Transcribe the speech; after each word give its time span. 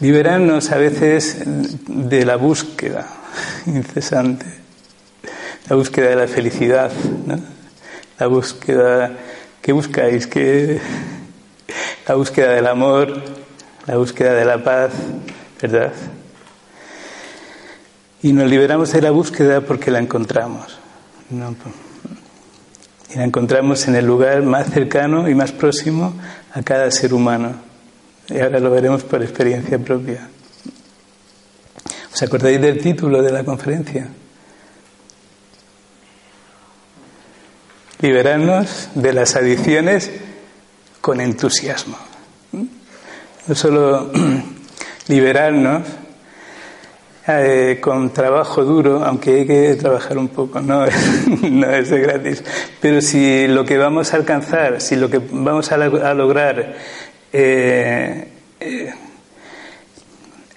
Liberarnos 0.00 0.70
a 0.70 0.78
veces 0.78 1.42
de 1.86 2.24
la 2.24 2.36
búsqueda 2.36 3.08
incesante, 3.66 4.46
la 5.68 5.74
búsqueda 5.74 6.10
de 6.10 6.16
la 6.16 6.28
felicidad, 6.28 6.92
la 8.18 8.26
búsqueda 8.28 9.10
que 9.60 9.72
buscáis, 9.72 10.28
que 10.28 10.80
la 12.06 12.14
búsqueda 12.14 12.52
del 12.52 12.68
amor, 12.68 13.20
la 13.86 13.96
búsqueda 13.96 14.34
de 14.34 14.44
la 14.44 14.62
paz, 14.62 14.92
¿verdad? 15.60 15.92
Y 18.22 18.32
nos 18.32 18.48
liberamos 18.48 18.92
de 18.92 19.02
la 19.02 19.10
búsqueda 19.10 19.60
porque 19.60 19.90
la 19.90 19.98
encontramos. 19.98 20.78
Y 23.10 23.16
la 23.16 23.24
encontramos 23.24 23.88
en 23.88 23.96
el 23.96 24.04
lugar 24.04 24.42
más 24.42 24.70
cercano 24.70 25.28
y 25.28 25.34
más 25.34 25.52
próximo 25.52 26.14
a 26.52 26.62
cada 26.62 26.90
ser 26.90 27.14
humano. 27.14 27.54
Y 28.28 28.38
ahora 28.40 28.60
lo 28.60 28.70
veremos 28.70 29.02
por 29.04 29.22
experiencia 29.22 29.78
propia. 29.78 30.28
¿Os 32.12 32.22
acordáis 32.22 32.60
del 32.60 32.80
título 32.80 33.22
de 33.22 33.32
la 33.32 33.44
conferencia? 33.44 34.08
Liberarnos 38.00 38.90
de 38.94 39.12
las 39.12 39.36
adicciones 39.36 40.10
con 41.00 41.20
entusiasmo. 41.20 41.96
No 42.52 43.54
solo 43.54 44.10
liberarnos 45.08 45.84
eh, 47.30 47.78
con 47.78 48.10
trabajo 48.14 48.64
duro, 48.64 49.04
aunque 49.04 49.40
hay 49.40 49.46
que 49.46 49.74
trabajar 49.74 50.16
un 50.16 50.28
poco, 50.28 50.62
no, 50.62 50.86
no 51.50 51.70
es 51.70 51.90
de 51.90 52.00
gratis, 52.00 52.42
pero 52.80 53.02
si 53.02 53.46
lo 53.46 53.66
que 53.66 53.76
vamos 53.76 54.14
a 54.14 54.16
alcanzar, 54.16 54.80
si 54.80 54.96
lo 54.96 55.10
que 55.10 55.20
vamos 55.30 55.70
a, 55.70 55.76
lograr 56.14 56.74
eh, 57.30 58.28
eh, 58.60 58.94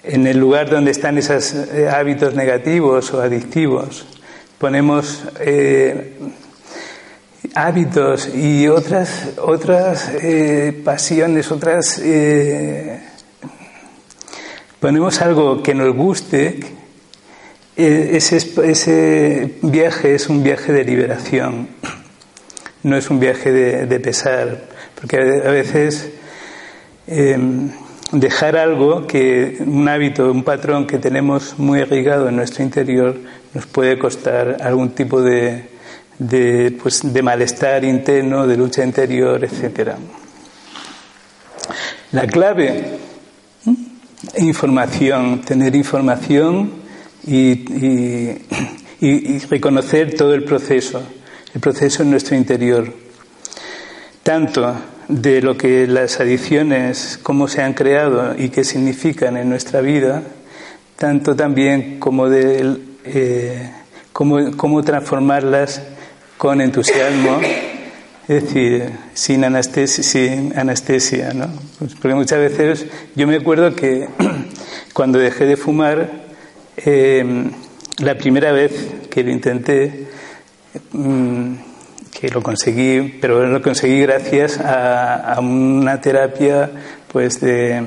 en 0.02 0.26
el 0.26 0.38
lugar 0.38 0.70
donde 0.70 0.92
están 0.92 1.18
esos 1.18 1.54
hábitos 1.92 2.34
negativos 2.34 3.12
o 3.12 3.20
adictivos, 3.20 4.06
ponemos 4.56 5.24
hábitos 7.54 8.34
y 8.34 8.66
otras, 8.68 9.28
otras 9.36 10.10
pasiones, 10.82 11.52
otras... 11.52 12.00
ponemos 14.82 15.22
algo 15.22 15.62
que 15.62 15.74
nos 15.74 15.96
guste, 15.96 16.60
ese, 17.74 18.36
ese, 18.64 19.54
viaje 19.62 20.14
es 20.14 20.28
un 20.28 20.42
viaje 20.42 20.74
de 20.74 20.84
liberación, 20.84 21.68
no 22.82 22.96
es 22.98 23.08
un 23.08 23.18
viaje 23.18 23.50
de, 23.50 23.86
de 23.86 24.00
pesar, 24.00 24.68
porque 24.94 25.16
a 25.16 25.50
veces 25.50 26.10
Em, 27.06 27.70
dejar 28.12 28.56
algo 28.56 29.06
que, 29.06 29.58
un 29.66 29.88
hábito, 29.88 30.30
un 30.30 30.44
patrón 30.44 30.86
que 30.86 30.98
tenemos 30.98 31.58
muy 31.58 31.80
irrigado 31.80 32.28
en 32.28 32.36
nuestro 32.36 32.62
interior, 32.62 33.16
nos 33.54 33.66
puede 33.66 33.98
costar 33.98 34.58
algún 34.60 34.90
tipo 34.90 35.20
de, 35.20 35.68
de, 36.18 36.78
pues, 36.80 37.12
de 37.12 37.22
malestar 37.22 37.84
interno, 37.84 38.46
de 38.46 38.56
lucha 38.56 38.84
interior, 38.84 39.42
etc. 39.44 39.94
La 42.12 42.26
clave, 42.26 42.98
información, 44.38 45.40
tener 45.42 45.74
información 45.74 46.72
y, 47.26 47.64
y 49.00 49.38
reconocer 49.50 50.14
todo 50.14 50.34
el 50.34 50.44
proceso, 50.44 51.02
el 51.54 51.60
proceso 51.60 52.02
en 52.02 52.10
nuestro 52.10 52.36
interior. 52.36 52.92
Tanto 54.22 54.74
de 55.08 55.42
lo 55.42 55.56
que 55.56 55.86
las 55.86 56.20
adicciones, 56.20 57.18
cómo 57.22 57.48
se 57.48 57.62
han 57.62 57.74
creado 57.74 58.34
y 58.38 58.48
qué 58.50 58.64
significan 58.64 59.36
en 59.36 59.48
nuestra 59.48 59.80
vida, 59.80 60.22
tanto 60.96 61.34
también 61.34 61.98
como 61.98 62.28
de 62.28 62.76
eh, 63.04 63.70
cómo, 64.12 64.82
transformarlas 64.84 65.82
con 66.38 66.60
entusiasmo, 66.60 67.40
es 68.28 68.44
decir, 68.44 68.90
sin 69.14 69.44
anestesia, 69.44 71.32
¿no? 71.34 71.48
Pues 71.78 71.94
porque 71.94 72.14
muchas 72.14 72.38
veces 72.38 72.86
yo 73.14 73.26
me 73.26 73.36
acuerdo 73.36 73.74
que 73.74 74.08
cuando 74.92 75.18
dejé 75.18 75.46
de 75.46 75.56
fumar, 75.56 76.10
eh, 76.76 77.50
la 77.98 78.16
primera 78.16 78.52
vez 78.52 78.72
que 79.10 79.22
lo 79.22 79.30
intenté, 79.30 80.06
mm, 80.92 81.54
que 82.12 82.28
lo 82.28 82.42
conseguí, 82.42 83.18
pero 83.20 83.46
lo 83.46 83.60
conseguí 83.62 84.00
gracias 84.00 84.58
a, 84.60 85.38
una 85.40 86.00
terapia 86.00 86.70
pues 87.08 87.40
de, 87.40 87.82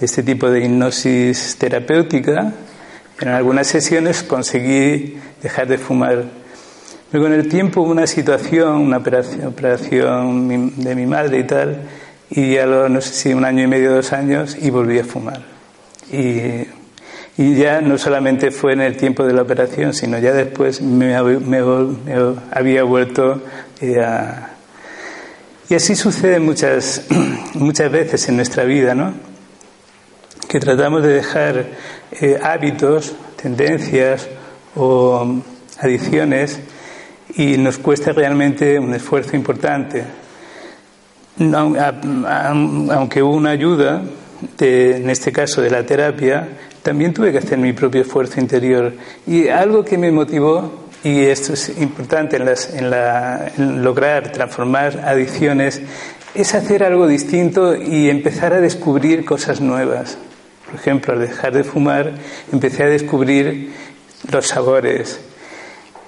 este 0.00 0.22
tipo 0.22 0.50
de 0.50 0.64
hipnosis 0.64 1.56
terapéutica. 1.58 2.52
En 3.20 3.28
algunas 3.28 3.66
sesiones 3.68 4.22
conseguí 4.22 5.18
dejar 5.42 5.68
de 5.68 5.78
fumar. 5.78 6.41
Luego 7.12 7.26
en 7.26 7.34
el 7.34 7.48
tiempo 7.48 7.82
hubo 7.82 7.90
una 7.90 8.06
situación, 8.06 8.80
una 8.80 8.96
operación, 8.96 9.46
operación 9.46 10.72
de 10.82 10.94
mi 10.94 11.04
madre 11.04 11.40
y 11.40 11.44
tal, 11.44 11.82
y 12.30 12.56
a 12.56 12.64
los, 12.64 12.90
no 12.90 13.02
sé 13.02 13.12
si 13.12 13.34
un 13.34 13.44
año 13.44 13.64
y 13.64 13.66
medio, 13.66 13.92
dos 13.92 14.14
años, 14.14 14.56
y 14.58 14.70
volví 14.70 14.98
a 14.98 15.04
fumar. 15.04 15.42
Y 16.10 17.54
ya 17.54 17.82
no 17.82 17.98
solamente 17.98 18.50
fue 18.50 18.72
en 18.72 18.80
el 18.80 18.96
tiempo 18.96 19.24
de 19.24 19.34
la 19.34 19.42
operación, 19.42 19.92
sino 19.92 20.18
ya 20.18 20.32
después 20.32 20.80
me, 20.80 21.14
había 21.14 22.82
vuelto 22.84 23.42
eh, 23.82 24.00
a... 24.00 24.48
Y 25.68 25.74
así 25.74 25.94
sucede 25.94 26.40
muchas, 26.40 27.06
muchas 27.54 27.92
veces 27.92 28.26
en 28.30 28.36
nuestra 28.36 28.64
vida, 28.64 28.94
¿no? 28.94 29.12
Que 30.48 30.60
tratamos 30.60 31.02
de 31.02 31.12
dejar 31.12 31.66
eh, 32.12 32.38
hábitos, 32.42 33.14
tendencias 33.36 34.28
o 34.74 35.42
adicciones 35.78 36.58
y 37.36 37.56
nos 37.56 37.78
cuesta 37.78 38.12
realmente 38.12 38.78
un 38.78 38.94
esfuerzo 38.94 39.36
importante. 39.36 40.04
Aunque 41.40 43.22
hubo 43.22 43.34
una 43.34 43.50
ayuda, 43.50 44.02
en 44.58 45.10
este 45.10 45.32
caso 45.32 45.62
de 45.62 45.70
la 45.70 45.84
terapia, 45.84 46.48
también 46.82 47.14
tuve 47.14 47.32
que 47.32 47.38
hacer 47.38 47.58
mi 47.58 47.72
propio 47.72 48.02
esfuerzo 48.02 48.40
interior. 48.40 48.92
Y 49.26 49.48
algo 49.48 49.84
que 49.84 49.96
me 49.96 50.10
motivó, 50.10 50.88
y 51.04 51.22
esto 51.22 51.54
es 51.54 51.70
importante 51.80 52.36
en, 52.36 53.82
lograr 53.82 54.32
transformar 54.32 55.00
adicciones, 55.04 55.80
es 56.34 56.54
hacer 56.54 56.82
algo 56.82 57.06
distinto 57.06 57.76
y 57.76 58.10
empezar 58.10 58.52
a 58.52 58.60
descubrir 58.60 59.24
cosas 59.24 59.60
nuevas. 59.60 60.18
Por 60.66 60.74
ejemplo, 60.74 61.12
al 61.12 61.20
dejar 61.20 61.52
de 61.52 61.64
fumar, 61.64 62.12
empecé 62.52 62.84
a 62.84 62.86
descubrir 62.86 63.72
los 64.30 64.46
sabores, 64.46 65.20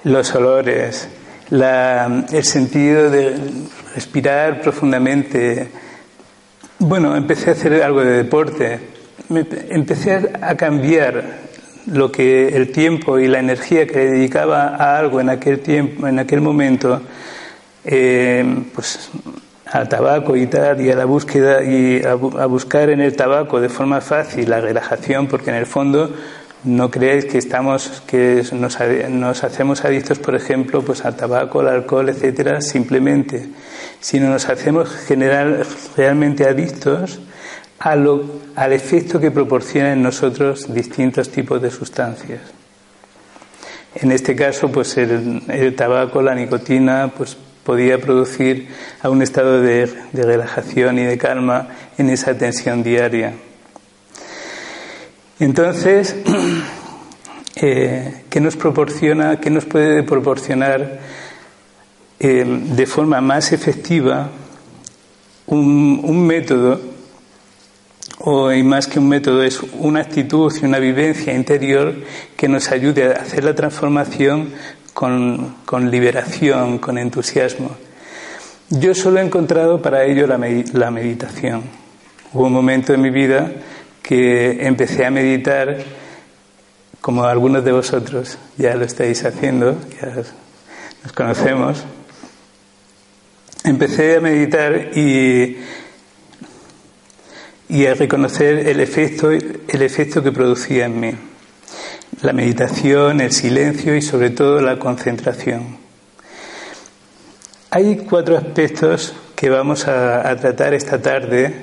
los 0.05 0.33
olores, 0.35 1.09
el 1.51 2.43
sentido 2.43 3.09
de 3.09 3.35
respirar 3.93 4.61
profundamente. 4.61 5.67
Bueno, 6.79 7.15
empecé 7.15 7.49
a 7.49 7.53
hacer 7.53 7.81
algo 7.83 8.01
de 8.01 8.11
deporte, 8.11 8.79
empecé 9.29 10.31
a 10.39 10.55
cambiar 10.55 11.23
lo 11.87 12.11
que 12.11 12.49
el 12.49 12.71
tiempo 12.71 13.17
y 13.17 13.27
la 13.27 13.39
energía 13.39 13.87
que 13.87 13.99
dedicaba 13.99 14.75
a 14.75 14.97
algo 14.97 15.19
en 15.19 15.29
aquel 15.29 15.59
tiempo, 15.59 16.07
en 16.07 16.19
aquel 16.19 16.41
momento, 16.41 17.01
eh, 17.83 18.63
pues 18.73 19.09
al 19.65 19.89
tabaco 19.89 20.35
y 20.35 20.45
tal, 20.45 20.81
y 20.81 20.91
a 20.91 20.95
la 20.95 21.05
búsqueda 21.05 21.63
y 21.63 22.03
a, 22.03 22.13
buscar 22.13 22.89
en 22.91 23.01
el 23.01 23.15
tabaco 23.15 23.59
de 23.59 23.69
forma 23.69 24.01
fácil 24.01 24.49
la 24.49 24.61
relajación, 24.61 25.27
porque 25.27 25.49
en 25.49 25.55
el 25.55 25.65
fondo 25.65 26.13
no 26.65 26.89
creéis 26.89 27.25
que 27.25 27.37
estamos, 27.37 28.01
que 28.07 28.43
nos, 28.51 29.43
hacemos 29.43 29.85
adictos, 29.85 30.19
por 30.19 30.35
ejemplo, 30.35 30.83
pues 30.83 31.05
al 31.05 31.15
tabaco, 31.15 31.59
al 31.61 31.69
alcohol, 31.69 32.09
etcétera, 32.09 32.61
simplemente, 32.61 33.47
sino 33.99 34.29
nos 34.29 34.49
hacemos 34.49 34.89
general, 34.89 35.65
realmente 35.95 36.45
adictos 36.45 37.19
al 37.77 38.73
efecto 38.73 39.19
que 39.19 39.31
proporciona 39.31 39.93
en 39.93 40.01
nosotros 40.01 40.73
distintos 40.73 41.29
tipos 41.29 41.61
de 41.61 41.69
sustancias. 41.69 42.41
En 43.95 44.11
este 44.11 44.35
caso, 44.35 44.69
pues 44.69 44.97
el, 44.97 45.75
tabaco, 45.75 46.21
la 46.21 46.35
nicotina, 46.35 47.11
pues 47.15 47.37
podía 47.63 47.99
producir 47.99 48.67
a 49.01 49.09
un 49.09 49.21
estado 49.21 49.61
de, 49.61 49.89
relajación 50.13 50.99
y 50.99 51.03
de 51.03 51.17
calma 51.17 51.69
en 51.97 52.09
esa 52.09 52.37
tensión 52.37 52.83
diaria. 52.83 53.33
Entonces, 55.39 56.15
eh, 57.55 58.23
¿qué 58.29 58.39
nos 58.39 58.55
proporciona, 58.55 59.39
qué 59.39 59.49
nos 59.49 59.65
puede 59.65 60.03
proporcionar 60.03 60.99
eh, 62.19 62.45
de 62.45 62.85
forma 62.85 63.21
más 63.21 63.51
efectiva 63.51 64.29
un 65.47 66.25
método 66.25 66.95
o 68.19 68.51
y 68.51 68.63
más 68.63 68.87
que 68.87 68.99
un 68.99 69.09
método 69.09 69.43
es 69.43 69.61
una 69.79 70.01
actitud 70.01 70.51
y 70.61 70.65
una 70.65 70.79
vivencia 70.79 71.33
interior 71.33 71.93
que 72.35 72.47
nos 72.47 72.71
ayude 72.71 73.05
a 73.05 73.21
hacer 73.21 73.43
la 73.43 73.53
transformación 73.53 74.51
con, 74.93 75.55
con 75.65 75.91
liberación, 75.91 76.79
con 76.79 76.97
entusiasmo. 76.97 77.71
Yo 78.69 78.95
solo 78.95 79.19
he 79.19 79.23
encontrado 79.23 79.81
para 79.81 80.05
ello 80.05 80.25
la, 80.25 80.39
la 80.73 80.91
meditación. 80.91 81.63
Hubo 82.33 82.47
un 82.47 82.53
momento 82.53 82.93
en 82.93 83.01
mi 83.01 83.11
vida 83.11 83.51
que 84.05 84.67
empecé 84.67 85.05
a 85.05 85.11
meditar 85.11 85.77
como 87.01 87.23
algunos 87.23 87.63
de 87.65 87.71
vosotros 87.71 88.37
ya 88.57 88.75
lo 88.75 88.85
estáis 88.85 89.25
haciendo, 89.25 89.79
ya 90.01 90.13
nos 91.03 91.11
conocemos. 91.13 91.83
Empecé 93.63 94.17
a 94.17 94.21
meditar 94.21 94.91
y 94.95 95.57
y 97.67 97.85
a 97.87 97.93
reconocer 97.93 98.67
el 98.67 98.79
efecto, 98.79 99.31
el 99.31 99.81
efecto 99.81 100.21
que 100.21 100.31
producía 100.31 100.85
en 100.85 100.99
mí. 100.99 101.11
La 102.21 102.33
meditación, 102.33 103.21
el 103.21 103.31
silencio 103.31 103.95
y 103.95 104.01
sobre 104.01 104.29
todo 104.29 104.61
la 104.61 104.77
concentración. 104.77 105.77
Hay 107.71 107.97
cuatro 108.09 108.37
aspectos 108.37 109.13
que 109.35 109.49
vamos 109.49 109.87
a, 109.87 110.35
tratar 110.37 110.73
esta 110.73 111.01
tarde 111.01 111.53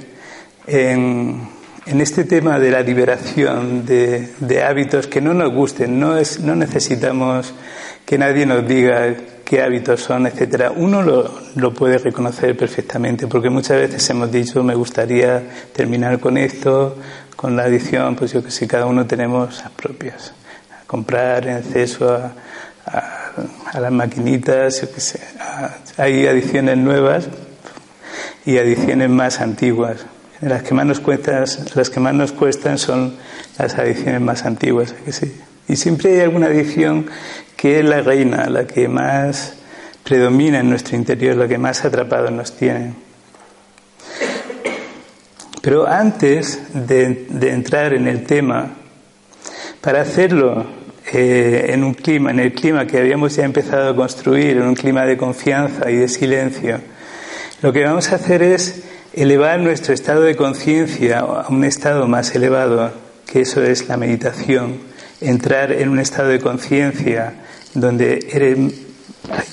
en, 0.67 1.49
este 1.87 2.25
tema 2.25 2.59
de 2.59 2.71
la 2.71 2.81
liberación 2.81 3.85
de, 3.85 4.63
hábitos 4.65 5.07
que 5.07 5.21
no 5.21 5.35
nos 5.35 5.53
gusten. 5.53 5.99
No, 5.99 6.17
es, 6.17 6.41
no 6.41 6.55
necesitamos 6.55 7.53
que 8.07 8.19
nadie 8.19 8.47
nos 8.47 8.67
diga 8.67 9.15
qué 9.45 9.63
hábitos 9.63 10.01
son, 10.01 10.27
etcétera, 10.27 10.73
uno 10.75 11.03
lo, 11.03 11.75
puede 11.75 11.99
reconocer 11.99 12.57
perfectamente, 12.57 13.27
porque 13.27 13.51
muchas 13.51 13.79
veces 13.79 14.09
hemos 14.11 14.31
dicho, 14.31 14.63
me 14.63 14.75
gustaría 14.75 15.43
terminar 15.75 16.21
con 16.21 16.39
esto, 16.39 16.97
con 17.37 17.57
la 17.57 17.65
adicción, 17.65 18.17
pues 18.17 18.33
yo 18.33 18.43
que 18.43 18.51
sé, 18.51 18.67
cada 18.67 18.87
uno 18.87 19.07
tenemos 19.07 19.59
las 19.59 19.71
propias. 19.73 20.33
Comprar 20.87 21.47
en 21.49 21.59
exceso 21.59 22.15
a, 22.15 22.33
las 23.79 23.93
maquinitas, 23.93 24.81
yo 24.81 24.93
que 24.93 25.01
sé. 25.01 25.21
hay 25.97 26.27
adicciones 26.27 26.77
nuevas 26.79 27.29
y 28.45 28.59
adicciones 28.59 29.09
más 29.11 29.41
antiguas. 29.41 30.07
Las 30.43 30.65
que 30.65 30.75
más 30.75 30.85
nos 30.85 30.99
cuestan, 30.99 31.45
las 31.75 31.89
que 31.89 32.01
más 32.01 32.15
nos 32.15 32.33
cuestan 32.33 32.77
son 32.77 33.15
las 33.59 33.79
adicciones 33.79 34.21
más 34.21 34.45
antiguas, 34.45 34.93
que 35.05 35.13
sí. 35.13 35.33
Y 35.69 35.77
siempre 35.77 36.15
hay 36.15 36.21
alguna 36.21 36.49
adicción 36.49 37.07
que 37.57 37.79
es 37.79 37.85
la 37.85 38.01
reina, 38.01 38.51
la 38.51 38.67
que 38.67 38.89
más 38.89 39.55
predomina 40.03 40.59
en 40.59 40.69
nuestro 40.69 40.97
interior, 40.97 41.37
la 41.37 41.47
que 41.47 41.59
más 41.59 41.85
atrapado 41.85 42.29
nos 42.33 42.57
tiene. 42.57 42.95
Pero 45.61 45.87
antes 45.87 46.61
de, 46.75 47.29
entrar 47.43 47.95
en 47.95 48.09
el 48.09 48.25
tema, 48.25 48.69
para 49.81 50.01
hacerlo 50.01 50.67
eh, 51.13 51.67
en 51.69 51.85
un 51.85 51.95
clima, 51.95 52.33
en 52.33 52.41
el 52.41 52.53
clima 52.53 52.85
que 52.85 52.99
habíamos 52.99 53.37
ya 53.37 53.45
empezado 53.45 53.91
a 53.91 53.95
construir, 53.95 54.57
en 54.57 54.65
un 54.65 54.75
clima 54.75 55.07
de 55.07 55.17
confianza 55.17 55.89
y 55.89 55.99
de 55.99 56.09
silencio, 56.09 56.81
lo 57.61 57.73
que 57.73 57.85
vamos 57.85 58.11
a 58.11 58.17
hacer 58.17 58.43
es 58.43 58.83
elevar 59.15 59.61
nuestro 59.61 59.93
estado 59.93 60.23
de 60.23 60.37
conciencia 60.37 61.21
a 61.21 61.49
un 61.49 61.65
estado 61.65 62.07
más 62.09 62.35
elevado, 62.35 62.93
que 63.27 63.43
eso 63.43 63.63
es 63.63 63.89
la 63.89 63.97
meditación, 63.97 64.79
entrar 65.21 65.73
en 65.73 65.89
un 65.89 65.99
estado 65.99 66.29
de 66.29 66.41
conciencia 66.41 67.35
donde 67.75 68.27
hay 68.33 68.89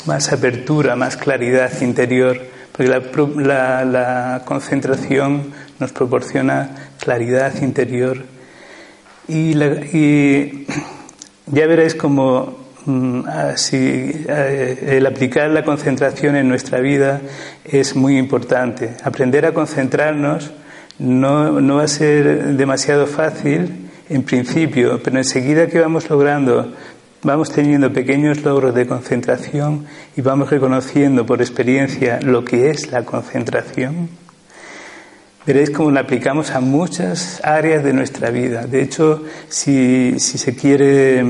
más 0.06 0.32
apertura, 0.32 0.96
más 0.96 1.18
claridad 1.18 1.82
interior, 1.82 2.40
porque 2.72 2.90
la, 2.90 4.42
concentración 4.46 5.52
nos 5.80 5.92
proporciona 5.92 6.92
claridad 7.00 7.62
interior. 7.62 8.24
Y, 9.28 9.54
ya 11.48 11.68
veréis 11.68 11.96
como 11.96 12.69
mm, 12.86 13.22
eh, 13.72 14.86
el 14.98 15.06
aplicar 15.06 15.50
la 15.50 15.64
concentración 15.64 16.36
en 16.36 16.48
nuestra 16.48 16.80
vida 16.80 17.22
es 17.66 17.96
muy 17.96 18.18
importante. 18.18 18.96
Aprender 19.04 19.46
a 19.46 19.54
concentrarnos 19.54 20.52
no, 20.98 21.62
no 21.62 21.76
va 21.76 21.84
a 21.84 21.88
ser 21.88 22.56
demasiado 22.56 23.08
fácil 23.08 23.90
en 24.10 24.24
principio, 24.24 25.02
pero 25.04 25.18
enseguida 25.18 25.68
que 25.68 25.80
vamos 25.80 26.10
logrando 26.10 26.74
vamos 27.22 27.52
teniendo 27.52 27.92
pequeños 27.92 28.44
logros 28.44 28.74
de 28.74 28.88
concentración 28.88 29.86
y 30.16 30.22
vamos 30.22 30.50
reconociendo 30.50 31.26
por 31.26 31.42
experiencia 31.42 32.20
lo 32.22 32.46
que 32.46 32.70
es 32.70 32.92
la 32.92 33.04
concentración, 33.04 34.10
veréis 35.46 35.70
cómo 35.70 35.92
la 35.92 36.02
aplicamos 36.02 36.52
a 36.52 36.62
muchas 36.62 37.42
áreas 37.44 37.84
de 37.84 37.94
nuestra 37.94 38.30
vida. 38.30 38.66
De 38.66 38.82
hecho, 38.82 39.24
si, 39.50 40.18
se 40.20 40.56
quiere 40.56 41.26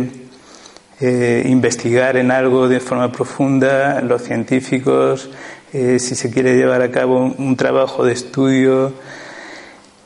eh, 1.01 1.43
investigar 1.45 2.17
en 2.17 2.31
algo 2.31 2.67
de 2.67 2.79
forma 2.79 3.11
profunda, 3.11 4.01
los 4.01 4.23
científicos, 4.23 5.29
eh, 5.71 5.99
si 5.99 6.15
se 6.15 6.29
quiere 6.29 6.55
llevar 6.55 6.81
a 6.81 6.91
cabo 6.91 7.33
un, 7.37 7.55
trabajo 7.55 8.03
de 8.03 8.13
estudio, 8.13 8.93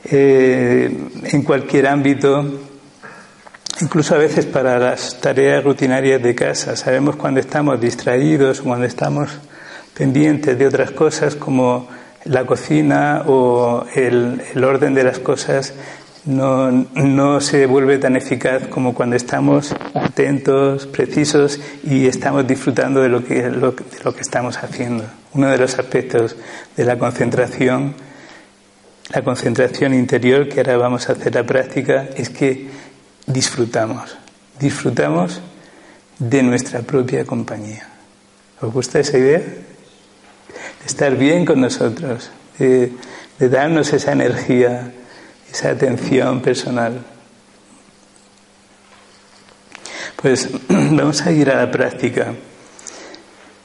eh, 0.05 0.91
en 1.23 1.41
cualquier 1.43 1.87
ámbito, 1.87 2.45
Incluso 3.81 4.13
a 4.13 4.19
veces 4.19 4.45
para 4.45 4.77
las 4.77 5.19
tareas 5.19 5.63
rutinarias 5.63 6.21
de 6.21 6.35
casa, 6.35 6.75
sabemos 6.75 7.15
cuando 7.15 7.39
estamos 7.39 7.81
distraídos, 7.81 8.61
cuando 8.61 8.85
estamos 8.85 9.31
pendientes 9.95 10.57
de 10.57 10.67
otras 10.67 10.91
cosas 10.91 11.35
como 11.35 11.87
la 12.25 12.45
cocina 12.45 13.23
o 13.25 13.83
el, 13.95 14.63
orden 14.63 14.93
de 14.93 15.03
las 15.03 15.19
cosas, 15.19 15.73
no, 16.25 16.71
no, 16.71 17.41
se 17.41 17.65
vuelve 17.65 17.97
tan 17.97 18.15
eficaz 18.15 18.67
como 18.67 18.93
cuando 18.93 19.15
estamos 19.15 19.75
atentos, 19.93 20.87
precisos 20.87 21.59
y 21.83 22.07
estamos 22.07 22.47
disfrutando 22.47 23.01
de 23.01 23.09
lo, 23.09 23.23
que, 23.23 23.41
de 23.43 23.51
lo 23.51 23.75
que 24.15 24.21
estamos 24.21 24.57
haciendo. 24.57 25.05
Uno 25.33 25.49
de 25.49 25.57
los 25.57 25.77
aspectos 25.77 26.35
de 26.77 26.85
la 26.85 26.97
concentración, 26.97 27.95
la 29.09 29.21
concentración 29.21 29.93
interior, 29.93 30.47
que 30.47 30.61
ahora 30.61 30.77
vamos 30.77 31.09
a 31.09 31.13
hacer 31.13 31.35
la 31.35 31.43
práctica, 31.43 32.07
es 32.15 32.29
que 32.29 32.67
disfrutamos, 33.25 34.15
disfrutamos 34.59 35.41
de 36.19 36.43
nuestra 36.43 36.81
propia 36.81 37.25
compañía. 37.25 37.87
¿Os 38.61 38.71
gusta 38.71 38.99
esa 38.99 39.17
idea? 39.17 39.39
De 39.39 40.85
estar 40.85 41.15
bien 41.17 41.45
con 41.45 41.61
nosotros, 41.61 42.31
de, 42.59 42.91
darnos 43.39 43.91
esa 43.91 44.13
energía, 44.13 44.93
esa 45.53 45.69
atención 45.69 46.41
personal. 46.41 46.99
Pues 50.15 50.49
vamos 50.67 51.21
a 51.21 51.31
ir 51.31 51.51
a 51.51 51.57
la 51.57 51.71
práctica. 51.71 52.33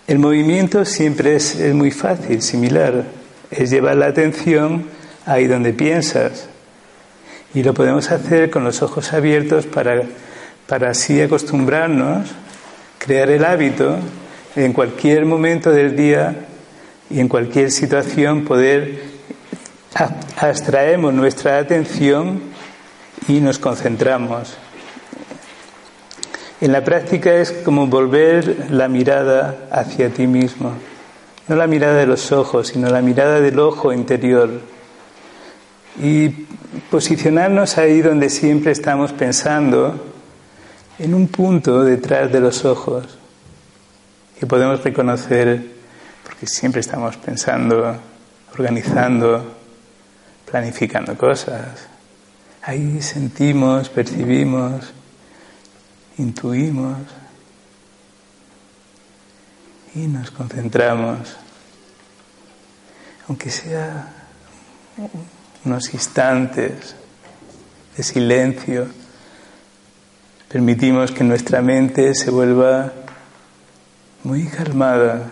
El 0.06 0.18
movimiento 0.18 0.84
siempre 0.84 1.36
es, 1.36 1.54
es, 1.54 1.74
muy 1.74 1.90
fácil, 1.90 2.42
similar. 2.42 3.04
Es 3.50 3.70
llevar 3.70 3.96
la 3.96 4.06
atención 4.06 4.84
ahí 5.24 5.46
donde 5.46 5.72
piensas. 5.72 6.48
Y 7.54 7.62
lo 7.62 7.72
podemos 7.72 8.10
hacer 8.10 8.50
con 8.50 8.64
los 8.64 8.82
ojos 8.82 9.14
abiertos 9.14 9.64
para, 9.64 10.02
para 10.66 10.90
así 10.90 11.20
acostumbrarnos, 11.22 12.28
crear 12.98 13.30
el 13.30 13.44
hábito 13.44 13.98
en 14.56 14.74
cualquier 14.74 15.24
momento 15.24 15.70
del 15.70 15.96
día 15.96 16.46
y 17.08 17.20
en 17.20 17.28
cualquier 17.28 17.70
situación 17.70 18.44
poder 18.44 19.18
abstraemos 20.36 21.14
nuestra 21.14 21.58
atención 21.58 22.40
y 23.26 23.40
nos 23.40 23.58
concentramos. 23.58 24.56
En 26.60 26.72
la 26.72 26.82
práctica 26.82 27.34
es 27.34 27.52
como 27.52 27.86
volver 27.86 28.66
la 28.70 28.88
mirada 28.88 29.68
hacia 29.70 30.10
ti 30.10 30.26
mismo, 30.26 30.72
no 31.46 31.56
la 31.56 31.66
mirada 31.66 31.94
de 31.94 32.06
los 32.06 32.32
ojos, 32.32 32.68
sino 32.68 32.90
la 32.90 33.00
mirada 33.00 33.40
del 33.40 33.58
ojo 33.60 33.92
interior 33.92 34.50
y 36.02 36.28
posicionarnos 36.90 37.78
ahí 37.78 38.00
donde 38.02 38.30
siempre 38.30 38.72
estamos 38.72 39.12
pensando, 39.12 40.04
en 40.98 41.14
un 41.14 41.28
punto 41.28 41.84
detrás 41.84 42.32
de 42.32 42.40
los 42.40 42.64
ojos, 42.64 43.18
que 44.38 44.46
podemos 44.46 44.82
reconocer, 44.82 45.64
porque 46.24 46.46
siempre 46.46 46.80
estamos 46.80 47.16
pensando, 47.16 47.96
organizando, 48.52 49.57
planificando 50.50 51.16
cosas. 51.16 51.86
Ahí 52.62 53.00
sentimos, 53.00 53.88
percibimos, 53.88 54.92
intuimos 56.18 56.98
y 59.94 60.06
nos 60.06 60.30
concentramos, 60.30 61.36
aunque 63.26 63.50
sea 63.50 64.12
unos 65.64 65.94
instantes 65.94 66.94
de 67.96 68.02
silencio, 68.02 68.88
permitimos 70.48 71.10
que 71.10 71.24
nuestra 71.24 71.62
mente 71.62 72.14
se 72.14 72.30
vuelva 72.30 72.92
muy 74.24 74.46
calmada, 74.46 75.30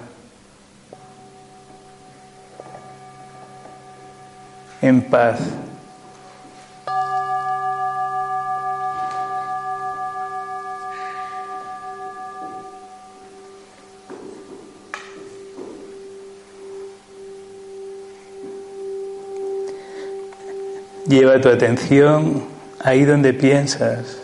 en 4.83 5.02
paz. 5.02 5.40
Lleva 21.09 21.40
tu 21.40 21.49
atención 21.49 22.45
ahí 22.80 23.04
donde 23.04 23.33
piensas, 23.33 24.18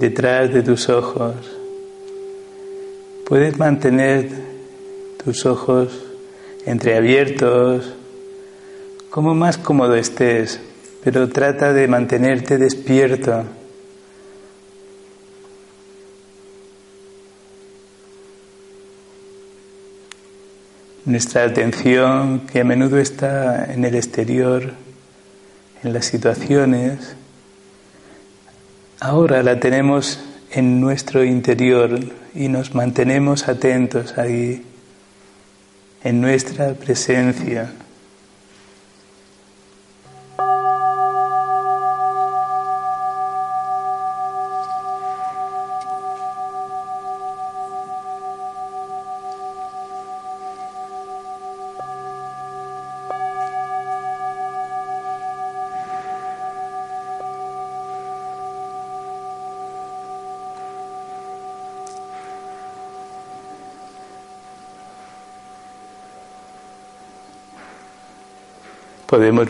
detrás 0.00 0.52
de 0.52 0.62
tus 0.62 0.88
ojos. 0.88 1.36
Puedes 3.24 3.56
mantener 3.58 4.28
tus 5.24 5.46
ojos 5.46 6.11
entreabiertos, 6.66 7.94
como 9.10 9.34
más 9.34 9.58
cómodo 9.58 9.94
estés, 9.94 10.60
pero 11.04 11.28
trata 11.28 11.72
de 11.72 11.88
mantenerte 11.88 12.58
despierto. 12.58 13.44
Nuestra 21.04 21.44
atención, 21.44 22.46
que 22.46 22.60
a 22.60 22.64
menudo 22.64 22.98
está 22.98 23.72
en 23.72 23.84
el 23.84 23.96
exterior, 23.96 24.72
en 25.82 25.92
las 25.92 26.06
situaciones, 26.06 27.16
ahora 29.00 29.42
la 29.42 29.58
tenemos 29.58 30.20
en 30.52 30.80
nuestro 30.80 31.24
interior 31.24 31.98
y 32.34 32.48
nos 32.48 32.74
mantenemos 32.74 33.48
atentos 33.48 34.16
ahí, 34.16 34.64
en 36.04 36.20
nuestra 36.20 36.74
presencia. 36.74 37.70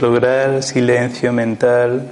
Lograr 0.00 0.62
silencio 0.62 1.32
mental, 1.32 2.10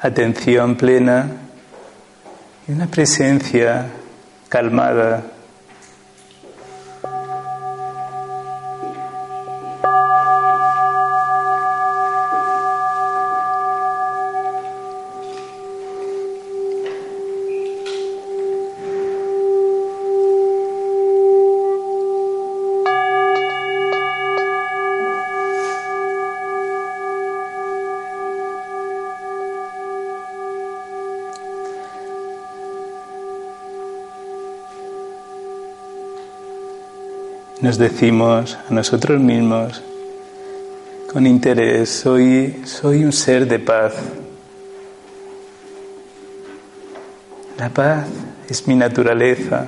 atención 0.00 0.76
plena 0.76 1.28
y 2.66 2.72
una 2.72 2.86
presencia 2.86 3.86
calmada 4.48 5.22
nos 37.60 37.76
decimos 37.76 38.56
a 38.68 38.72
nosotros 38.72 39.20
mismos 39.20 39.82
con 41.12 41.26
interés, 41.26 41.88
soy, 41.88 42.62
soy 42.64 43.02
un 43.02 43.12
ser 43.12 43.46
de 43.46 43.58
paz. 43.58 43.94
La 47.56 47.70
paz 47.70 48.06
es 48.48 48.68
mi 48.68 48.76
naturaleza. 48.76 49.66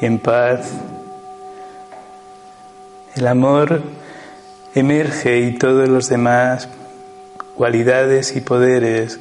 Y 0.00 0.06
en 0.06 0.18
paz, 0.18 0.70
el 3.16 3.26
amor 3.26 3.82
emerge 4.74 5.40
y 5.40 5.58
todos 5.58 5.88
los 5.88 6.08
demás 6.08 6.68
cualidades 7.56 8.36
y 8.36 8.40
poderes, 8.40 9.20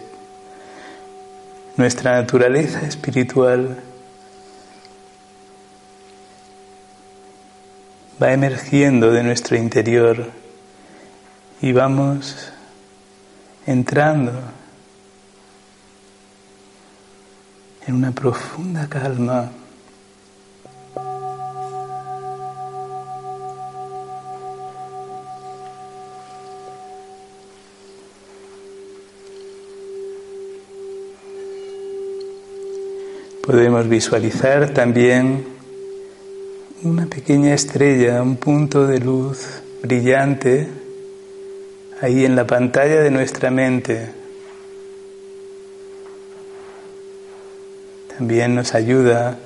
nuestra 1.77 2.13
naturaleza 2.13 2.85
espiritual 2.85 3.81
va 8.21 8.33
emergiendo 8.33 9.11
de 9.11 9.23
nuestro 9.23 9.57
interior 9.57 10.29
y 11.61 11.71
vamos 11.71 12.51
entrando 13.65 14.31
en 17.87 17.95
una 17.95 18.11
profunda 18.11 18.87
calma. 18.87 19.51
Podemos 33.49 33.89
visualizar 33.89 34.75
también 34.75 35.43
una 36.83 37.07
pequeña 37.07 37.55
estrella, 37.55 38.21
un 38.21 38.37
punto 38.37 38.85
de 38.85 38.99
luz 38.99 39.63
brillante 39.81 40.67
ahí 41.99 42.25
en 42.25 42.35
la 42.35 42.45
pantalla 42.45 43.01
de 43.01 43.09
nuestra 43.09 43.49
mente. 43.49 44.11
También 48.15 48.53
nos 48.53 48.75
ayuda 48.75 49.39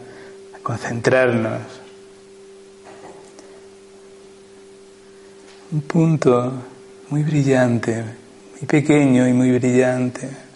a 0.54 0.60
concentrarnos. 0.62 1.62
Un 5.72 5.80
punto 5.80 6.52
muy 7.08 7.24
brillante, 7.24 8.04
muy 8.60 8.68
pequeño 8.68 9.26
y 9.30 9.32
muy 9.32 9.58
brillante. 9.58 10.53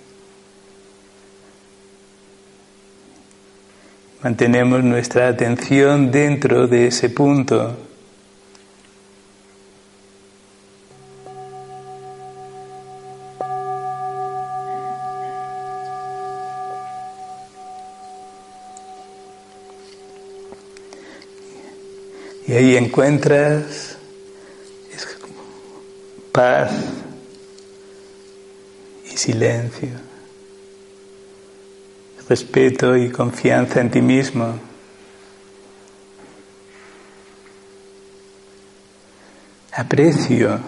Mantenemos 4.23 4.83
nuestra 4.83 5.27
atención 5.27 6.09
dentro 6.09 6.67
de 6.67 6.87
ese 6.87 7.09
punto. 7.09 7.77
Y 22.47 22.53
ahí 22.53 22.75
encuentras 22.75 23.97
paz 26.31 26.71
y 29.11 29.17
silencio 29.17 30.06
respeto 32.27 32.95
y 32.97 33.09
confianza 33.09 33.79
en 33.79 33.91
ti 33.91 34.01
mismo. 34.01 34.59
Aprecio, 39.73 40.59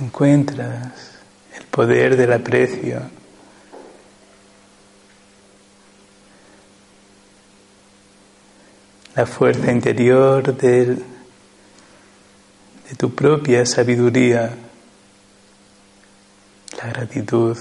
encuentras 0.00 1.18
el 1.56 1.64
poder 1.66 2.16
del 2.16 2.32
aprecio. 2.32 3.02
La 9.14 9.26
fuerza 9.26 9.70
interior 9.72 10.56
de, 10.56 10.86
de 10.86 11.02
tu 12.96 13.14
propia 13.14 13.66
sabiduría, 13.66 14.56
la 16.80 16.88
gratitud. 16.88 17.56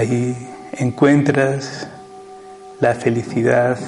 Ahí 0.00 0.34
encuentras 0.78 1.86
la 2.80 2.94
felicidad. 2.94 3.78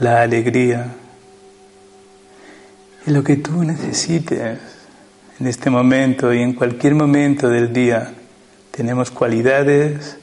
la 0.00 0.22
alegría 0.22 0.94
y 3.04 3.10
lo 3.10 3.24
que 3.24 3.34
tú 3.36 3.64
necesites 3.64 4.60
en 5.40 5.46
este 5.48 5.70
momento 5.70 6.32
y 6.32 6.40
en 6.40 6.52
cualquier 6.52 6.94
momento 6.94 7.48
del 7.48 7.72
día. 7.72 8.12
Tenemos 8.70 9.10
cualidades 9.10 10.18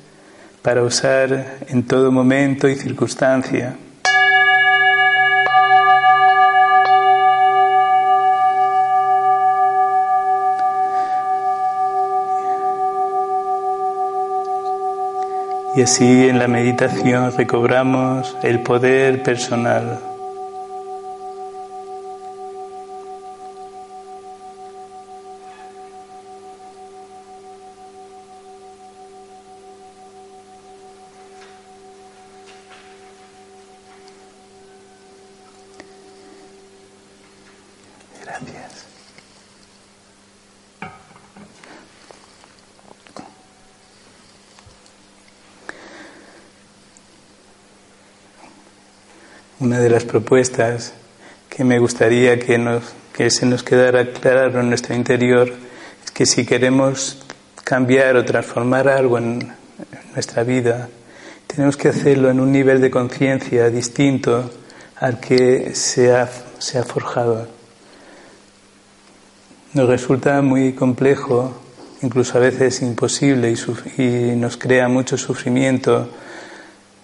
para 0.62 0.84
usar 0.84 1.58
en 1.68 1.84
todo 1.84 2.10
momento 2.10 2.70
y 2.70 2.76
circunstancia. 2.76 3.76
Y 15.76 15.82
así 15.82 16.30
en 16.30 16.40
la 16.40 16.48
meditación 16.48 17.34
recobramos 17.36 18.38
el 18.44 18.62
poder 18.62 19.22
personal. 19.24 20.15
Una 49.60 49.80
de 49.80 49.90
las 49.90 50.04
propuestas 50.04 50.94
que 51.50 51.64
me 51.64 51.80
gustaría 51.80 52.38
que, 52.40 52.58
nos, 52.58 52.84
que 53.14 53.30
se 53.30 53.46
nos 53.46 53.64
quedara 53.64 54.12
claro 54.12 54.60
en 54.60 54.70
nuestro 54.70 54.96
interior 54.96 55.52
es 56.04 56.12
que 56.12 56.26
si 56.26 56.46
queremos 56.46 57.24
cambiar 57.64 58.18
o 58.18 58.26
transformar 58.26 58.90
algo 58.90 59.18
en 59.18 59.54
nuestra 60.14 60.44
vida, 60.44 60.90
tenemos 61.48 61.78
que 61.78 61.88
hacerlo 61.88 62.30
en 62.30 62.40
un 62.40 62.52
nivel 62.52 62.82
de 62.82 62.92
conciencia 62.92 63.70
distinto 63.70 64.52
al 64.98 65.20
que 65.20 65.74
se 65.74 66.14
ha, 66.14 66.30
se 66.58 66.78
ha 66.78 66.84
forjado. 66.84 67.48
Nos 69.74 69.88
resulta 69.88 70.42
muy 70.42 70.74
complejo, 70.74 71.54
incluso 72.02 72.38
a 72.38 72.42
veces 72.42 72.82
imposible 72.82 73.54
y, 73.98 74.36
nos 74.36 74.58
crea 74.58 74.88
mucho 74.88 75.18
sufrimiento. 75.18 76.10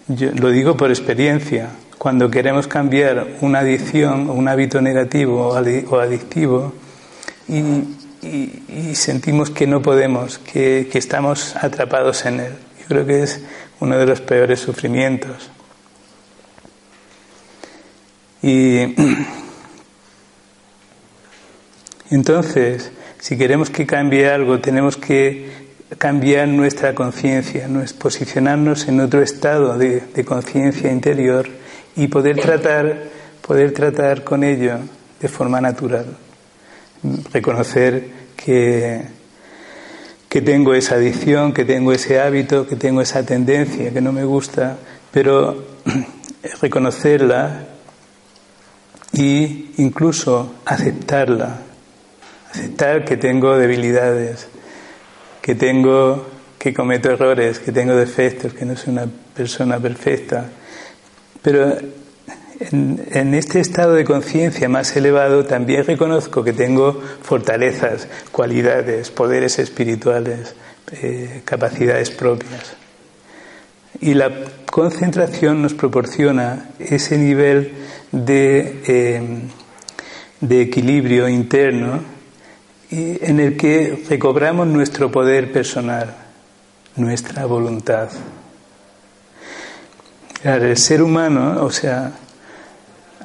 Yo 0.08 0.30
lo 0.32 0.50
digo 0.50 0.76
por 0.76 0.90
experiencia 0.90 1.70
cuando 2.02 2.28
queremos 2.28 2.66
cambiar 2.66 3.36
una 3.42 3.60
adicción 3.60 4.28
o 4.28 4.32
un 4.32 4.48
hábito 4.48 4.80
negativo 4.80 5.50
o 5.50 6.00
adictivo 6.00 6.72
y, 7.46 8.94
sentimos 8.94 9.50
que 9.50 9.68
no 9.68 9.82
podemos, 9.82 10.38
que, 10.38 10.90
estamos 10.94 11.54
atrapados 11.54 12.26
en 12.26 12.40
él. 12.40 12.52
Yo 12.80 12.86
creo 12.88 13.06
que 13.06 13.22
es 13.22 13.40
uno 13.78 13.96
de 13.98 14.06
los 14.06 14.20
peores 14.20 14.58
sufrimientos. 14.58 15.48
Y 18.42 18.78
entonces, 22.10 22.90
si 23.20 23.38
queremos 23.38 23.70
que 23.70 23.86
cambie 23.86 24.28
algo, 24.28 24.58
tenemos 24.58 24.96
que 24.96 25.52
cambiar 25.98 26.48
nuestra 26.48 26.96
conciencia, 26.96 27.68
posicionarnos 27.96 28.88
en 28.88 28.98
otro 28.98 29.22
estado 29.22 29.78
de 29.78 30.24
conciencia 30.24 30.90
interior 30.90 31.61
y 31.96 32.08
poder 32.08 32.40
tratar, 32.40 33.04
poder 33.46 33.72
tratar 33.72 34.24
con 34.24 34.44
ello 34.44 34.78
de 35.20 35.28
forma 35.28 35.60
natural. 35.60 36.06
Reconocer 37.32 38.08
que, 38.36 39.02
que 40.28 40.42
tengo 40.42 40.74
esa 40.74 40.96
adicción, 40.96 41.52
que 41.52 41.64
tengo 41.64 41.92
ese 41.92 42.20
hábito, 42.20 42.66
que 42.66 42.76
tengo 42.76 43.00
esa 43.00 43.24
tendencia 43.24 43.92
que 43.92 44.00
no 44.00 44.12
me 44.12 44.24
gusta, 44.24 44.78
pero 45.10 45.64
reconocerla 46.60 47.66
e 49.14 49.72
incluso 49.76 50.54
aceptarla, 50.64 51.58
aceptar 52.50 53.04
que 53.04 53.16
tengo 53.16 53.58
debilidades, 53.58 54.48
que 55.42 55.54
tengo 55.54 56.26
que 56.58 56.72
cometo 56.72 57.10
errores, 57.10 57.58
que 57.58 57.72
tengo 57.72 57.94
defectos, 57.96 58.54
que 58.54 58.64
no 58.64 58.76
soy 58.76 58.92
una 58.92 59.08
persona 59.34 59.80
perfecta 59.80 60.48
pero 61.42 61.76
en, 62.70 63.34
este 63.34 63.60
estado 63.60 63.94
de 63.94 64.04
conciencia 64.04 64.68
más 64.68 64.96
elevado 64.96 65.44
también 65.44 65.84
reconozco 65.84 66.44
que 66.44 66.52
tengo 66.52 67.00
fortalezas, 67.22 68.08
cualidades, 68.30 69.10
poderes 69.10 69.58
espirituales, 69.58 70.54
eh, 70.92 71.42
capacidades 71.44 72.10
propias. 72.10 72.76
Y 74.00 74.14
la 74.14 74.30
concentración 74.70 75.62
nos 75.62 75.74
proporciona 75.74 76.70
ese 76.78 77.18
nivel 77.18 77.72
de, 78.10 78.80
eh, 78.86 79.22
de 80.40 80.60
equilibrio 80.62 81.28
interno 81.28 82.00
en 82.90 83.40
el 83.40 83.56
que 83.56 84.04
recobramos 84.08 84.66
nuestro 84.66 85.10
poder 85.10 85.50
personal, 85.50 86.14
nuestra 86.96 87.46
voluntad 87.46 88.10
el 90.44 90.76
ser 90.76 91.02
humano, 91.02 91.64
o 91.64 91.70
sea, 91.70 92.12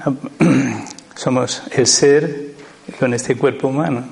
somos 1.15 1.63
el 1.71 1.88
ser 1.88 2.53
con 2.99 3.13
este 3.13 3.36
cuerpo 3.36 3.67
humano. 3.67 4.06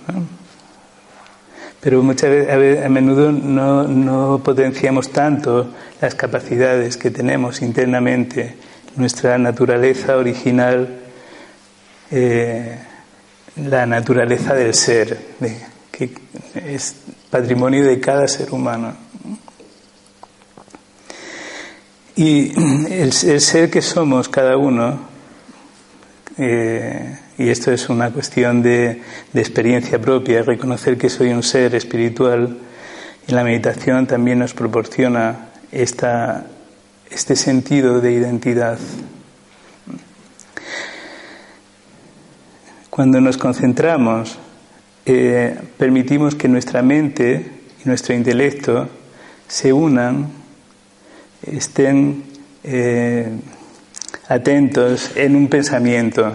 Pero 1.79 2.01
muchas 2.01 2.31
veces, 2.31 2.83
a 2.83 2.89
menudo 2.89 3.31
no, 3.31 4.41
potenciamos 4.43 5.11
tanto 5.11 5.71
las 6.01 6.15
capacidades 6.15 6.97
que 6.97 7.11
tenemos 7.11 7.61
internamente, 7.61 8.55
nuestra 8.95 9.37
naturaleza 9.37 10.17
original, 10.17 11.01
eh, 12.09 12.79
la 13.57 13.85
naturaleza 13.85 14.55
del 14.55 14.73
ser, 14.73 15.19
que 15.91 16.11
es 16.55 16.95
patrimonio 17.29 17.85
de 17.85 17.99
cada 17.99 18.27
ser 18.27 18.51
humano. 18.51 19.04
Y 22.15 22.53
el, 22.91 23.11
ser 23.11 23.69
que 23.69 23.81
somos 23.81 24.29
cada 24.29 24.57
uno, 24.57 24.99
eh, 26.37 27.19
y 27.37 27.49
esto 27.49 27.71
es 27.71 27.89
una 27.89 28.11
cuestión 28.11 28.61
de, 28.61 29.01
experiencia 29.33 29.99
propia, 29.99 30.41
reconocer 30.41 30.97
que 30.97 31.09
soy 31.09 31.29
un 31.31 31.43
ser 31.43 31.75
espiritual, 31.75 32.57
y 33.27 33.31
la 33.33 33.43
meditación 33.43 34.07
también 34.07 34.39
nos 34.39 34.53
proporciona 34.53 35.49
esta, 35.71 36.45
este 37.09 37.35
sentido 37.35 37.99
de 37.99 38.13
identidad. 38.13 38.77
Cuando 42.89 43.19
nos 43.19 43.37
concentramos, 43.37 44.37
eh, 45.05 45.59
permitimos 45.77 46.35
que 46.35 46.47
nuestra 46.47 46.81
mente 46.81 47.51
y 47.83 47.89
nuestro 47.89 48.15
intelecto 48.15 48.87
se 49.49 49.73
unan 49.73 50.44
estén 51.47 52.23
eh, 52.63 53.29
atentos 54.27 55.11
en 55.15 55.35
un 55.35 55.47
pensamiento. 55.47 56.33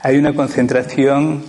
Hay 0.00 0.16
una 0.16 0.34
concentración 0.34 1.42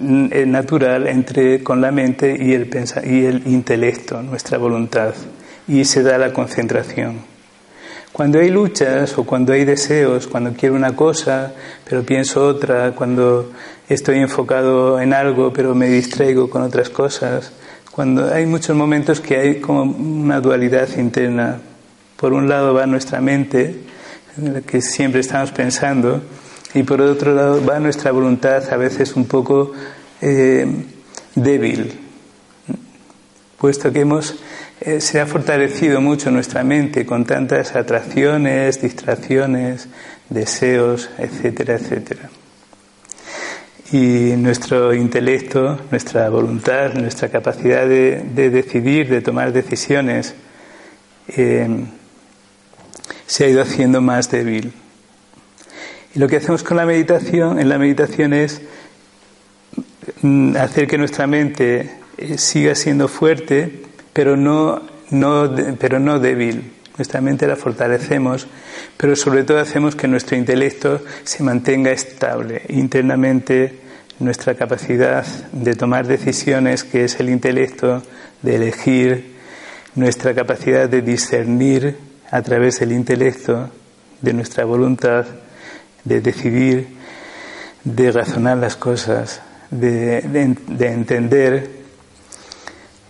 eh, 0.00 0.44
natural 0.46 1.06
entre 1.08 1.62
con 1.62 1.80
la 1.80 1.90
mente 1.90 2.36
y 2.38 2.52
el, 2.54 2.70
y 3.04 3.24
el 3.24 3.46
intelecto, 3.46 4.22
nuestra 4.22 4.58
voluntad, 4.58 5.14
y 5.68 5.84
se 5.84 6.02
da 6.02 6.18
la 6.18 6.32
concentración. 6.32 7.18
Cuando 8.12 8.40
hay 8.40 8.50
luchas 8.50 9.16
o 9.18 9.24
cuando 9.24 9.52
hay 9.52 9.64
deseos, 9.64 10.26
cuando 10.26 10.52
quiero 10.52 10.74
una 10.74 10.96
cosa 10.96 11.52
pero 11.84 12.02
pienso 12.02 12.44
otra, 12.44 12.92
cuando 12.92 13.52
estoy 13.88 14.18
enfocado 14.18 15.00
en 15.00 15.12
algo 15.12 15.52
pero 15.52 15.74
me 15.74 15.88
distraigo 15.88 16.50
con 16.50 16.62
otras 16.62 16.90
cosas, 16.90 17.52
cuando 17.90 18.32
hay 18.32 18.46
muchos 18.46 18.76
momentos 18.76 19.20
que 19.20 19.36
hay 19.36 19.60
como 19.60 19.82
una 19.82 20.40
dualidad 20.40 20.88
interna, 20.96 21.60
por 22.20 22.34
un 22.34 22.50
lado 22.50 22.74
va 22.74 22.84
nuestra 22.84 23.22
mente, 23.22 23.76
que 24.66 24.82
siempre 24.82 25.22
estamos 25.22 25.52
pensando, 25.52 26.20
y 26.74 26.82
por 26.82 27.00
otro 27.00 27.34
lado 27.34 27.64
va 27.64 27.80
nuestra 27.80 28.12
voluntad 28.12 28.62
a 28.70 28.76
veces 28.76 29.16
un 29.16 29.24
poco 29.24 29.72
eh, 30.20 30.66
débil, 31.34 31.98
puesto 33.56 33.90
que 33.90 34.00
hemos, 34.00 34.36
eh, 34.82 35.00
se 35.00 35.18
ha 35.18 35.24
fortalecido 35.24 36.02
mucho 36.02 36.30
nuestra 36.30 36.62
mente 36.62 37.06
con 37.06 37.24
tantas 37.24 37.74
atracciones, 37.74 38.82
distracciones, 38.82 39.88
deseos, 40.28 41.08
etcétera, 41.16 41.76
etcétera. 41.76 42.28
Y 43.92 44.36
nuestro 44.36 44.92
intelecto, 44.92 45.80
nuestra 45.90 46.28
voluntad, 46.28 46.92
nuestra 46.92 47.30
capacidad 47.30 47.88
de, 47.88 48.50
decidir, 48.50 49.08
de 49.08 49.22
tomar 49.22 49.54
decisiones, 49.54 50.34
eh, 51.28 51.86
se 53.30 53.44
ha 53.44 53.48
ido 53.48 53.62
haciendo 53.62 54.00
más 54.00 54.28
débil. 54.28 54.72
Y 56.16 56.18
lo 56.18 56.26
que 56.26 56.38
hacemos 56.38 56.64
con 56.64 56.76
la 56.76 56.84
meditación, 56.84 57.60
en 57.60 57.68
la 57.68 57.78
meditación 57.78 58.32
es 58.32 58.60
mm, 60.22 60.56
hacer 60.56 60.88
que 60.88 60.98
nuestra 60.98 61.28
mente 61.28 61.92
eh, 62.18 62.38
siga 62.38 62.74
siendo 62.74 63.06
fuerte, 63.06 63.84
pero 64.12 64.36
no, 64.36 64.82
no, 65.10 65.48
pero 65.78 66.00
no 66.00 66.18
débil. 66.18 66.72
Nuestra 66.98 67.20
mente 67.20 67.46
la 67.46 67.54
fortalecemos, 67.54 68.48
pero 68.96 69.14
sobre 69.14 69.44
todo 69.44 69.60
hacemos 69.60 69.94
que 69.94 70.08
nuestro 70.08 70.36
intelecto 70.36 71.00
se 71.22 71.44
mantenga 71.44 71.92
estable. 71.92 72.62
Internamente 72.70 73.78
nuestra 74.18 74.56
capacidad 74.56 75.24
de 75.52 75.76
tomar 75.76 76.08
decisiones, 76.08 76.82
que 76.82 77.04
es 77.04 77.20
el 77.20 77.30
intelecto, 77.30 78.02
de 78.42 78.56
elegir, 78.56 79.36
nuestra 79.94 80.34
capacidad 80.34 80.88
de 80.88 81.02
discernir 81.02 82.09
a 82.30 82.42
través 82.42 82.80
del 82.80 82.92
intelecto, 82.92 83.70
de 84.20 84.32
nuestra 84.32 84.64
voluntad, 84.64 85.26
de 86.04 86.20
decidir, 86.20 86.88
de 87.84 88.12
razonar 88.12 88.58
las 88.58 88.76
cosas, 88.76 89.40
de, 89.70 90.18
entender, 90.80 91.70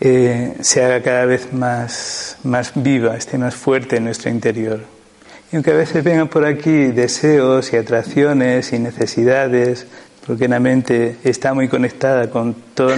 eh, 0.00 0.56
se 0.61 0.85
haga 0.85 1.02
cada 1.02 1.24
vez 1.24 1.52
más, 1.52 2.37
más 2.44 2.72
viva, 2.74 3.16
esté 3.16 3.38
más 3.38 3.54
fuerte 3.54 3.96
en 3.96 4.04
nuestro 4.04 4.30
interior. 4.30 4.80
Y 5.52 5.56
aunque 5.56 5.72
a 5.72 5.76
veces 5.76 6.04
vengan 6.04 6.28
por 6.28 6.44
aquí 6.44 6.87
deseos 6.87 7.72
y 7.72 7.76
atracciones 7.76 8.72
y 8.72 8.78
necesidades, 8.78 9.87
porque 10.26 10.46
la 10.46 10.61
mente 10.61 11.16
está 11.24 11.54
muy 11.54 11.68
conectada 11.68 12.30
con, 12.30 12.54
todo 12.74 12.94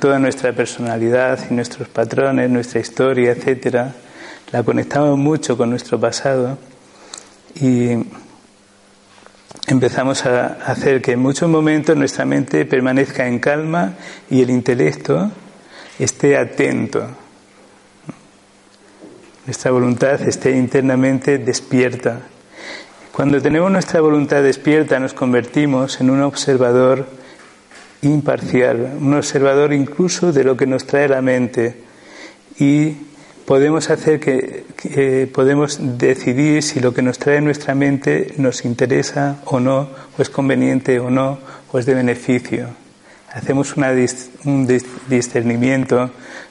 toda 0.00 0.18
nuestra 0.18 0.52
personalidad 0.52 1.38
y 1.50 1.54
nuestros 1.54 1.88
patrones, 1.88 2.50
nuestra 2.50 2.80
historia, 2.80 3.32
etcétera, 3.32 3.94
la 4.50 4.62
conectamos 4.62 5.18
mucho 5.18 5.56
con 5.56 5.70
nuestro 5.70 6.00
pasado 6.00 6.56
y 7.60 7.90
empezamos 9.66 10.24
a 10.24 10.46
hacer 10.64 11.02
que 11.02 11.12
en 11.12 11.20
muchos 11.20 11.48
momentos 11.48 11.96
nuestra 11.96 12.24
mente 12.24 12.64
permanezca 12.64 13.26
en 13.26 13.40
calma 13.40 13.94
y 14.30 14.40
el 14.40 14.50
intelecto 14.50 15.30
esté 15.98 16.38
atento. 16.38 17.06
Nuestra 19.44 19.70
voluntad 19.70 20.20
esté 20.22 20.52
internamente 20.52 21.38
despierta. 21.38 22.20
Cuando 23.12 23.42
tenemos 23.42 23.70
nuestra 23.70 24.00
voluntad 24.00 24.42
despierta 24.42 24.98
nos 24.98 25.12
convertimos 25.12 26.00
en 26.00 26.08
un 26.10 26.22
observador 26.22 27.06
imparcial, 28.02 28.96
un 29.00 29.14
observador 29.14 29.72
incluso 29.74 30.32
de 30.32 30.44
lo 30.44 30.56
que 30.56 30.66
nos 30.66 30.86
trae 30.86 31.08
la 31.08 31.20
mente 31.20 31.82
y 32.58 33.07
podemos 33.48 33.88
hacer 33.88 34.20
que, 34.20 35.26
podemos 35.32 35.78
decidir 35.80 36.62
si 36.62 36.80
lo 36.80 36.92
que 36.92 37.00
nos 37.00 37.18
trae 37.18 37.40
nuestra 37.40 37.74
mente 37.74 38.34
nos 38.36 38.66
interesa 38.66 39.40
o 39.46 39.58
no, 39.58 39.88
o 40.18 40.20
es 40.20 40.28
conveniente 40.28 41.00
o 41.00 41.08
no, 41.08 41.38
o 41.72 41.78
es 41.78 41.86
de 41.86 41.94
beneficio. 41.94 42.68
Hacemos 43.32 43.74
un 44.44 44.68
discernimiento 45.08 46.10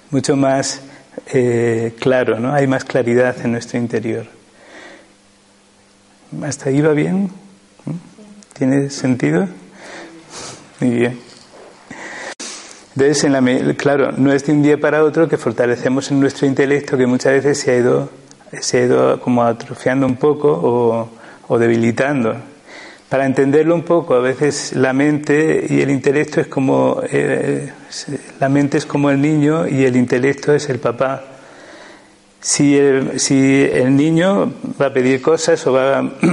mucho 0.10 0.36
más 0.36 0.82
eh, 1.28 1.94
claro, 2.00 2.40
¿no? 2.40 2.52
Hay 2.52 2.66
más 2.66 2.84
claridad 2.84 3.36
en 3.44 3.52
nuestro 3.52 3.78
interior. 3.78 4.26
¿Hasta 6.42 6.70
ahí 6.70 6.82
va 6.82 6.94
bien? 6.94 7.30
¿Tiene 8.54 8.90
sentido? 8.90 9.48
Muy 10.80 10.90
bien. 10.90 11.27
Entonces, 13.00 13.26
en 13.26 13.34
la, 13.34 13.74
claro, 13.76 14.12
no 14.18 14.34
es 14.34 14.44
de 14.48 14.54
un 14.54 14.64
día 14.64 14.80
para 14.80 15.04
otro 15.04 15.30
que 15.30 15.38
fortalecemos 15.38 16.10
en 16.10 16.20
nuestro 16.20 16.48
intelecto 16.48 16.98
que 16.98 17.06
muchas 17.06 17.34
veces 17.34 17.60
se 17.60 17.70
ha 17.70 17.78
ido, 17.78 18.10
se 18.60 18.80
ha 18.80 18.86
ido 18.86 19.20
como 19.20 19.44
atrofiando 19.44 20.08
un 20.08 20.16
poco 20.16 21.08
o, 21.48 21.60
debilitando. 21.60 22.36
Para 23.08 23.28
entenderlo 23.28 23.76
un 23.76 23.84
poco, 23.84 24.16
a 24.16 24.20
veces 24.20 24.74
la 24.76 24.94
mente 24.94 25.68
y 25.70 25.80
el 25.80 25.92
intelecto 25.92 26.42
es 26.42 26.48
como, 26.48 27.00
eh, 27.08 27.72
la 28.40 28.50
mente 28.50 28.80
es 28.80 28.88
como 28.88 29.12
el 29.12 29.22
niño 29.22 29.68
y 29.68 29.86
el 29.86 29.96
intelecto 29.96 30.56
es 30.56 30.68
el 30.68 30.80
papá. 30.80 31.24
Si 32.42 32.76
el, 32.76 33.20
si 33.20 33.62
el 33.72 33.96
niño 33.96 34.54
va 34.82 34.88
a 34.88 34.94
pedir 34.94 35.22
cosas 35.22 35.68
o 35.68 35.74
va, 35.74 36.02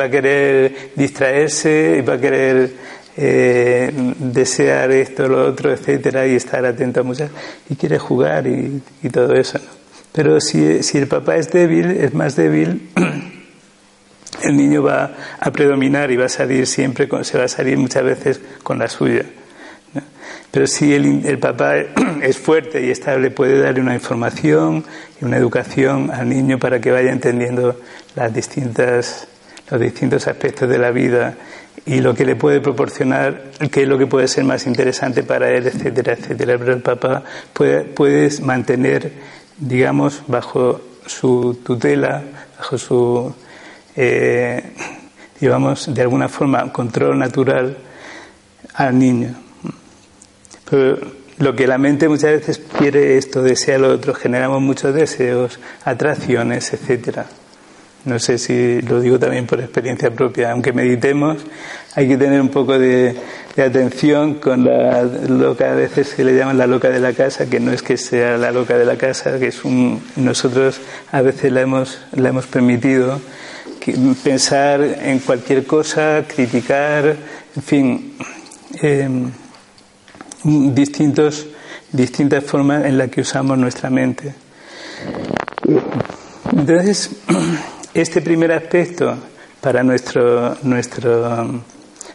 va 0.00 0.04
a 0.04 0.10
querer 0.10 0.92
distraerse 0.96 1.96
y 1.98 2.00
va 2.00 2.14
a 2.14 2.18
querer 2.18 2.72
eh, 3.16 3.92
desear 4.18 4.90
esto, 4.90 5.28
lo 5.28 5.46
otro, 5.46 5.72
etcétera, 5.72 6.26
y 6.26 6.34
estar 6.34 6.64
atento 6.66 7.00
a 7.00 7.02
muchas, 7.02 7.30
y 7.68 7.76
quiere 7.76 7.98
jugar 7.98 8.46
y, 8.46 8.82
todo 9.12 9.34
eso. 9.34 9.58
Pero 10.12 10.40
si, 10.40 10.82
si 10.82 10.98
el 10.98 11.06
papá 11.06 11.36
es 11.36 11.50
débil, 11.50 11.90
es 11.90 12.14
más 12.14 12.36
débil, 12.36 12.90
el 14.42 14.56
niño 14.56 14.82
va 14.82 15.14
a 15.38 15.52
predominar 15.52 16.10
y 16.10 16.16
va 16.16 16.26
a 16.26 16.28
salir 16.28 16.66
siempre, 16.66 17.08
se 17.22 17.38
va 17.38 17.44
a 17.44 17.48
salir 17.48 17.78
muchas 17.78 18.04
veces 18.04 18.40
con 18.62 18.78
la 18.78 18.88
suya. 18.88 19.24
Pero 20.50 20.68
si 20.68 20.94
el, 20.94 21.38
papá 21.40 21.76
es 22.22 22.38
fuerte 22.38 22.86
y 22.86 22.90
estable, 22.90 23.30
puede 23.30 23.60
darle 23.60 23.80
una 23.80 23.94
información 23.94 24.84
y 25.20 25.24
una 25.24 25.36
educación 25.36 26.10
al 26.12 26.28
niño 26.28 26.58
para 26.58 26.80
que 26.80 26.92
vaya 26.92 27.10
entendiendo 27.10 27.80
las 28.14 28.32
distintas, 28.32 29.26
los 29.68 29.80
distintos 29.80 30.28
aspectos 30.28 30.68
de 30.68 30.78
la 30.78 30.92
vida 30.92 31.36
y 31.86 32.00
lo 32.00 32.14
que 32.14 32.24
le 32.24 32.34
puede 32.34 32.60
proporcionar, 32.60 33.50
qué 33.70 33.82
es 33.82 33.88
lo 33.88 33.98
que 33.98 34.06
puede 34.06 34.26
ser 34.26 34.44
más 34.44 34.66
interesante 34.66 35.22
para 35.22 35.50
él, 35.50 35.66
etcétera, 35.66 36.14
etcétera. 36.14 36.56
Pero 36.58 36.72
el 36.72 36.82
papá 36.82 37.22
puede, 37.52 37.82
puedes 37.82 38.40
mantener, 38.40 39.12
digamos, 39.58 40.22
bajo 40.26 40.80
su 41.06 41.60
tutela, 41.64 42.22
bajo 42.58 42.78
su, 42.78 43.34
eh, 43.96 44.62
digamos, 45.38 45.94
de 45.94 46.02
alguna 46.02 46.28
forma, 46.28 46.72
control 46.72 47.18
natural 47.18 47.76
al 48.74 48.98
niño. 48.98 49.34
Pero 50.68 50.98
lo 51.38 51.54
que 51.54 51.66
la 51.66 51.76
mente 51.76 52.08
muchas 52.08 52.30
veces 52.30 52.62
quiere 52.78 53.18
esto, 53.18 53.42
desea 53.42 53.76
lo 53.76 53.92
otro, 53.92 54.14
generamos 54.14 54.62
muchos 54.62 54.94
deseos, 54.94 55.60
atracciones, 55.84 56.72
etcétera. 56.72 57.26
No 58.04 58.18
sé 58.18 58.38
si 58.38 58.82
lo 58.82 59.00
digo 59.00 59.18
también 59.18 59.46
por 59.46 59.60
experiencia 59.60 60.10
propia. 60.10 60.52
Aunque 60.52 60.72
meditemos, 60.72 61.38
hay 61.94 62.08
que 62.08 62.16
tener 62.16 62.40
un 62.40 62.50
poco 62.50 62.78
de, 62.78 63.16
atención 63.56 64.34
con 64.34 64.64
la 64.64 65.02
loca, 65.02 65.72
a 65.72 65.74
veces 65.74 66.08
se 66.08 66.24
le 66.24 66.36
llaman 66.36 66.58
la 66.58 66.66
loca 66.66 66.90
de 66.90 67.00
la 67.00 67.12
casa, 67.12 67.46
que 67.46 67.60
no 67.60 67.72
es 67.72 67.82
que 67.82 67.96
sea 67.96 68.36
la 68.36 68.50
loca 68.50 68.76
de 68.76 68.84
la 68.84 68.96
casa, 68.96 69.38
que 69.38 69.48
es 69.48 69.64
un. 69.64 70.02
Nosotros 70.16 70.80
a 71.12 71.22
veces 71.22 71.52
la 71.52 71.62
hemos, 71.62 71.98
la 72.12 72.28
hemos 72.28 72.46
permitido 72.46 73.20
pensar 74.22 74.82
en 74.82 75.18
cualquier 75.20 75.64
cosa, 75.64 76.24
criticar, 76.26 77.16
en 77.56 77.62
fin. 77.62 78.16
Em, 78.82 79.30
distintos, 80.44 81.46
distintas 81.90 82.44
formas 82.44 82.84
en 82.84 82.98
las 82.98 83.08
que 83.08 83.22
usamos 83.22 83.56
nuestra 83.56 83.88
mente. 83.90 84.34
Entonces, 86.52 87.10
este 87.94 88.20
primer 88.20 88.52
aspecto 88.52 89.16
para 89.60 89.82
nuestro, 89.82 90.56
nuestro 90.62 91.64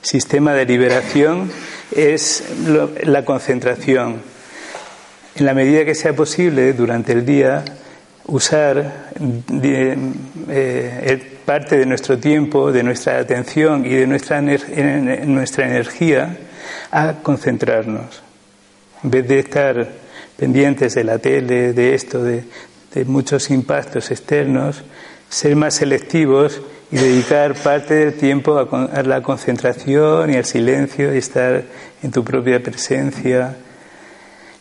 sistema 0.01 0.53
de 0.53 0.65
liberación 0.65 1.49
es 1.95 2.43
la 3.03 3.25
concentración. 3.25 4.21
En 5.35 5.45
la 5.45 5.53
medida 5.53 5.85
que 5.85 5.95
sea 5.95 6.13
posible 6.13 6.73
durante 6.73 7.13
el 7.13 7.25
día, 7.25 7.63
usar 8.25 9.09
eh, 10.49 11.37
parte 11.45 11.77
de 11.77 11.85
nuestro 11.85 12.17
tiempo, 12.17 12.71
de 12.71 12.83
nuestra 12.83 13.17
atención 13.17 13.85
y 13.85 13.95
de 13.95 14.05
nuestra, 14.05 14.41
nuestra 14.41 15.65
energía 15.65 16.37
a 16.91 17.15
concentrarnos. 17.23 18.21
En 19.03 19.11
vez 19.11 19.27
de 19.27 19.39
estar 19.39 19.87
pendientes 20.35 20.95
de 20.95 21.03
la 21.03 21.19
tele, 21.19 21.73
de 21.73 21.95
esto, 21.95 22.23
de, 22.23 22.43
muchos 23.05 23.49
impactos 23.51 24.11
externos, 24.11 24.83
ser 25.29 25.55
más 25.55 25.75
selectivos 25.75 26.59
y 26.91 26.97
dedicar 26.97 27.53
parte 27.53 27.93
del 27.93 28.13
tiempo 28.15 28.57
a, 28.57 29.03
la 29.03 29.21
concentración 29.21 30.33
y 30.33 30.37
al 30.37 30.45
silencio 30.45 31.13
y 31.13 31.19
estar 31.19 31.63
en 32.01 32.11
tu 32.11 32.23
propia 32.23 32.61
presencia. 32.61 33.55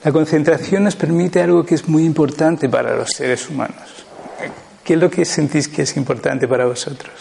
La 0.04 0.12
concentración 0.12 0.84
nos 0.84 0.94
permite 0.94 1.40
algo 1.40 1.64
que 1.64 1.74
es 1.74 1.88
muy 1.88 2.04
importante 2.04 2.68
para 2.68 2.94
los 2.94 3.08
seres 3.10 3.48
humanos. 3.48 4.04
¿Qué 4.84 4.94
es 4.94 5.00
lo 5.00 5.10
que 5.10 5.24
sentís 5.24 5.68
que 5.68 5.82
es 5.82 5.96
importante 5.96 6.46
para 6.46 6.66
vosotros 6.66 7.12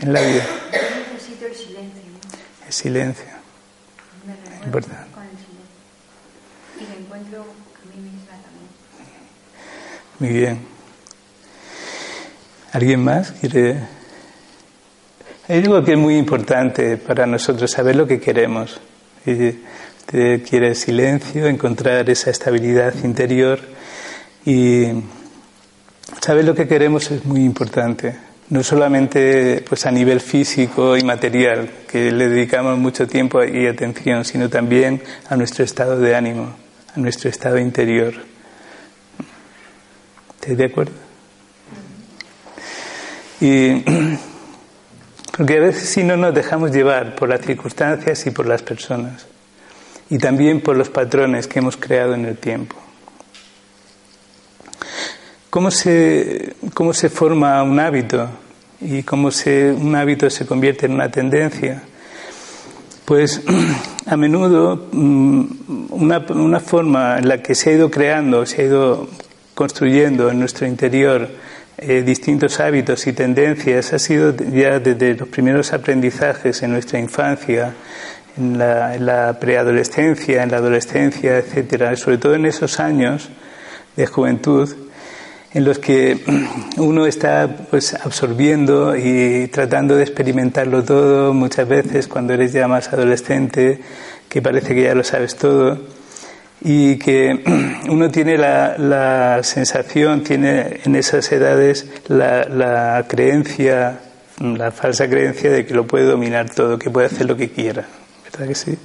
en 0.00 0.12
la 0.12 0.20
vida? 0.20 0.46
Necesito 1.12 1.46
el 1.46 1.54
silencio. 1.54 2.02
El 2.66 2.72
silencio. 2.72 3.24
Importante. 4.64 5.10
Con 5.12 5.24
el 5.24 5.30
silencio. 5.30 5.66
Y 6.80 6.86
me 6.86 7.04
encuentro 7.04 7.40
a 7.40 7.96
mí 7.96 8.02
misma 8.02 8.32
también. 8.42 8.68
Muy 10.18 10.28
bien. 10.28 10.77
¿Alguien 12.72 13.02
más 13.02 13.32
quiere? 13.32 13.76
Hay 15.48 15.58
algo 15.58 15.82
que 15.82 15.92
es 15.92 15.98
muy 15.98 16.18
importante 16.18 16.98
para 16.98 17.26
nosotros, 17.26 17.70
saber 17.70 17.96
lo 17.96 18.06
que 18.06 18.20
queremos. 18.20 18.78
Usted 19.24 20.42
quiere 20.46 20.74
silencio, 20.74 21.46
encontrar 21.46 22.10
esa 22.10 22.30
estabilidad 22.30 22.94
interior 23.04 23.58
y 24.44 24.88
saber 26.20 26.44
lo 26.44 26.54
que 26.54 26.68
queremos 26.68 27.10
es 27.10 27.24
muy 27.24 27.42
importante. 27.44 28.16
no 28.50 28.62
solamente 28.62 29.62
pues 29.68 29.84
a 29.86 29.90
nivel 29.90 30.20
físico 30.20 30.96
y 30.96 31.02
material, 31.02 31.70
que 31.86 32.10
le 32.10 32.28
dedicamos 32.28 32.78
mucho 32.78 33.06
tiempo 33.06 33.44
y 33.44 33.66
atención, 33.66 34.24
sino 34.24 34.48
también 34.48 35.02
a 35.28 35.36
nuestro 35.36 35.64
estado 35.64 35.98
de 35.98 36.16
ánimo, 36.16 36.54
a 36.94 36.98
nuestro 36.98 37.28
estado 37.28 37.58
interior. 37.58 38.14
¿Estáis 40.40 40.58
de 40.58 40.64
acuerdo? 40.64 41.07
Y 43.40 43.84
porque 45.36 45.56
a 45.56 45.60
veces 45.60 45.88
si 45.88 46.02
no 46.02 46.16
nos 46.16 46.34
dejamos 46.34 46.72
llevar 46.72 47.14
por 47.14 47.28
las 47.28 47.40
circunstancias 47.42 48.26
y 48.26 48.30
por 48.30 48.46
las 48.46 48.62
personas, 48.62 49.26
y 50.10 50.18
también 50.18 50.60
por 50.60 50.76
los 50.76 50.88
patrones 50.88 51.46
que 51.46 51.58
hemos 51.58 51.76
creado 51.76 52.14
en 52.14 52.24
el 52.24 52.36
tiempo. 52.36 52.76
¿Cómo 55.50 55.70
se, 55.70 56.54
cómo 56.74 56.92
se 56.92 57.08
forma 57.08 57.62
un 57.62 57.80
hábito 57.80 58.28
y 58.80 59.02
cómo 59.02 59.30
se, 59.30 59.72
un 59.72 59.94
hábito 59.96 60.28
se 60.30 60.46
convierte 60.46 60.86
en 60.86 60.92
una 60.92 61.10
tendencia? 61.10 61.82
Pues 63.04 63.42
a 64.06 64.16
menudo 64.16 64.88
mm, 64.92 65.44
una, 65.90 66.18
una 66.30 66.60
forma 66.60 67.18
en 67.18 67.28
la 67.28 67.42
que 67.42 67.54
se 67.54 67.70
ha 67.70 67.72
ido 67.74 67.90
creando, 67.90 68.44
se 68.46 68.62
ha 68.62 68.64
ido 68.64 69.08
construyendo 69.54 70.30
en 70.30 70.38
nuestro 70.38 70.66
interior 70.66 71.28
eh, 71.78 72.02
distintos 72.02 72.60
hábitos 72.60 73.06
y 73.06 73.12
tendencias 73.12 73.92
ha 73.92 73.98
sido 73.98 74.34
ya 74.36 74.80
desde 74.80 75.14
los 75.14 75.28
primeros 75.28 75.72
aprendizajes 75.72 76.62
en 76.62 76.72
nuestra 76.72 76.98
infancia, 76.98 77.72
en 78.36 78.58
la, 78.58 78.94
en 78.94 79.06
la 79.06 79.38
preadolescencia, 79.38 80.42
en 80.42 80.50
la 80.50 80.58
adolescencia, 80.58 81.38
etcétera, 81.38 81.94
sobre 81.96 82.18
todo 82.18 82.34
en 82.34 82.46
esos 82.46 82.80
años 82.80 83.28
de 83.96 84.06
juventud 84.06 84.68
en 85.54 85.64
los 85.64 85.78
que 85.78 86.18
uno 86.76 87.06
está 87.06 87.48
pues 87.70 87.94
absorbiendo 87.94 88.96
y 88.96 89.48
tratando 89.48 89.96
de 89.96 90.02
experimentarlo 90.02 90.84
todo 90.84 91.32
muchas 91.32 91.68
veces 91.68 92.08
cuando 92.08 92.34
eres 92.34 92.52
ya 92.52 92.68
más 92.68 92.92
adolescente 92.92 93.80
que 94.28 94.42
parece 94.42 94.74
que 94.74 94.82
ya 94.82 94.94
lo 94.94 95.04
sabes 95.04 95.36
todo 95.36 95.78
y 96.60 96.96
que 96.96 97.44
uno 97.88 98.10
tiene 98.10 98.36
la, 98.36 98.76
la 98.78 99.42
sensación 99.42 100.22
tiene 100.22 100.80
en 100.84 100.96
esas 100.96 101.30
edades 101.32 101.86
la, 102.08 103.04
creencia 103.08 104.00
la 104.40 104.70
falsa 104.70 105.08
creencia 105.08 105.50
de 105.50 105.66
que 105.66 105.74
lo 105.74 105.86
puede 105.86 106.06
dominar 106.06 106.50
todo 106.50 106.78
que 106.78 106.90
puede 106.90 107.06
hacer 107.06 107.26
lo 107.26 107.36
que 107.36 107.50
quiera 107.50 107.86
verdad 108.24 108.48
que 108.48 108.54
sí 108.54 108.76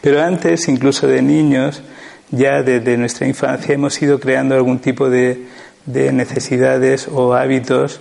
pero 0.00 0.22
antes 0.22 0.68
incluso 0.68 1.06
de 1.06 1.22
niños 1.22 1.82
ya 2.30 2.62
desde 2.62 2.96
nuestra 2.96 3.26
infancia 3.26 3.74
hemos 3.74 4.00
ido 4.00 4.18
creando 4.18 4.54
algún 4.54 4.78
tipo 4.78 5.08
de, 5.10 5.46
necesidades 5.86 7.08
o 7.08 7.34
hábitos 7.34 8.00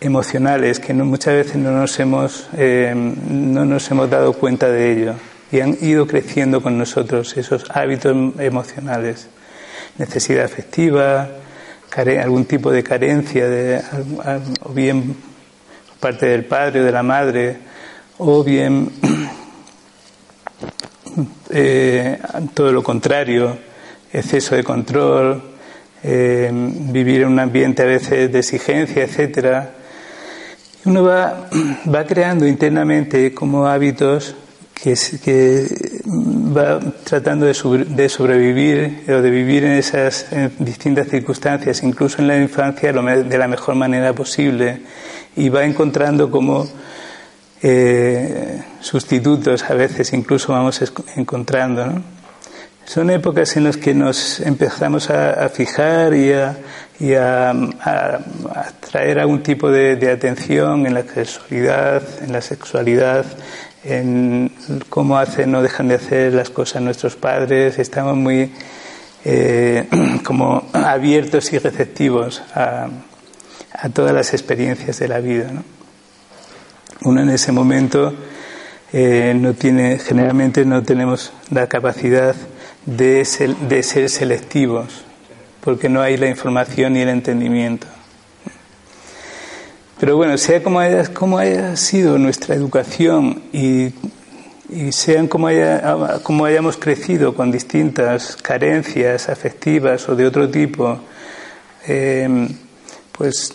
emocionales 0.00 0.80
que 0.80 0.92
muchas 0.94 1.34
veces 1.34 1.56
no 1.56 1.70
nos, 1.70 1.98
hemos, 2.00 2.48
eh, 2.56 2.92
no 2.94 3.64
nos 3.64 3.88
hemos 3.90 4.10
dado 4.10 4.32
cuenta 4.32 4.68
de 4.68 4.92
ello 4.92 5.14
y 5.54 5.60
han 5.60 5.78
ido 5.80 6.08
creciendo 6.08 6.60
con 6.60 6.76
nosotros 6.76 7.36
esos 7.36 7.70
hábitos 7.70 8.34
emocionales. 8.40 9.28
Necesidad 9.98 10.44
afectiva, 10.44 11.28
algún 11.96 12.44
tipo 12.44 12.72
de 12.72 12.82
carencia, 12.82 13.48
de, 13.48 13.80
o 14.62 14.70
bien 14.70 15.16
parte 16.00 16.26
del 16.26 16.44
padre 16.44 16.80
o 16.80 16.84
de 16.84 16.90
la 16.90 17.04
madre, 17.04 17.56
o 18.18 18.42
bien 18.42 18.90
eh, 21.50 22.18
todo 22.52 22.72
lo 22.72 22.82
contrario, 22.82 23.56
exceso 24.12 24.56
de 24.56 24.64
control, 24.64 25.40
eh, 26.02 26.50
vivir 26.52 27.22
en 27.22 27.28
un 27.28 27.38
ambiente 27.38 27.82
a 27.82 27.86
veces 27.86 28.32
de 28.32 28.40
exigencia, 28.40 29.04
etcétera. 29.04 29.70
Uno 30.84 31.04
va, 31.04 31.48
va 31.94 32.04
creando 32.04 32.44
internamente 32.44 33.32
como 33.32 33.68
hábitos 33.68 34.34
que, 34.74 35.68
va 36.56 36.80
tratando 37.04 37.46
de, 37.46 37.54
de, 37.88 38.08
sobrevivir 38.08 39.04
o 39.08 39.22
de 39.22 39.30
vivir 39.30 39.64
en 39.64 39.72
esas 39.72 40.26
distintas 40.58 41.08
circunstancias, 41.08 41.82
incluso 41.82 42.20
en 42.20 42.28
la 42.28 42.36
infancia, 42.36 42.92
de 42.92 43.38
la 43.38 43.48
mejor 43.48 43.74
manera 43.74 44.12
posible, 44.12 44.82
y 45.36 45.48
va 45.48 45.64
encontrando 45.64 46.30
como 46.30 46.66
eh, 47.66 48.62
sustitutos 48.80 49.64
a 49.70 49.72
veces 49.72 50.12
incluso 50.12 50.52
vamos 50.52 50.82
encontrando. 51.16 52.02
Son 52.84 53.08
épocas 53.08 53.56
en 53.56 53.64
las 53.64 53.78
que 53.78 53.94
nos 53.94 54.40
empezamos 54.40 55.08
a, 55.08 55.48
fijar 55.48 56.12
y 56.12 56.30
a, 56.34 56.58
y 57.00 57.14
traer 58.90 59.18
algún 59.18 59.42
tipo 59.42 59.70
de, 59.70 60.10
atención 60.12 60.86
en 60.86 60.92
la 60.92 61.04
sexualidad, 61.04 62.02
en 62.22 62.32
la 62.32 62.42
sexualidad, 62.42 63.24
en 63.84 64.50
cómo 64.88 65.18
hacen 65.18 65.54
o 65.54 65.62
dejan 65.62 65.88
de 65.88 65.96
hacer 65.96 66.32
las 66.32 66.50
cosas 66.50 66.82
nuestros 66.82 67.16
padres. 67.16 67.78
Estamos 67.78 68.16
muy 68.16 68.50
eh, 69.24 69.86
como 70.24 70.66
abiertos 70.72 71.52
y 71.52 71.58
receptivos 71.58 72.42
a, 72.54 72.88
todas 73.92 74.14
las 74.14 74.32
experiencias 74.32 74.98
de 74.98 75.08
la 75.08 75.20
vida. 75.20 75.50
¿no? 75.52 75.62
Uno 77.02 77.22
en 77.22 77.30
ese 77.30 77.52
momento 77.52 78.14
eh, 78.92 79.34
no 79.36 79.52
tiene, 79.52 79.98
generalmente 79.98 80.64
no 80.64 80.82
tenemos 80.82 81.32
la 81.50 81.66
capacidad 81.66 82.34
de 82.86 83.24
ser 83.24 84.08
selectivos, 84.08 85.04
porque 85.60 85.88
no 85.88 86.00
hay 86.00 86.16
la 86.16 86.28
información 86.28 86.94
ni 86.94 87.00
el 87.00 87.08
entendimiento. 87.08 87.86
Pero 89.98 90.16
bueno, 90.16 90.36
sea 90.38 90.62
como 90.62 90.80
haya, 90.80 91.76
sido 91.76 92.18
nuestra 92.18 92.54
educación 92.54 93.42
y, 93.52 93.92
sean 94.90 95.28
como, 95.28 95.46
haya, 95.46 96.20
como 96.22 96.44
hayamos 96.44 96.76
crecido 96.76 97.34
con 97.34 97.52
distintas 97.52 98.36
carencias 98.36 99.28
afectivas 99.28 100.08
o 100.08 100.16
de 100.16 100.26
otro 100.26 100.50
tipo, 100.50 100.98
eh, 101.86 102.48
pues 103.12 103.54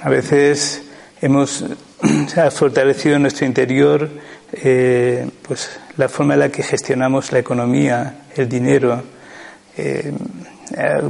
a 0.00 0.08
veces 0.08 0.82
hemos 1.20 1.64
ha 2.36 2.50
fortalecido 2.50 3.16
en 3.16 3.22
nuestro 3.22 3.46
interior 3.46 4.08
eh, 4.52 5.28
pues 5.42 5.70
la 5.96 6.08
forma 6.08 6.34
en 6.34 6.40
la 6.40 6.48
que 6.48 6.62
gestionamos 6.62 7.30
la 7.32 7.38
economía, 7.38 8.22
el 8.36 8.48
dinero, 8.48 9.02
eh, 9.76 10.12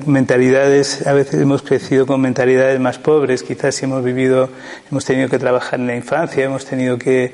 mentalidades, 0.07 1.07
a 1.07 1.13
veces 1.13 1.41
hemos 1.41 1.63
crecido 1.63 2.07
con 2.07 2.21
mentalidades 2.21 2.81
más 2.81 2.99
pobres, 2.99 3.43
quizás 3.43 3.75
si 3.75 3.85
hemos 3.85 4.03
vivido, 4.03 4.49
hemos 4.91 5.05
tenido 5.05 5.29
que 5.29 5.39
trabajar 5.39 5.81
en 5.81 5.87
la 5.87 5.97
infancia, 5.97 6.45
hemos 6.45 6.65
tenido 6.65 6.99
que, 6.99 7.33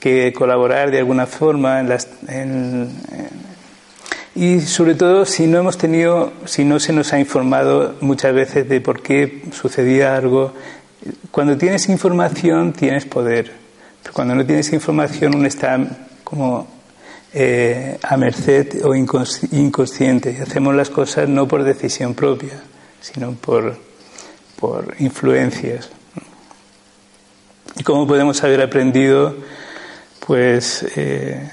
que 0.00 0.32
colaborar 0.32 0.90
de 0.90 0.98
alguna 0.98 1.26
forma 1.26 1.80
en 1.80 1.88
las, 1.88 2.08
en, 2.28 2.90
y 4.34 4.60
sobre 4.60 4.94
todo 4.94 5.24
si 5.24 5.46
no 5.46 5.58
hemos 5.58 5.78
tenido, 5.78 6.32
si 6.44 6.64
no 6.64 6.78
se 6.78 6.92
nos 6.92 7.12
ha 7.12 7.18
informado 7.18 7.96
muchas 8.00 8.34
veces 8.34 8.68
de 8.68 8.80
por 8.80 9.02
qué 9.02 9.42
sucedía 9.52 10.16
algo 10.16 10.52
cuando 11.30 11.56
tienes 11.56 11.88
información 11.88 12.72
tienes 12.72 13.04
poder, 13.04 13.52
pero 14.02 14.12
cuando 14.12 14.34
no 14.34 14.44
tienes 14.44 14.72
información 14.72 15.34
uno 15.36 15.46
está 15.46 15.78
como 16.24 16.75
eh, 17.38 17.98
a 18.02 18.16
merced 18.16 18.82
o 18.82 18.94
inconsciente 18.94 20.34
y 20.38 20.40
hacemos 20.40 20.74
las 20.74 20.88
cosas 20.88 21.28
no 21.28 21.46
por 21.46 21.64
decisión 21.64 22.14
propia, 22.14 22.62
sino 23.00 23.32
por, 23.32 23.76
por 24.58 24.94
influencias. 25.00 25.90
¿Y 27.76 27.82
cómo 27.82 28.06
podemos 28.06 28.42
haber 28.42 28.62
aprendido? 28.62 29.36
Pues 30.26 30.86
eh, 30.96 31.50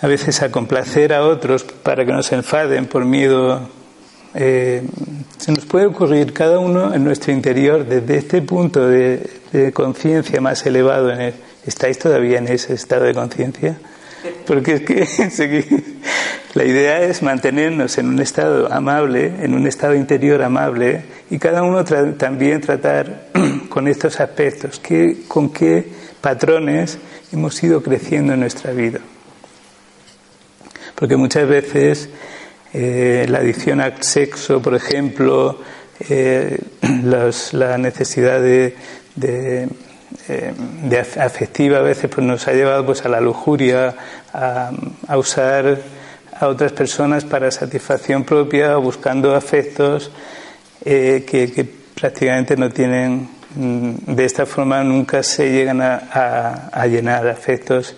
a 0.00 0.06
veces 0.08 0.42
a 0.42 0.50
complacer 0.50 1.12
a 1.12 1.24
otros 1.24 1.62
para 1.62 2.04
que 2.04 2.12
no 2.12 2.24
se 2.24 2.34
enfaden 2.34 2.86
por 2.86 3.04
miedo 3.04 3.70
eh, 4.38 4.82
se 5.38 5.52
nos 5.52 5.64
puede 5.64 5.86
ocurrir 5.86 6.32
cada 6.32 6.58
uno 6.58 6.92
en 6.92 7.04
nuestro 7.04 7.32
interior 7.32 7.86
desde 7.86 8.18
este 8.18 8.42
punto 8.42 8.86
de, 8.86 9.30
conciencia 9.72 10.40
más 10.42 10.66
elevado. 10.66 11.10
En 11.10 11.32
¿Estáis 11.64 11.98
todavía 11.98 12.38
en 12.38 12.48
ese 12.48 12.74
estado 12.74 13.04
de 13.04 13.14
conciencia? 13.14 13.78
Porque 14.46 14.74
es 14.74 14.82
que 15.36 15.64
la 16.54 16.64
idea 16.64 17.02
es 17.02 17.22
mantenernos 17.22 17.98
en 17.98 18.08
un 18.08 18.20
estado 18.20 18.72
amable, 18.72 19.30
en 19.42 19.52
un 19.54 19.66
estado 19.66 19.94
interior 19.94 20.42
amable, 20.42 21.02
y 21.30 21.38
cada 21.38 21.62
uno 21.62 21.84
también 21.84 22.60
tratar 22.60 23.28
con 23.68 23.88
estos 23.88 24.20
aspectos, 24.20 24.80
que, 24.80 25.24
con 25.28 25.52
qué 25.52 25.84
patrones 26.20 26.98
hemos 27.32 27.62
ido 27.62 27.82
creciendo 27.82 28.32
en 28.32 28.40
nuestra 28.40 28.72
vida. 28.72 29.00
Porque 30.94 31.16
muchas 31.16 31.46
veces 31.46 32.08
eh, 32.72 33.26
la 33.28 33.38
adicción 33.38 33.80
al 33.80 34.02
sexo, 34.02 34.62
por 34.62 34.74
ejemplo, 34.74 35.60
eh, 36.08 36.58
la 37.52 37.78
necesidad 37.78 38.40
de, 38.40 38.74
de, 39.14 39.68
eh, 40.28 40.52
afectiva 41.20 41.78
a 41.78 41.82
veces 41.82 42.10
pues 42.10 42.26
nos 42.26 42.46
ha 42.48 42.52
llevado 42.52 42.86
pues 42.86 43.04
a 43.04 43.08
la 43.08 43.20
lujuria, 43.20 43.94
a, 44.32 44.70
usar 45.16 45.78
a 46.38 46.48
otras 46.48 46.72
personas 46.72 47.24
para 47.24 47.50
satisfacción 47.50 48.24
propia 48.24 48.78
o 48.78 48.82
buscando 48.82 49.34
afectos 49.34 50.10
que, 50.84 51.24
que, 51.26 51.86
prácticamente 51.96 52.56
no 52.56 52.70
tienen 52.70 53.28
mm, 53.54 54.14
de 54.14 54.24
esta 54.24 54.44
forma 54.44 54.84
nunca 54.84 55.22
se 55.22 55.50
llegan 55.50 55.80
a, 55.80 56.86
llenar 56.86 57.26
afectos 57.26 57.96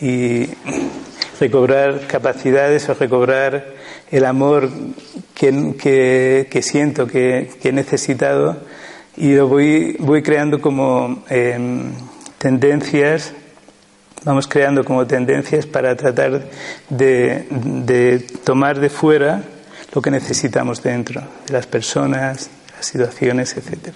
y 0.00 0.46
recobrar 1.40 2.06
capacidades 2.06 2.88
o 2.88 2.94
recobrar 2.94 3.78
el 4.10 4.24
amor 4.24 4.68
que, 5.34 6.60
siento, 6.62 7.06
que, 7.06 7.50
he 7.62 7.72
necesitado 7.72 8.58
y 9.18 9.34
lo 9.34 9.48
voy, 9.48 9.96
voy 9.98 10.22
creando 10.22 10.60
como 10.60 11.24
em, 11.28 11.92
tendencias, 12.38 13.32
vamos 14.24 14.46
creando 14.46 14.84
como 14.84 15.06
tendencias 15.06 15.66
para 15.66 15.96
tratar 15.96 16.48
de 16.88 18.26
tomar 18.44 18.78
de 18.78 18.88
fuera 18.88 19.42
lo 19.94 20.02
que 20.02 20.10
necesitamos 20.10 20.82
dentro, 20.82 21.22
de 21.46 21.52
las 21.52 21.66
personas, 21.66 22.50
las 22.76 22.86
situaciones, 22.86 23.56
etc. 23.56 23.94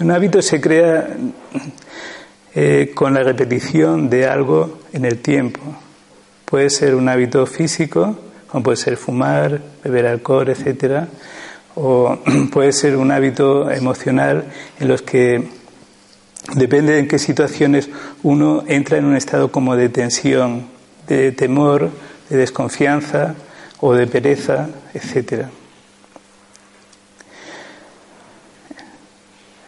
Un 0.00 0.10
hábito 0.10 0.42
se 0.42 0.60
crea 0.60 1.16
eh, 2.54 2.90
con 2.94 3.14
la 3.14 3.22
repetición 3.22 4.10
de 4.10 4.26
algo 4.26 4.80
en 4.92 5.04
el 5.04 5.18
tiempo. 5.18 5.60
Puede 6.44 6.70
ser 6.70 6.94
un 6.94 7.08
hábito 7.08 7.46
físico, 7.46 8.18
como 8.48 8.64
puede 8.64 8.76
ser 8.76 8.96
fumar, 8.96 9.60
beber 9.82 10.06
alcohol, 10.06 10.48
etc. 10.48 11.06
O 11.74 12.18
puede 12.52 12.72
ser 12.72 12.96
un 12.96 13.10
hábito 13.10 13.70
emocional 13.70 14.44
en 14.78 14.88
los 14.88 15.02
que 15.02 15.48
depende 16.54 16.94
de 16.94 16.98
en 17.00 17.08
qué 17.08 17.18
situaciones 17.18 17.88
uno 18.22 18.64
entra 18.66 18.98
en 18.98 19.04
un 19.04 19.16
estado 19.16 19.50
como 19.50 19.76
de 19.76 19.88
tensión, 19.88 20.66
de 21.08 21.32
temor, 21.32 21.90
de 22.30 22.36
desconfianza, 22.36 23.34
o 23.80 23.92
de 23.92 24.06
pereza, 24.06 24.70
etc. 24.94 25.44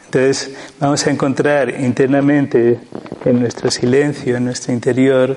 Entonces 0.07 0.51
vamos 0.81 1.07
a 1.07 1.11
encontrar 1.11 1.69
internamente 1.69 2.81
en 3.25 3.41
nuestro 3.41 3.71
silencio, 3.71 4.39
en 4.39 4.47
nuestro 4.47 4.73
interior, 4.73 5.37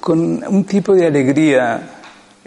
con 0.00 0.42
un 0.48 0.64
tipo 0.64 0.94
de 0.94 1.06
alegría 1.06 1.95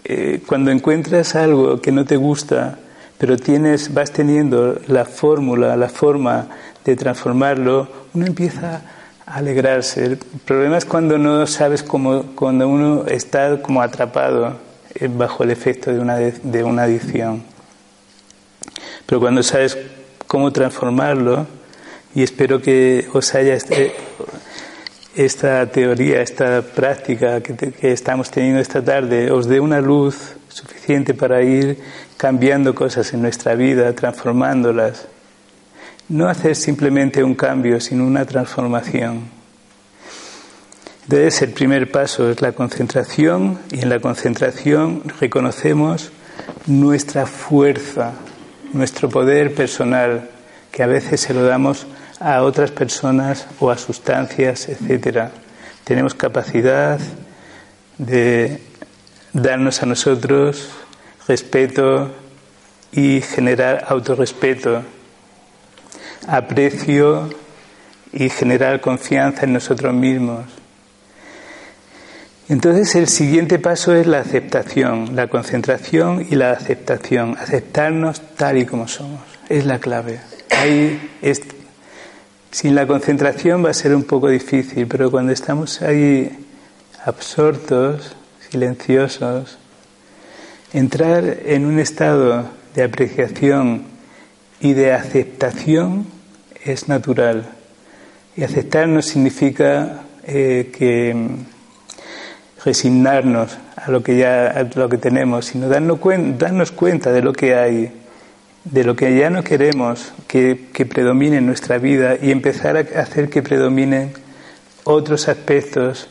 eh, 0.03 0.41
cuando 0.45 0.71
encuentras 0.71 1.35
algo 1.35 1.81
que 1.81 1.91
no 1.91 2.05
te 2.05 2.15
gusta, 2.15 2.79
pero 3.17 3.38
tienes, 3.38 3.93
vas 3.93 4.12
teniendo 4.12 4.79
la 4.88 5.05
fórmula, 5.05 5.75
la 5.75 5.89
forma 5.89 6.47
de 6.85 6.95
transformarlo, 6.95 7.88
uno 8.13 8.25
empieza 8.25 8.81
alegrarse. 9.29 10.05
El 10.05 10.17
problema 10.17 10.77
es 10.77 10.85
cuando 10.85 11.17
no 11.17 11.45
sabes 11.45 11.83
cómo, 11.83 12.23
cuando 12.35 12.67
uno 12.67 13.05
está 13.05 13.62
como 13.62 13.81
atrapado 13.81 14.57
eh, 14.95 15.07
bajo 15.07 15.43
el 15.43 15.51
efecto 15.51 15.91
de 15.91 15.99
una, 15.99 16.17
de 16.17 16.63
una 16.63 16.83
adicción. 16.83 17.43
Pero 19.05 19.21
cuando 19.21 19.43
sabes 19.43 19.77
cómo 20.27 20.51
transformarlo, 20.51 21.47
y 22.15 22.23
espero 22.23 22.62
que 22.62 23.07
os 23.13 23.35
haya 23.35 23.53
este, 23.53 23.93
esta 25.15 25.65
teoría, 25.71 26.21
esta 26.21 26.61
práctica 26.61 27.41
que, 27.41 27.55
que 27.55 27.91
estamos 27.91 28.29
teniendo 28.31 28.59
esta 28.59 28.83
tarde, 28.83 29.31
os 29.31 29.47
dé 29.47 29.59
una 29.59 29.81
luz 29.81 30.35
suficiente 30.49 31.13
para 31.13 31.41
ir 31.41 31.79
cambiando 32.17 32.75
cosas 32.75 33.13
en 33.13 33.21
nuestra 33.21 33.55
vida, 33.55 33.93
transformándolas 33.93 35.07
no 36.09 36.27
hacer 36.27 36.55
simplemente 36.55 37.23
un 37.23 37.35
cambio, 37.35 37.79
sino 37.79 38.05
una 38.05 38.25
transformación. 38.25 39.29
Entonces 41.03 41.41
el 41.43 41.51
primer 41.51 41.91
paso 41.91 42.29
es 42.29 42.41
la 42.41 42.51
concentración 42.51 43.59
y 43.71 43.81
en 43.81 43.89
la 43.89 43.99
concentración 43.99 45.03
reconocemos 45.19 46.11
nuestra 46.65 47.25
fuerza, 47.25 48.13
nuestro 48.73 49.09
poder 49.09 49.53
personal, 49.53 50.29
que 50.71 50.83
a 50.83 50.87
veces 50.87 51.21
se 51.21 51.33
lo 51.33 51.43
damos 51.43 51.87
a 52.19 52.43
otras 52.43 52.71
personas 52.71 53.47
o 53.60 53.71
a 53.71 53.77
sustancias, 53.77 54.69
etcétera. 54.69 55.32
Tenemos 55.84 56.13
capacidad 56.13 56.99
de 57.97 58.62
darnos 59.34 59.82
a 59.82 59.86
nosotros 59.86 60.69
respeto 61.27 62.12
y 62.91 63.21
generar 63.21 63.86
autorrespeto 63.88 64.84
aprecio 66.27 67.29
y 68.12 68.29
generar 68.29 68.82
confianza 68.82 69.45
en 69.45 69.53
nosotros 69.53 69.93
mismos. 69.93 70.45
Entonces 72.47 72.95
el 72.95 73.08
siguiente 73.08 73.60
paso 73.60 73.93
es 73.93 74.08
la 74.08 74.19
aceptación, 74.19 75.15
la 75.15 75.27
concentración 75.27 76.25
y 76.29 76.36
la 76.36 76.51
aceptación, 76.51 77.38
aceptarnos 77.39 78.21
tal 78.36 78.58
y 78.58 78.65
como 78.65 78.88
somos, 78.88 79.21
es 79.49 79.65
la 79.65 79.79
clave. 79.79 80.19
Sin 82.51 82.75
la 82.75 82.88
concentración 82.88 83.63
va 83.63 83.69
a 83.69 83.73
ser 83.73 83.95
un 83.95 84.03
poco 84.03 84.29
difícil, 84.29 84.88
pero 84.88 85.12
cuando 85.12 85.31
estamos 85.31 85.81
ahí 85.81 86.31
absortos, 87.05 88.15
silenciosos, 88.49 89.57
entrar 90.73 91.23
en 91.45 91.65
un 91.65 91.79
estado 91.79 92.49
de 92.75 92.83
apreciación 92.83 93.83
y 94.59 94.73
de 94.73 94.93
aceptación 94.93 96.07
es 96.63 96.88
natural. 96.88 97.49
Y 98.35 98.43
aceptar 98.43 98.88
no 98.88 99.01
significa 99.01 100.01
eh, 100.23 100.71
que 100.77 101.13
mm, 101.13 102.65
resignarnos 102.65 103.57
a 103.75 103.91
lo 103.91 104.03
que 104.03 104.17
ya 104.17 104.47
a 104.47 104.63
lo 104.63 104.89
que 104.89 104.97
tenemos, 104.97 105.45
sino 105.45 105.69
darnos, 105.69 105.99
darnos 106.38 106.71
cuenta 106.71 107.12
de 107.12 107.21
lo 107.21 107.33
que 107.33 107.55
hay, 107.55 107.91
de 108.63 108.83
lo 108.83 108.95
que 108.95 109.17
ya 109.17 109.29
no 109.29 109.43
queremos 109.43 110.13
que, 110.27 110.67
que 110.73 110.85
predomine 110.85 111.37
en 111.37 111.45
nuestra 111.45 111.77
vida 111.77 112.17
y 112.21 112.31
empezar 112.31 112.77
a 112.77 112.81
hacer 113.01 113.29
que 113.29 113.41
predominen 113.41 114.13
otros 114.83 115.27
aspectos 115.27 116.07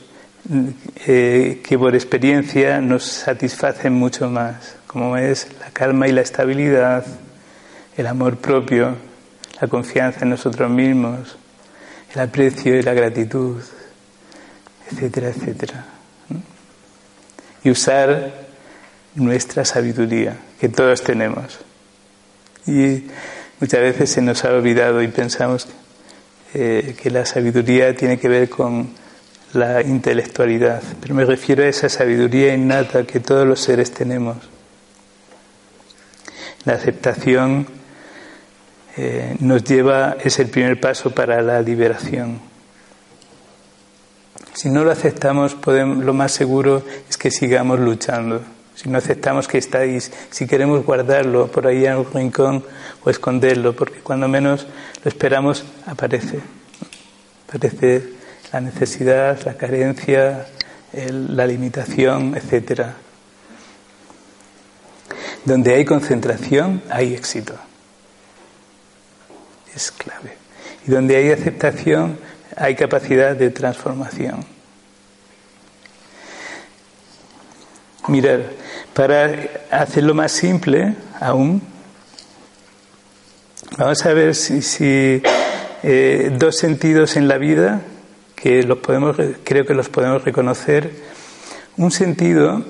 eh, 1.06 1.61
que 1.62 1.78
por 1.78 1.94
experiencia 1.94 2.80
nos 2.80 3.04
satisfacen 3.04 3.92
mucho 3.92 4.30
más, 4.30 4.76
como 4.87 5.16
es 5.16 5.48
la 5.61 5.70
calma 5.70 6.08
y 6.08 6.12
la 6.12 6.22
estabilidad, 6.22 7.04
el 7.96 8.06
amor 8.06 8.38
propio, 8.38 8.96
la 9.61 9.68
confianza 9.68 10.20
en 10.22 10.30
nosotros 10.30 10.70
mismos, 10.70 11.37
el 12.14 12.20
aprecio 12.20 12.78
y 12.78 12.82
la 12.82 12.94
gratitud, 12.94 13.61
etcétera, 14.90 15.28
etcétera. 15.28 15.84
Y 17.64 17.70
usar 17.70 18.32
nuestra 19.16 19.64
sabiduría, 19.64 20.37
que 20.58 20.68
todos 20.68 21.02
tenemos. 21.02 21.58
Y 22.66 23.05
muchas 23.61 23.81
veces 23.81 24.11
se 24.11 24.23
nos 24.23 24.44
ha 24.44 24.53
olvidado 24.53 25.03
y 25.03 25.09
pensamos 25.09 25.68
eh, 26.55 26.94
que 27.01 27.11
la 27.11 27.27
sabiduría 27.27 27.94
tiene 27.94 28.18
que 28.18 28.29
ver 28.29 28.49
con 28.49 28.90
la 29.53 29.83
intelectualidad, 29.83 30.83
pero 31.01 31.14
me 31.14 31.25
refiero 31.25 31.62
a 31.62 31.68
esa 31.68 31.88
sabiduría 31.88 32.55
innata 32.55 33.05
que 33.05 33.21
todos 33.21 33.47
los 33.47 33.61
seres 33.61 33.92
tenemos. 33.92 34.37
La 36.64 36.75
aceptación 36.75 37.66
eh, 38.97 39.37
nos 39.40 39.64
lleva, 39.64 40.16
es 40.23 40.38
el 40.38 40.49
primer 40.49 40.81
paso 40.81 41.11
para 41.11 41.40
la 41.40 41.62
liberación. 41.62 42.40
Si 44.53 44.68
no 44.68 44.85
lo 44.85 44.90
aceptamos, 44.90 45.55
podemos, 45.55 46.05
lo 46.05 46.12
más 46.12 46.33
seguro 46.33 46.83
es 47.09 47.16
que 47.16 47.31
sigamos 47.31 47.79
luchando. 47.79 48.42
Si 48.79 48.88
no 48.88 48.99
aceptamos 48.99 49.49
que 49.49 49.59
estáis, 49.59 50.12
si 50.31 50.47
queremos 50.47 50.85
guardarlo 50.85 51.49
por 51.49 51.66
ahí 51.66 51.85
en 51.85 51.97
un 51.97 52.12
rincón 52.12 52.64
o 53.03 53.11
esconderlo, 53.11 53.74
porque 53.74 53.99
cuando 54.01 54.29
menos 54.29 54.68
lo 55.03 55.09
esperamos, 55.09 55.64
aparece. 55.85 56.39
Aparece 57.49 58.05
la 58.53 58.61
necesidad, 58.61 59.37
la 59.45 59.55
carencia, 59.55 60.47
la 60.93 61.45
limitación, 61.45 62.37
etc. 62.37 62.83
Donde 65.45 65.74
hay 65.74 65.85
concentración, 65.85 66.83
hay 66.89 67.14
éxito 67.14 67.59
es 69.79 69.91
clave. 69.93 70.37
Y 70.87 70.91
donde 70.91 71.16
hay 71.16 71.31
aceptación, 71.31 72.18
hay 72.57 72.74
capacidad 72.74 73.35
de 73.37 73.51
transformación. 73.51 74.45
Mirar, 78.09 78.50
para 78.94 79.30
hacerlo 79.70 80.14
más 80.14 80.32
simple 80.32 80.94
aún, 81.20 81.62
vamos 83.76 84.04
a 84.04 84.12
ver 84.12 84.34
si, 84.34 85.22
eh, 85.82 86.30
dos 86.36 86.56
sentidos 86.56 87.16
en 87.16 87.28
la 87.28 87.38
vida 87.38 87.82
que 88.34 88.62
los 88.62 88.78
podemos, 88.78 89.16
creo 89.44 89.64
que 89.64 89.74
los 89.74 89.88
podemos 89.88 90.24
reconocer. 90.24 90.90
Un 91.76 91.90
sentido 91.90 92.64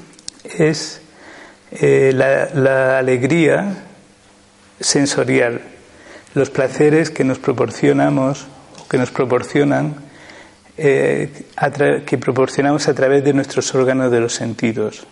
es 0.58 1.00
eh, 1.72 2.12
la 2.14 2.98
alegría 2.98 3.84
sensorial 4.80 5.60
los 6.34 6.50
placeres 6.50 7.10
que 7.10 7.24
nos 7.24 7.38
proporcionamos, 7.38 8.46
que 8.90 8.98
nos 8.98 9.10
proporcionan, 9.10 9.94
eh, 10.76 11.30
que 12.04 12.18
proporcionamos 12.18 12.88
a 12.88 12.94
través 12.94 13.24
de 13.24 13.32
nuestros 13.32 13.74
órganos 13.74 14.10
de 14.10 14.20
los 14.20 14.34
sentidos. 14.34 15.06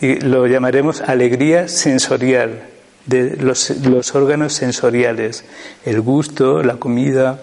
Y 0.00 0.16
lo 0.16 0.46
llamaremos 0.46 1.00
alegría 1.00 1.68
sensorial. 1.68 2.68
de 3.06 3.36
los, 3.36 3.70
los 3.84 4.14
órganos 4.14 4.54
sensoriales, 4.54 5.44
el 5.84 6.00
gusto, 6.00 6.62
la 6.62 6.76
comida, 6.76 7.38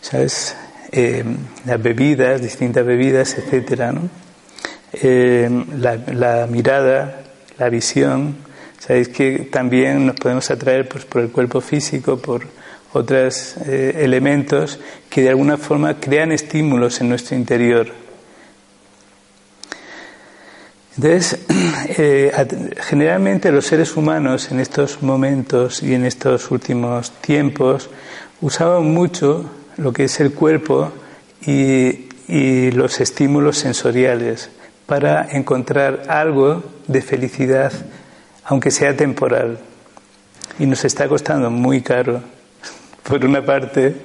¿sabes? 0.00 0.56
Eh, 0.92 1.24
las 1.66 1.82
bebidas, 1.82 2.40
distintas 2.40 2.86
bebidas, 2.86 3.36
etcétera, 3.36 3.92
¿no? 3.92 4.08
Eh, 4.92 5.50
la, 5.76 5.96
la, 5.96 6.46
mirada, 6.46 7.22
la 7.58 7.68
visión. 7.68 8.36
Sabéis 8.78 9.08
que 9.08 9.48
también 9.50 10.06
nos 10.06 10.16
podemos 10.16 10.50
atraer 10.50 10.88
pues, 10.88 11.04
por 11.04 11.22
el 11.22 11.30
cuerpo 11.30 11.60
físico, 11.60 12.16
por 12.18 12.46
otros 12.92 13.56
eh, 13.66 14.00
elementos 14.02 14.78
que 15.10 15.22
de 15.22 15.30
alguna 15.30 15.56
forma 15.56 16.00
crean 16.00 16.32
estímulos 16.32 17.00
en 17.00 17.08
nuestro 17.08 17.36
interior. 17.36 17.88
Entonces, 20.96 21.38
eh, 21.96 22.32
generalmente 22.88 23.52
los 23.52 23.66
seres 23.66 23.96
humanos 23.96 24.50
en 24.50 24.60
estos 24.60 25.02
momentos 25.02 25.82
y 25.82 25.94
en 25.94 26.04
estos 26.04 26.50
últimos 26.50 27.12
tiempos 27.20 27.88
usaban 28.40 28.92
mucho 28.92 29.48
lo 29.76 29.92
que 29.92 30.04
es 30.04 30.18
el 30.20 30.32
cuerpo 30.32 30.90
y, 31.46 32.08
y 32.26 32.70
los 32.72 33.00
estímulos 33.00 33.58
sensoriales 33.58 34.50
para 34.86 35.28
encontrar 35.30 36.04
algo 36.08 36.64
de 36.88 37.02
felicidad, 37.02 37.72
aunque 38.44 38.70
sea 38.70 38.96
temporal. 38.96 39.58
Y 40.58 40.66
nos 40.66 40.84
está 40.84 41.06
costando 41.06 41.50
muy 41.50 41.82
caro, 41.82 42.22
por 43.08 43.24
una 43.24 43.42
parte, 43.42 43.96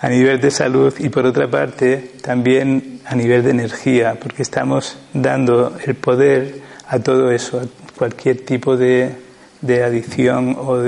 a 0.00 0.08
nivel 0.08 0.40
de 0.40 0.50
salud 0.50 0.94
y 0.98 1.10
por 1.10 1.26
otra 1.26 1.48
parte 1.48 2.12
también 2.22 3.02
a 3.04 3.14
nivel 3.14 3.42
de 3.42 3.50
energía, 3.50 4.16
porque 4.18 4.42
estamos 4.42 4.96
dando 5.12 5.76
el 5.84 5.94
poder 5.94 6.62
a 6.88 6.98
todo 7.00 7.30
eso, 7.30 7.60
a 7.60 7.64
cualquier 7.98 8.46
tipo 8.46 8.78
de, 8.78 9.14
de 9.60 9.84
adicción 9.84 10.56
o 10.58 10.78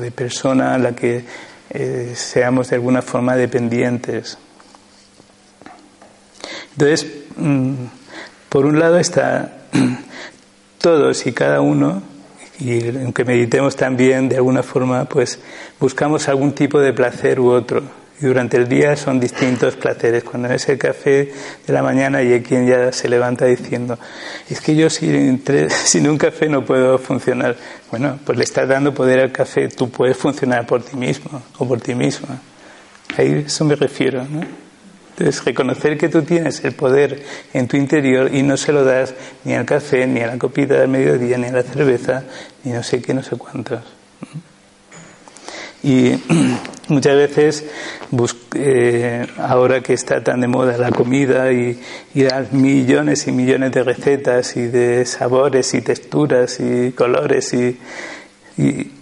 de, 0.00 0.10
persona 0.10 0.74
a 0.74 0.78
la 0.78 0.96
que 0.96 1.24
eh, 1.70 2.12
seamos 2.16 2.70
de 2.70 2.76
alguna 2.76 3.02
forma 3.02 3.36
dependientes. 3.36 4.36
Entonces, 6.72 7.06
mm, 7.36 7.74
por 8.48 8.66
un 8.66 8.80
lado 8.80 8.98
está 8.98 9.58
todos 10.78 11.24
y 11.24 11.32
cada 11.32 11.60
uno, 11.60 12.02
y 12.58 12.88
aunque 12.88 13.24
meditemos 13.24 13.76
también 13.76 14.28
de 14.28 14.36
alguna 14.36 14.62
forma, 14.62 15.04
pues 15.06 15.38
buscamos 15.80 16.28
algún 16.28 16.52
tipo 16.52 16.80
de 16.80 16.92
placer 16.92 17.40
u 17.40 17.50
otro 17.50 17.82
y 18.22 18.26
durante 18.26 18.56
el 18.56 18.68
día 18.68 18.96
son 18.96 19.18
distintos 19.18 19.74
placeres. 19.74 20.22
Cuando 20.22 20.48
es 20.48 20.68
el 20.68 20.78
café 20.78 21.32
de 21.66 21.72
la 21.72 21.82
mañana 21.82 22.22
y 22.22 22.32
hay 22.32 22.42
quien 22.42 22.66
ya 22.66 22.92
se 22.92 23.08
levanta 23.08 23.46
diciendo, 23.46 23.98
es 24.48 24.60
que 24.60 24.76
yo 24.76 24.88
sin, 24.88 25.42
sin 25.84 26.08
un 26.08 26.18
café 26.18 26.48
no 26.48 26.64
puedo 26.64 26.98
funcionar. 26.98 27.56
Bueno, 27.90 28.18
pues 28.24 28.38
le 28.38 28.44
estás 28.44 28.68
dando 28.68 28.94
poder 28.94 29.18
al 29.18 29.32
café, 29.32 29.68
tú 29.68 29.90
puedes 29.90 30.16
funcionar 30.16 30.66
por 30.66 30.82
ti 30.82 30.96
mismo 30.96 31.42
o 31.58 31.66
por 31.66 31.80
ti 31.80 31.94
misma. 31.94 32.40
A 33.16 33.22
eso 33.22 33.64
me 33.64 33.74
refiero. 33.74 34.24
¿no? 34.24 34.40
Entonces, 35.12 35.44
reconocer 35.44 35.98
que 35.98 36.08
tú 36.08 36.22
tienes 36.22 36.64
el 36.64 36.72
poder 36.72 37.22
en 37.52 37.68
tu 37.68 37.76
interior 37.76 38.34
y 38.34 38.42
no 38.42 38.56
se 38.56 38.72
lo 38.72 38.82
das 38.82 39.14
ni 39.44 39.54
al 39.54 39.66
café, 39.66 40.06
ni 40.06 40.20
a 40.20 40.26
la 40.26 40.38
copita 40.38 40.74
del 40.74 40.88
mediodía, 40.88 41.36
ni 41.36 41.48
a 41.48 41.52
la 41.52 41.62
cerveza, 41.62 42.24
ni 42.64 42.72
no 42.72 42.82
sé 42.82 43.02
qué, 43.02 43.12
no 43.12 43.22
sé 43.22 43.36
cuántos. 43.36 43.80
Y 45.82 46.12
muchas 46.88 47.16
veces, 47.16 47.64
eh, 48.54 49.26
ahora 49.36 49.82
que 49.82 49.92
está 49.92 50.24
tan 50.24 50.40
de 50.40 50.48
moda 50.48 50.78
la 50.78 50.90
comida 50.90 51.52
y, 51.52 51.78
y 52.14 52.22
las 52.22 52.52
millones 52.52 53.26
y 53.26 53.32
millones 53.32 53.72
de 53.72 53.82
recetas 53.82 54.56
y 54.56 54.62
de 54.62 55.04
sabores 55.04 55.74
y 55.74 55.82
texturas 55.82 56.58
y 56.58 56.92
colores 56.92 57.52
y, 57.52 57.78
y, 58.56 58.92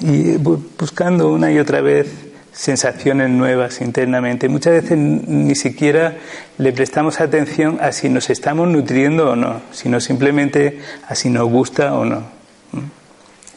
y 0.00 0.36
buscando 0.38 1.30
una 1.30 1.52
y 1.52 1.58
otra 1.58 1.82
vez 1.82 2.27
sensaciones 2.58 3.30
nuevas 3.30 3.80
internamente. 3.80 4.48
Muchas 4.48 4.82
veces 4.82 4.98
ni 4.98 5.54
siquiera 5.54 6.16
le 6.58 6.72
prestamos 6.72 7.20
atención 7.20 7.78
a 7.80 7.92
si 7.92 8.08
nos 8.08 8.30
estamos 8.30 8.66
nutriendo 8.66 9.30
o 9.30 9.36
no, 9.36 9.60
sino 9.70 10.00
simplemente 10.00 10.80
a 11.06 11.14
si 11.14 11.30
nos 11.30 11.48
gusta 11.48 11.94
o 11.94 12.04
no. 12.04 12.24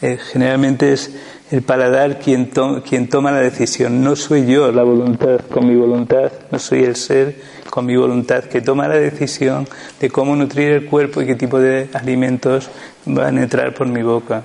Eh, 0.03 0.19
generalmente 0.31 0.93
es 0.93 1.15
el 1.49 1.63
paladar 1.63 2.19
quien, 2.19 2.51
quien 2.87 3.09
toma 3.09 3.31
la 3.31 3.39
decisión. 3.39 4.03
No 4.03 4.15
soy 4.15 4.45
yo 4.45 4.71
la 4.71 4.83
voluntad 4.83 5.39
con 5.51 5.67
mi 5.67 5.75
voluntad, 5.75 6.31
no 6.51 6.59
soy 6.59 6.83
el 6.83 6.95
ser 6.95 7.41
con 7.71 7.87
mi 7.87 7.97
voluntad 7.97 8.43
que 8.43 8.61
toma 8.61 8.87
la 8.87 8.97
decisión 8.97 9.67
de 9.99 10.11
cómo 10.11 10.35
nutrir 10.35 10.73
el 10.73 10.85
cuerpo 10.85 11.23
y 11.23 11.25
qué 11.25 11.33
tipo 11.33 11.59
de 11.59 11.89
alimentos 11.93 12.69
van 13.05 13.39
a 13.39 13.43
entrar 13.43 13.73
por 13.73 13.87
mi 13.87 14.03
boca. 14.03 14.43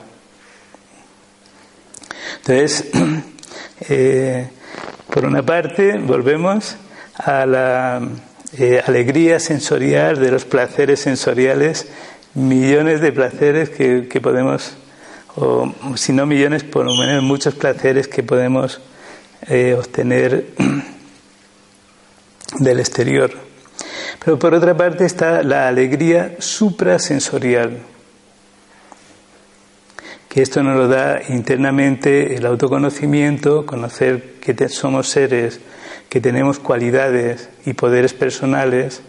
Entonces, 2.39 2.91
eh, 3.89 4.49
por 5.13 5.25
una 5.25 5.43
parte, 5.43 5.99
volvemos 5.99 6.77
a 7.17 7.47
la 7.47 8.01
eh, 8.59 8.83
alegría 8.87 9.41
sensorial 9.41 10.19
de 10.19 10.31
los 10.31 10.45
placeres 10.45 11.01
sensoriales, 11.01 11.89
millones 12.35 13.01
de 13.01 13.13
placeres 13.13 13.71
que, 13.71 14.09
que 14.09 14.21
podemos 14.21 14.77
o 15.37 15.73
si 15.97 16.13
no 16.13 16.27
millones, 16.27 16.65
por 16.65 16.87
lo 16.87 16.95
menos 16.95 17.23
muchos 17.23 17.55
placeres 17.55 18.09
que 18.09 18.23
podemos 18.23 18.81
eh, 19.47 19.77
obtener 19.79 20.47
del 22.59 22.81
exterior. 22.81 23.31
Pero 24.25 24.39
por 24.39 24.55
otra 24.55 24.77
parte 24.77 25.05
está 25.05 25.43
la 25.43 25.69
alegría 25.69 26.37
suprasensorial, 26.39 27.79
que 30.37 30.43
esto 30.43 30.63
nos 30.63 30.77
lo 30.77 30.87
da 30.87 31.23
internamente 31.31 32.35
el 32.35 32.45
autoconocimiento, 32.45 33.65
conocer 33.65 34.35
que 34.39 34.69
somos 34.69 35.09
seres, 35.09 35.61
que 36.11 36.21
tenemos 36.21 36.59
cualidades 36.59 37.49
y 37.65 37.73
poderes 37.73 38.13
personales 38.13 39.01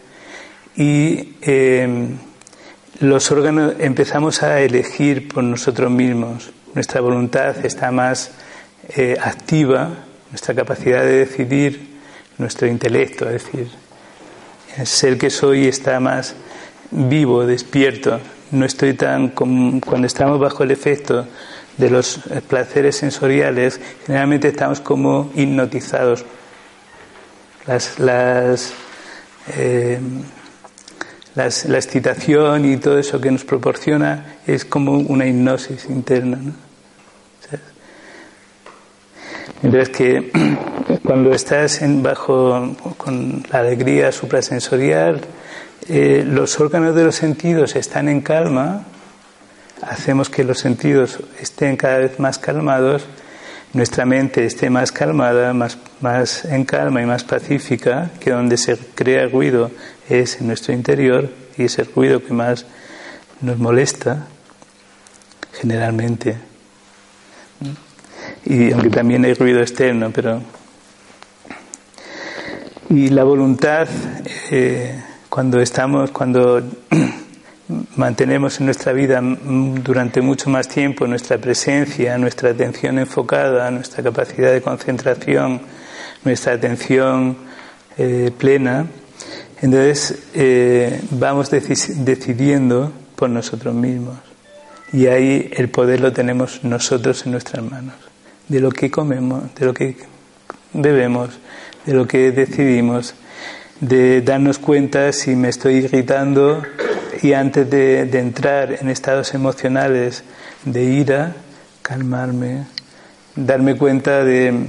y 0.77 1.33
eh, 1.41 2.07
los 3.01 3.29
órganos 3.29 3.73
empezamos 3.79 4.41
a 4.41 4.61
elegir 4.61 5.27
por 5.27 5.43
nosotros 5.43 5.91
mismos. 5.91 6.49
Nuestra 6.73 7.01
voluntad 7.01 7.57
está 7.65 7.91
más 7.91 8.31
eh, 8.95 9.17
activa, 9.21 10.05
nuestra 10.29 10.55
capacidad 10.55 11.01
de 11.01 11.25
decidir, 11.25 11.89
nuestro 12.37 12.67
intelecto, 12.67 13.29
es 13.29 13.43
decir, 13.43 13.67
el 14.77 14.87
ser 14.87 15.17
que 15.17 15.29
soy 15.29 15.67
está 15.67 15.99
más 15.99 16.35
vivo, 16.89 17.45
despierto. 17.45 18.21
No 18.51 18.65
estoy 18.65 18.93
tan 18.93 19.29
cuando 19.29 20.07
estamos 20.07 20.39
bajo 20.39 20.63
el 20.63 20.71
efecto 20.71 21.27
de 21.77 21.89
los 21.89 22.19
placeres 22.47 22.95
sensoriales, 22.95 23.79
generalmente 24.05 24.47
estamos 24.47 24.81
como 24.81 25.31
hipnotizados. 25.35 26.25
Las, 27.65 27.99
las 27.99 28.73
eh, 29.55 29.99
la 31.35 31.45
excitación 31.77 32.65
y 32.65 32.77
todo 32.77 32.97
eso 32.97 33.21
que 33.21 33.29
nos 33.29 33.45
proporciona 33.45 34.37
es 34.47 34.65
como 34.65 34.97
una 34.97 35.27
hipnosis 35.27 35.85
interna. 35.85 36.37
¿no? 36.41 36.53
Mientras 39.61 39.89
que 39.89 40.31
cuando 41.03 41.31
estás 41.31 41.81
en 41.81 42.03
bajo 42.03 42.75
con 42.97 43.43
la 43.51 43.59
alegría 43.59 44.11
suprasensorial, 44.11 45.21
eh, 45.89 46.23
los 46.25 46.59
órganos 46.59 46.95
de 46.95 47.03
los 47.03 47.15
sentidos 47.15 47.75
están 47.75 48.09
en 48.09 48.21
calma, 48.21 48.85
hacemos 49.81 50.29
que 50.29 50.43
los 50.43 50.59
sentidos 50.59 51.19
estén 51.39 51.77
cada 51.77 51.99
vez 51.99 52.19
más 52.19 52.39
calmados, 52.39 53.05
nuestra 53.73 54.05
mente 54.05 54.45
esté 54.45 54.69
más 54.69 54.91
calmada, 54.91 55.53
más, 55.53 55.77
más 56.01 56.45
en 56.45 56.65
calma 56.65 57.01
y 57.01 57.05
más 57.05 57.23
pacífica, 57.23 58.11
que 58.19 58.31
donde 58.31 58.57
se 58.57 58.77
crea 58.77 59.27
ruido 59.27 59.71
es 60.09 60.39
en 60.41 60.47
nuestro 60.47 60.73
interior 60.73 61.29
y 61.57 61.65
es 61.65 61.77
el 61.79 61.85
ruido 61.93 62.23
que 62.23 62.33
más 62.33 62.65
nos 63.41 63.57
molesta 63.57 64.27
generalmente. 65.53 66.37
Y 68.45 68.71
aunque 68.71 68.89
también 68.89 69.25
hay 69.25 69.33
ruido 69.33 69.61
externo, 69.61 70.11
pero... 70.13 70.41
Y 72.89 73.09
la 73.09 73.25
voluntad, 73.25 73.87
eh, 74.49 75.03
cuando 75.37 75.61
estamos, 75.61 76.09
cuando 76.09 76.63
mantenemos 77.95 78.59
en 78.59 78.65
nuestra 78.65 78.91
vida 78.91 79.21
durante 79.21 80.19
mucho 80.19 80.49
más 80.49 80.67
tiempo 80.67 81.05
nuestra 81.05 81.37
presencia, 81.37 82.17
nuestra 82.17 82.49
atención 82.49 82.97
enfocada, 82.97 83.69
nuestra 83.69 84.03
capacidad 84.03 84.51
de 84.51 84.63
concentración, 84.63 85.61
nuestra 86.23 86.53
atención 86.53 87.37
eh, 87.99 88.31
plena, 88.35 88.87
entonces 89.61 90.23
eh, 90.33 91.01
vamos 91.11 91.51
decidiendo 91.51 92.91
por 93.15 93.29
nosotros 93.29 93.75
mismos. 93.75 94.17
Y 94.91 95.05
ahí 95.05 95.51
el 95.53 95.69
poder 95.69 95.99
lo 95.99 96.11
tenemos 96.13 96.63
nosotros 96.63 97.27
en 97.27 97.33
nuestras 97.33 97.63
manos. 97.63 97.93
De 98.47 98.59
lo 98.59 98.71
que 98.71 98.89
comemos, 98.89 99.53
de 99.53 99.65
lo 99.67 99.73
que 99.75 99.97
bebemos, 100.73 101.29
de 101.85 101.93
lo 101.93 102.07
que 102.07 102.31
decidimos, 102.31 103.13
de 103.79 104.21
darnos 104.21 104.59
cuenta 104.59 105.11
si 105.11 105.35
me 105.35 105.49
estoy 105.49 105.75
irritando 105.75 106.63
y 107.21 107.33
antes 107.33 107.69
de, 107.69 108.01
entrar 108.19 108.77
en 108.79 108.89
estados 108.89 109.33
emocionales 109.33 110.23
de 110.65 110.83
ira, 110.83 111.35
calmarme, 111.81 112.65
darme 113.35 113.75
cuenta 113.77 114.23
de, 114.23 114.67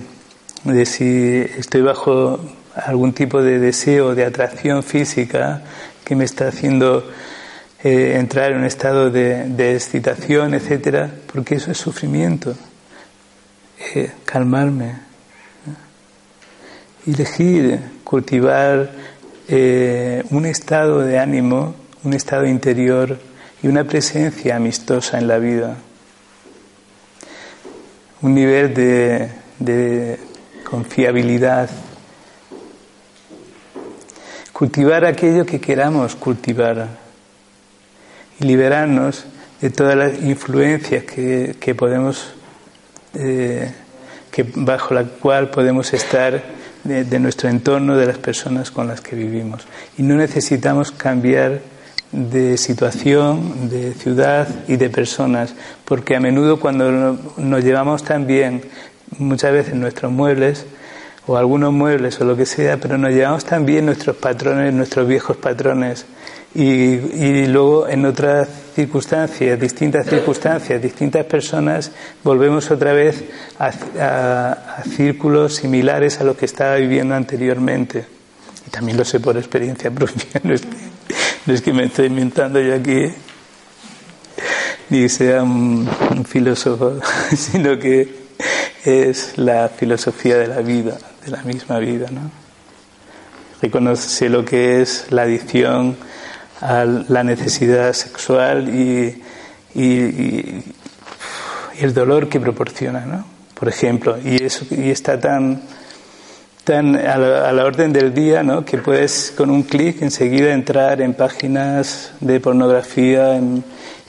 de 0.64 0.86
si 0.86 1.46
estoy 1.58 1.82
bajo 1.82 2.40
algún 2.74 3.12
tipo 3.12 3.42
de 3.42 3.58
deseo, 3.58 4.14
de 4.14 4.24
atracción 4.24 4.82
física 4.82 5.62
que 6.04 6.14
me 6.14 6.24
está 6.24 6.48
haciendo 6.48 7.04
eh, 7.82 8.16
entrar 8.18 8.52
en 8.52 8.58
un 8.58 8.64
estado 8.64 9.10
de, 9.10 9.74
excitación, 9.74 10.54
etcétera, 10.54 11.10
porque 11.32 11.56
eso 11.56 11.70
es 11.70 11.78
sufrimiento. 11.78 12.54
Eh, 13.94 14.10
calmarme, 14.24 14.96
elegir, 17.12 17.80
cultivar 18.04 18.90
eh, 19.48 20.22
un 20.30 20.46
estado 20.46 21.00
de 21.00 21.18
ánimo, 21.18 21.74
un 22.04 22.14
estado 22.14 22.46
interior 22.46 23.18
y 23.62 23.68
una 23.68 23.84
presencia 23.84 24.56
amistosa 24.56 25.18
en 25.18 25.28
la 25.28 25.38
vida, 25.38 25.76
un 28.20 28.34
nivel 28.34 28.74
de, 28.74 29.30
de 29.58 30.18
confiabilidad, 30.64 31.70
cultivar 34.52 35.04
aquello 35.04 35.46
que 35.46 35.60
queramos 35.60 36.14
cultivar 36.14 36.88
y 38.40 38.44
liberarnos 38.44 39.24
de 39.60 39.70
todas 39.70 39.96
las 39.96 40.22
influencias 40.22 41.04
que, 41.04 41.56
que 41.58 41.74
podemos, 41.74 42.34
eh, 43.14 43.72
que 44.30 44.44
bajo 44.54 44.94
la 44.94 45.04
cual 45.04 45.50
podemos 45.50 45.92
estar 45.92 46.57
de, 46.84 47.18
nuestro 47.18 47.48
entorno, 47.48 47.96
de 47.96 48.06
las 48.06 48.18
personas 48.18 48.70
con 48.70 48.88
las 48.88 49.00
que 49.00 49.16
vivimos. 49.16 49.66
Y 49.96 50.02
no 50.02 50.14
necesitamos 50.16 50.90
cambiar 50.92 51.60
de 52.12 52.56
situación, 52.56 53.68
de 53.68 53.92
ciudad 53.94 54.48
y 54.66 54.76
de 54.76 54.88
personas, 54.88 55.54
porque 55.84 56.16
a 56.16 56.20
menudo 56.20 56.58
cuando 56.58 57.18
nos 57.36 57.64
llevamos 57.64 58.02
tan 58.02 58.26
bien, 58.26 58.62
muchas 59.18 59.52
veces 59.52 59.74
nuestros 59.74 60.10
muebles, 60.10 60.66
o 61.26 61.36
algunos 61.36 61.72
muebles 61.72 62.18
o 62.20 62.24
lo 62.24 62.36
que 62.36 62.46
sea, 62.46 62.78
pero 62.78 62.96
nos 62.96 63.10
llevamos 63.10 63.44
también 63.44 63.84
nuestros 63.84 64.16
patrones, 64.16 64.72
nuestros 64.72 65.06
viejos 65.06 65.36
patrones 65.36 66.06
y, 66.60 67.46
luego 67.46 67.86
en 67.88 68.04
otras 68.04 68.48
circunstancias, 68.74 69.60
distintas 69.60 70.06
circunstancias, 70.06 70.82
distintas 70.82 71.24
personas, 71.24 71.92
volvemos 72.24 72.68
otra 72.72 72.92
vez 72.92 73.22
a, 73.60 74.82
círculos 74.96 75.54
similares 75.54 76.20
a 76.20 76.24
los 76.24 76.36
que 76.36 76.46
estaba 76.46 76.74
viviendo 76.74 77.14
anteriormente. 77.14 78.04
Y 78.66 78.70
también 78.70 78.98
lo 78.98 79.04
sé 79.04 79.20
por 79.20 79.36
experiencia 79.36 79.88
propia, 79.94 80.40
no 80.42 80.52
es 80.52 81.62
que, 81.62 81.72
me 81.72 81.84
estoy 81.84 82.06
inventando 82.06 82.60
yo 82.60 82.74
aquí, 82.74 83.06
ni 84.90 85.08
sea 85.08 85.44
un 85.44 85.88
filósofo, 86.28 86.98
sino 87.36 87.78
que 87.78 88.26
es 88.84 89.38
la 89.38 89.68
filosofía 89.68 90.38
de 90.38 90.48
la 90.48 90.58
vida, 90.58 90.98
de 91.24 91.30
la 91.30 91.42
misma 91.44 91.78
vida. 91.78 92.08
¿no? 92.10 92.32
Reconoce 93.62 94.28
lo 94.28 94.44
que 94.44 94.82
es 94.82 95.06
la 95.10 95.22
adicción 95.22 95.96
a 96.60 96.84
la 96.84 97.22
necesidad 97.22 97.92
sexual 97.92 98.68
y, 98.68 99.22
y, 99.74 100.64
el 101.80 101.94
dolor 101.94 102.28
que 102.28 102.40
proporciona, 102.40 103.06
¿no? 103.06 103.24
Por 103.54 103.68
ejemplo, 103.68 104.18
y 104.22 104.42
eso 104.42 104.66
y 104.70 104.90
está 104.90 105.20
tan 105.20 105.62
tan 106.64 106.96
a 106.96 107.16
la, 107.16 107.64
orden 107.64 107.92
del 107.92 108.12
día, 108.12 108.42
¿no? 108.42 108.64
Que 108.64 108.78
puedes 108.78 109.32
con 109.36 109.48
un 109.50 109.62
clic 109.62 110.02
enseguida 110.02 110.52
entrar 110.52 111.00
en 111.00 111.14
páginas 111.14 112.12
de 112.20 112.40
pornografía, 112.40 113.36
en, 113.36 113.64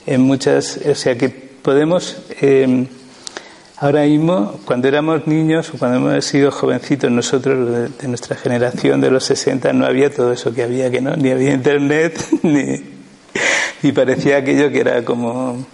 en 0.06 0.20
muchas, 0.20 0.78
o 0.84 0.94
sea 0.94 1.16
que 1.16 1.28
podemos 1.28 2.18
eh, 2.40 2.86
Ahora 3.82 4.02
mismo, 4.02 4.60
cuando 4.66 4.88
éramos 4.88 5.26
niños 5.26 5.72
o 5.72 5.78
cuando 5.78 5.96
hemos 5.96 6.22
sido 6.26 6.50
jovencitos 6.50 7.10
nosotros 7.10 7.88
de, 7.98 8.08
nuestra 8.08 8.36
generación 8.36 9.00
de 9.00 9.10
los 9.10 9.24
60, 9.24 9.72
no 9.72 9.86
había 9.86 10.12
todo 10.12 10.34
eso 10.34 10.52
que 10.52 10.64
había, 10.64 10.90
que 10.90 11.00
no, 11.00 11.16
ni 11.16 11.30
había 11.30 11.54
internet, 11.54 12.22
ni, 12.42 12.78
y 13.82 13.92
parecía 13.92 14.36
aquello 14.36 14.70
que 14.70 14.80
era 14.80 15.02
como 15.02 15.64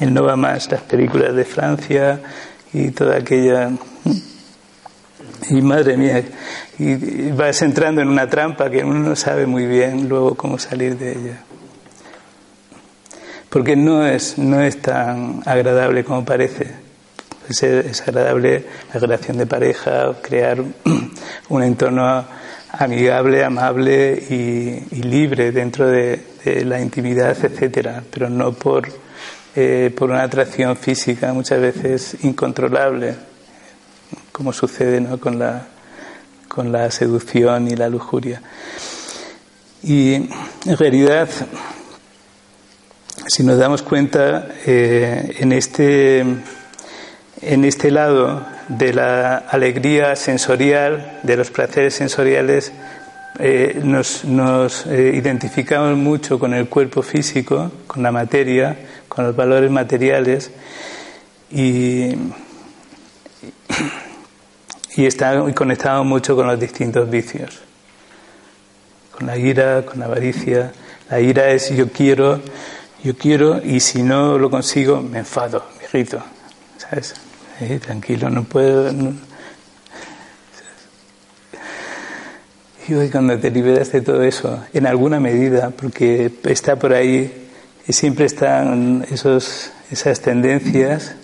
el 0.00 0.14
no 0.14 0.22
va 0.22 0.36
más, 0.36 0.70
las 0.70 0.80
películas 0.80 1.34
de 1.34 1.44
Francia 1.44 2.22
y 2.72 2.92
toda 2.92 3.16
aquella. 3.18 3.70
Y 5.50 5.60
madre 5.60 5.98
mía, 5.98 6.24
y 6.78 7.30
vas 7.30 7.60
entrando 7.60 8.00
en 8.00 8.08
una 8.08 8.26
trampa 8.26 8.70
que 8.70 8.82
uno 8.82 9.00
no 9.00 9.16
sabe 9.16 9.44
muy 9.44 9.66
bien 9.66 10.08
luego 10.08 10.34
cómo 10.34 10.58
salir 10.58 10.96
de 10.96 11.12
ella 11.12 11.44
porque 13.58 13.74
no 13.74 14.06
es, 14.06 14.38
no 14.38 14.62
es 14.62 14.80
tan 14.80 15.42
agradable 15.44 16.04
como 16.04 16.24
parece. 16.24 16.68
Es, 17.48 18.02
agradable 18.02 18.64
la 18.94 19.00
relación 19.00 19.36
de 19.36 19.46
pareja, 19.46 20.14
crear 20.22 20.62
un 21.48 21.62
entorno 21.64 22.24
amigable, 22.70 23.42
amable 23.42 24.14
y, 24.30 25.02
libre 25.02 25.50
dentro 25.50 25.88
de, 25.88 26.22
la 26.66 26.80
intimidad, 26.80 27.36
etcétera, 27.44 28.04
pero 28.08 28.30
no 28.30 28.52
por, 28.52 28.88
eh, 29.56 29.92
por 29.96 30.10
una 30.10 30.22
atracción 30.22 30.76
física 30.76 31.32
muchas 31.32 31.60
veces 31.60 32.16
incontrolable, 32.22 33.16
como 34.30 34.52
sucede 34.52 35.00
¿no? 35.00 35.18
con, 35.18 35.36
la, 35.36 35.66
con 36.46 36.70
la 36.70 36.92
seducción 36.92 37.66
y 37.66 37.74
la 37.74 37.88
lujuria. 37.88 38.40
Y 39.82 40.14
en 40.14 40.76
realidad 40.78 41.28
si 43.28 43.44
nos 43.44 43.58
damos 43.58 43.82
cuenta, 43.82 44.48
eh, 44.66 45.36
en, 45.38 45.52
este, 45.52 46.20
en 46.20 47.64
este 47.64 47.90
lado 47.90 48.46
de 48.68 48.94
la 48.94 49.36
alegría 49.36 50.16
sensorial, 50.16 51.20
de 51.22 51.36
los 51.36 51.50
placeres 51.50 51.94
sensoriales, 51.94 52.72
eh, 53.38 53.80
nos, 53.84 54.24
nos 54.24 54.86
eh, 54.86 55.12
identificamos 55.14 55.96
mucho 55.96 56.38
con 56.38 56.54
el 56.54 56.68
cuerpo 56.68 57.02
físico, 57.02 57.70
con 57.86 58.02
la 58.02 58.10
materia, 58.10 58.76
con 59.08 59.26
los 59.26 59.36
valores 59.36 59.70
materiales 59.70 60.50
y, 61.50 62.14
y, 64.96 65.06
está, 65.06 65.44
mucho 66.02 66.34
con 66.34 66.46
los 66.46 66.58
distintos 66.58 67.08
vicios, 67.10 67.60
con 69.12 69.26
la 69.26 69.36
ira, 69.36 69.84
con 69.84 70.00
la 70.00 70.06
avaricia. 70.06 70.72
La 71.10 71.20
ira 71.20 71.50
es 71.50 71.70
yo 71.70 71.88
quiero 71.90 72.40
yo 73.02 73.16
quiero 73.16 73.64
y 73.64 73.80
si 73.80 74.02
no 74.02 74.38
lo 74.38 74.50
consigo 74.50 75.00
me 75.02 75.20
enfado, 75.20 75.64
me 75.80 75.88
grito, 75.88 76.22
¿sabes? 76.76 77.14
Eh, 77.60 77.78
tranquilo, 77.78 78.30
no 78.30 78.44
puedo. 78.44 78.92
Y 82.88 82.94
hoy 82.94 83.10
cuando 83.10 83.38
te 83.38 83.50
liberas 83.50 83.92
de 83.92 84.00
todo 84.00 84.22
eso, 84.22 84.64
en 84.72 84.86
alguna 84.86 85.20
medida, 85.20 85.70
porque 85.70 86.32
está 86.44 86.76
por 86.76 86.94
ahí, 86.94 87.48
y 87.86 87.92
siempre 87.92 88.24
están 88.26 89.04
esos, 89.10 89.72
esas 89.90 90.20
tendencias, 90.20 91.14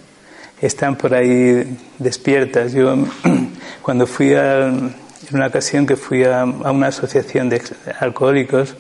están 0.61 0.97
por 0.97 1.14
ahí 1.14 1.79
despiertas. 1.99 2.72
Yo 2.72 2.97
cuando 3.83 4.07
fui 4.07 4.35
a, 4.35 4.66
en 4.66 4.95
una 5.33 5.47
ocasión 5.47 5.87
que 5.87 5.97
fui 5.97 6.25
a, 6.25 6.43
a 6.43 6.70
una 6.70 6.89
asociación 6.89 7.49
de 7.49 7.62
alcohólicos, 7.99 8.77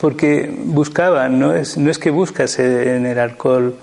porque 0.00 0.50
buscaban, 0.64 1.38
no 1.38 1.54
es, 1.54 1.76
no 1.76 1.90
es 1.90 1.98
que 1.98 2.10
buscas 2.10 2.58
en 2.58 3.04
el 3.04 3.18
alcohol, 3.18 3.76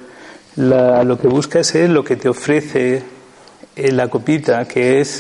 lo 0.55 1.19
que 1.19 1.27
buscas 1.27 1.75
es 1.75 1.89
lo 1.89 2.03
que 2.03 2.15
te 2.15 2.27
ofrece 2.27 3.03
eh, 3.75 3.91
la 3.91 4.07
copita, 4.07 4.67
que 4.67 4.99
es 4.99 5.19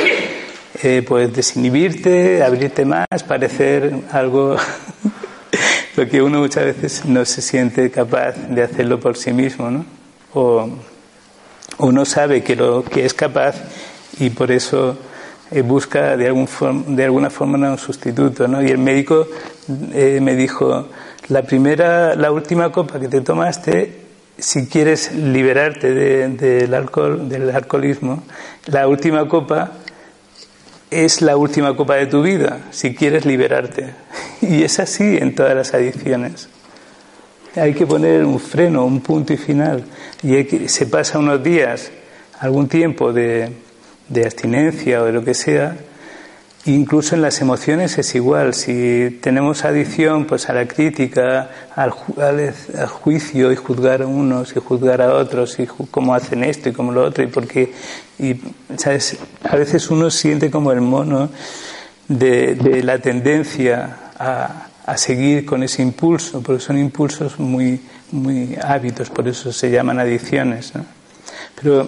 eh, 0.81 1.03
pues 1.07 1.31
desinhibirte, 1.31 2.43
abrirte 2.43 2.85
más, 2.85 3.05
parecer 3.27 3.93
algo 4.11 4.57
lo 5.95 6.07
que 6.07 6.21
uno 6.21 6.39
muchas 6.39 6.65
veces 6.65 7.05
no 7.05 7.23
se 7.25 7.43
siente 7.43 7.91
capaz 7.91 8.33
de 8.49 8.63
hacerlo 8.63 8.99
por 8.99 9.17
sí 9.17 9.31
mismo, 9.31 9.69
¿no? 9.69 9.85
O, 10.33 10.69
uno 11.79 12.05
sabe 12.05 12.41
que 12.41 12.55
lo 12.55 12.83
que 12.83 13.05
es 13.05 13.13
capaz 13.13 13.55
y 14.19 14.31
por 14.31 14.51
eso 14.51 14.97
eh, 15.51 15.61
busca 15.61 16.17
de, 16.17 16.25
algún 16.25 16.47
de 16.95 17.05
alguna 17.05 17.29
forma 17.29 17.69
un 17.69 17.77
sustituto, 17.77 18.47
¿no? 18.47 18.63
Y 18.63 18.69
el 18.69 18.79
médico 18.79 19.27
eh, 19.93 20.19
me 20.21 20.35
dijo, 20.35 20.87
la 21.29 21.43
primera, 21.43 22.15
la 22.15 22.31
última 22.31 22.71
copa 22.71 22.99
que 22.99 23.07
te 23.07 23.21
tomaste, 23.21 24.07
si 24.37 24.67
quieres 24.67 25.13
liberarte 25.13 25.93
del 25.93 26.73
alcohol, 26.73 27.27
del 27.27 27.49
alcoholismo, 27.49 28.23
la 28.67 28.87
última 28.87 29.27
copa 29.27 29.71
es 30.89 31.21
la 31.21 31.35
última 31.35 31.75
copa 31.75 31.95
de 31.95 32.07
tu 32.07 32.21
vida, 32.21 32.67
si 32.71 32.95
quieres 32.95 33.25
liberarte. 33.25 33.93
Y 34.41 34.63
es 34.63 34.79
así 34.79 35.17
en 35.17 35.33
todas 35.33 35.55
las 35.55 35.73
adicciones. 35.73 36.47
Hay 37.55 37.73
que 37.73 37.87
poner 37.87 38.23
un 38.23 38.39
freno, 38.39 38.85
un 38.85 39.01
punto 39.01 39.33
y 39.33 39.37
final. 39.37 39.83
Y 40.21 40.69
se 40.69 40.85
pasa 40.85 41.17
unos 41.17 41.43
días, 41.43 41.91
algún 42.39 42.67
tiempo 42.67 43.11
de, 43.11 43.51
de 44.07 44.25
abstinencia 44.25 45.01
o 45.01 45.05
de 45.05 45.11
lo 45.11 45.23
que 45.23 45.33
sea, 45.33 45.75
Incluso 46.67 47.15
en 47.15 47.21
las 47.21 47.39
emociones 47.39 47.97
es 47.97 48.13
igual. 48.13 48.53
Si 48.53 49.19
tenemos 49.21 49.63
adicción 49.63 50.25
pues 50.25 50.49
a 50.49 50.53
la 50.53 50.67
crítica, 50.67 51.49
al, 51.73 51.91
juicio 51.91 53.53
y 53.53 53.55
juzgar 53.55 54.01
a 54.01 54.05
unos 54.05 54.53
y 54.53 54.59
juzgar 54.59 55.01
a 55.01 55.13
otros 55.13 55.57
y 55.59 55.65
cómo 55.65 56.13
hacen 56.13 56.43
esto 56.43 56.67
y 56.67 56.73
cómo 56.73 56.91
lo 56.91 57.05
otro 57.05 57.23
y 57.23 57.27
porque 57.27 57.71
y 58.19 58.35
sabes 58.75 59.17
a 59.49 59.55
veces 59.55 59.89
uno 59.89 60.11
siente 60.11 60.51
como 60.51 60.73
el 60.73 60.81
mono 60.81 61.29
de, 62.09 62.81
la 62.83 62.99
tendencia 62.99 64.11
a, 64.19 64.97
seguir 64.97 65.45
con 65.45 65.63
ese 65.63 65.81
impulso, 65.81 66.41
porque 66.41 66.61
son 66.61 66.77
impulsos 66.77 67.39
muy 67.39 67.79
muy 68.11 68.57
hábitos, 68.61 69.09
por 69.09 69.25
eso 69.27 69.53
se 69.53 69.71
llaman 69.71 69.99
adicciones. 69.99 70.73
Pero 71.61 71.87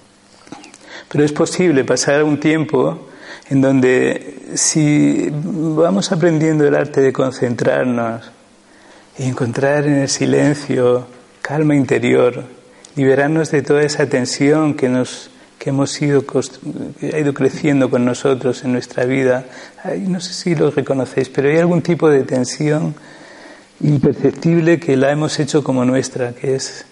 pero 1.08 1.24
es 1.24 1.32
posible 1.32 1.84
pasar 1.84 2.22
un 2.24 2.38
tiempo 2.38 3.06
en 3.50 3.60
donde 3.60 4.52
si 4.54 5.28
vamos 5.30 6.12
aprendiendo 6.12 6.66
el 6.66 6.74
arte 6.74 7.00
de 7.00 7.12
concentrarnos 7.12 8.30
y 9.18 9.24
encontrar 9.24 9.86
en 9.86 9.96
el 9.96 10.08
silencio 10.08 11.06
calma 11.42 11.74
interior, 11.74 12.44
liberarnos 12.94 13.50
de 13.50 13.62
toda 13.62 13.82
esa 13.82 14.06
tensión 14.06 14.74
que 14.74 14.88
nos 14.88 15.30
que 15.58 15.68
hemos 15.68 16.00
ido 16.00 16.24
que 16.24 17.14
ha 17.14 17.18
ido 17.18 17.34
creciendo 17.34 17.90
con 17.90 18.02
nosotros 18.02 18.64
en 18.64 18.72
nuestra 18.72 19.04
vida, 19.04 19.44
no 20.06 20.18
sé 20.18 20.32
si 20.32 20.54
lo 20.54 20.70
reconocéis, 20.70 21.28
pero 21.28 21.50
hay 21.50 21.58
algún 21.58 21.82
tipo 21.82 22.08
de 22.08 22.22
tensión 22.22 22.94
imperceptible 23.80 24.80
que 24.80 24.96
la 24.96 25.10
hemos 25.10 25.38
hecho 25.38 25.62
como 25.62 25.84
nuestra, 25.84 26.32
que 26.32 26.54
es 26.54 26.86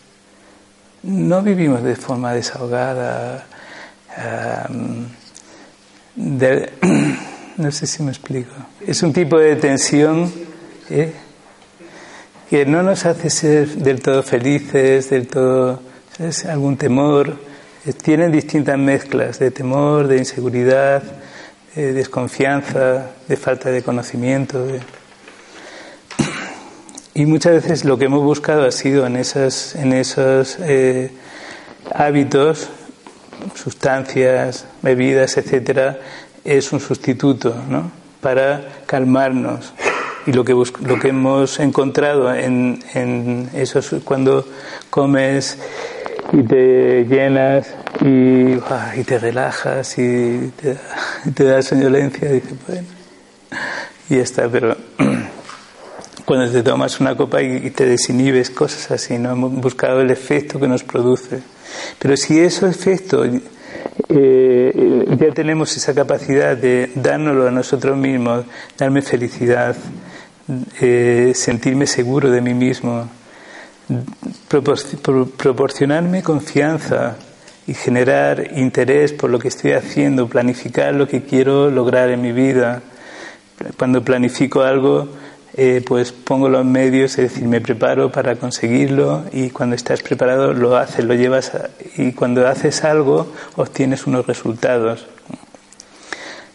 no 1.03 1.43
vivimos 1.43 1.83
de 1.83 1.97
forma 1.97 2.35
desahogada, 2.35 3.47
no 7.59 7.71
sé 7.71 7.87
si 7.87 8.03
me 8.03 8.11
explico. 8.11 8.51
Es 8.85 9.05
un 9.05 9.13
tipo 9.13 9.39
de 9.39 9.55
tensión 9.55 10.33
¿eh? 10.91 11.13
que 12.51 12.67
no 12.67 12.83
nos 12.83 13.07
hace 13.07 13.31
ser 13.31 13.69
del 13.69 14.03
todo 14.03 14.25
felices, 14.25 15.11
del 15.11 15.29
todo. 15.29 15.81
es 16.19 16.45
algún 16.45 16.77
temor. 16.77 17.37
Eh, 17.87 17.93
tienen 17.93 18.33
distintas 18.33 18.77
mezclas 18.77 19.39
de 19.39 19.53
temor, 19.53 20.09
de 20.09 20.19
inseguridad, 20.19 21.05
de 21.77 21.93
desconfianza, 21.93 23.13
de 23.29 23.37
falta 23.37 23.71
de 23.71 23.83
conocimiento. 23.83 24.67
Y 27.15 27.27
muchas 27.27 27.53
veces 27.53 27.85
lo 27.85 27.99
que 27.99 28.05
hemos 28.05 28.23
buscado 28.23 28.65
ha 28.65 28.71
sido 28.71 29.05
en, 29.05 29.17
esas, 29.17 29.75
en 29.75 29.93
esos 29.93 30.57
eh, 30.61 31.11
hábitos 31.93 32.71
sustancias, 33.69 34.65
bebidas, 34.81 35.37
etcétera, 35.37 35.99
es 36.43 36.73
un 36.73 36.81
sustituto 36.81 37.55
¿no? 37.69 37.91
para 38.23 38.83
calmarnos. 38.87 39.75
Y 40.27 40.33
lo 40.33 40.43
que, 40.43 40.53
lo 40.53 40.99
que 40.99 41.09
hemos 41.09 41.61
encontrado 41.61 42.35
en, 42.35 42.83
en 42.95 43.51
eso 43.53 43.79
es 43.81 43.91
cuando 44.05 44.47
comes 44.89 45.59
y 46.33 46.43
te 46.43 47.05
llenas 47.05 47.75
y, 48.01 48.55
y 49.01 49.05
te 49.05 49.19
relajas 49.19 49.99
y 49.99 50.51
te, 50.61 50.77
te 51.35 51.45
da 51.45 51.61
soñolencia, 51.61 52.31
dice, 52.31 52.55
bueno, 52.67 52.89
y 54.09 54.17
ya 54.17 54.23
está, 54.23 54.49
pero 54.49 54.77
cuando 56.25 56.51
te 56.51 56.63
tomas 56.63 57.01
una 57.01 57.17
copa 57.17 57.43
y, 57.43 57.71
te 57.71 57.85
desinhibes, 57.85 58.49
cosas 58.51 58.91
así, 58.91 59.19
no 59.19 59.33
hemos 59.33 59.53
buscado 59.53 60.01
el 60.01 60.11
efecto 60.11 60.59
que 60.59 60.69
nos 60.69 60.85
produce. 60.85 61.41
Pero 61.99 62.17
si 62.17 62.39
ese 62.39 62.69
efecto 62.69 63.25
eh, 64.09 65.17
ya 65.19 65.31
tenemos 65.33 65.77
esa 65.77 65.95
capacidad 65.95 66.57
de 66.57 66.91
dárnoslo 66.95 67.49
a 67.49 67.51
nosotros 67.51 67.97
mismos, 67.97 68.47
darme 68.77 69.03
felicidad, 69.03 69.77
eh, 70.81 71.33
sentirme 71.35 71.87
seguro 71.87 72.31
de 72.31 72.41
mí 72.41 72.55
mismo, 72.55 73.09
proporcionarme 74.49 76.23
confianza 76.23 77.17
y 77.67 77.75
generar 77.75 78.53
interés 78.57 79.13
por 79.13 79.29
lo 79.29 79.39
que 79.39 79.49
estoy 79.49 79.73
haciendo, 79.73 80.27
planificar 80.27 80.95
lo 80.95 81.07
que 81.07 81.23
quiero 81.23 81.71
lograr 81.71 82.09
en 82.09 82.23
mi 82.23 82.33
vida. 82.33 82.83
Cuando 83.77 84.03
planifico 84.03 84.63
algo, 84.63 85.09
eh, 85.61 85.83
pues 85.85 86.13
pongo 86.13 86.49
los 86.49 86.65
medios, 86.65 87.19
es 87.19 87.33
decir, 87.33 87.49
me 87.49 87.61
preparo 87.61 88.13
para 88.13 88.37
conseguirlo 88.37 89.25
y 89.33 89.51
cuando 89.51 89.75
estás 89.75 90.03
preparado 90.03 90.53
lo 90.53 90.77
haces, 90.77 91.05
lo 91.05 91.15
llevas 91.15 91.51
y 91.97 92.13
cuando 92.13 92.47
haces 92.47 92.85
algo 92.85 93.33
obtienes 93.57 94.07
unos 94.07 94.25
resultados. 94.25 95.07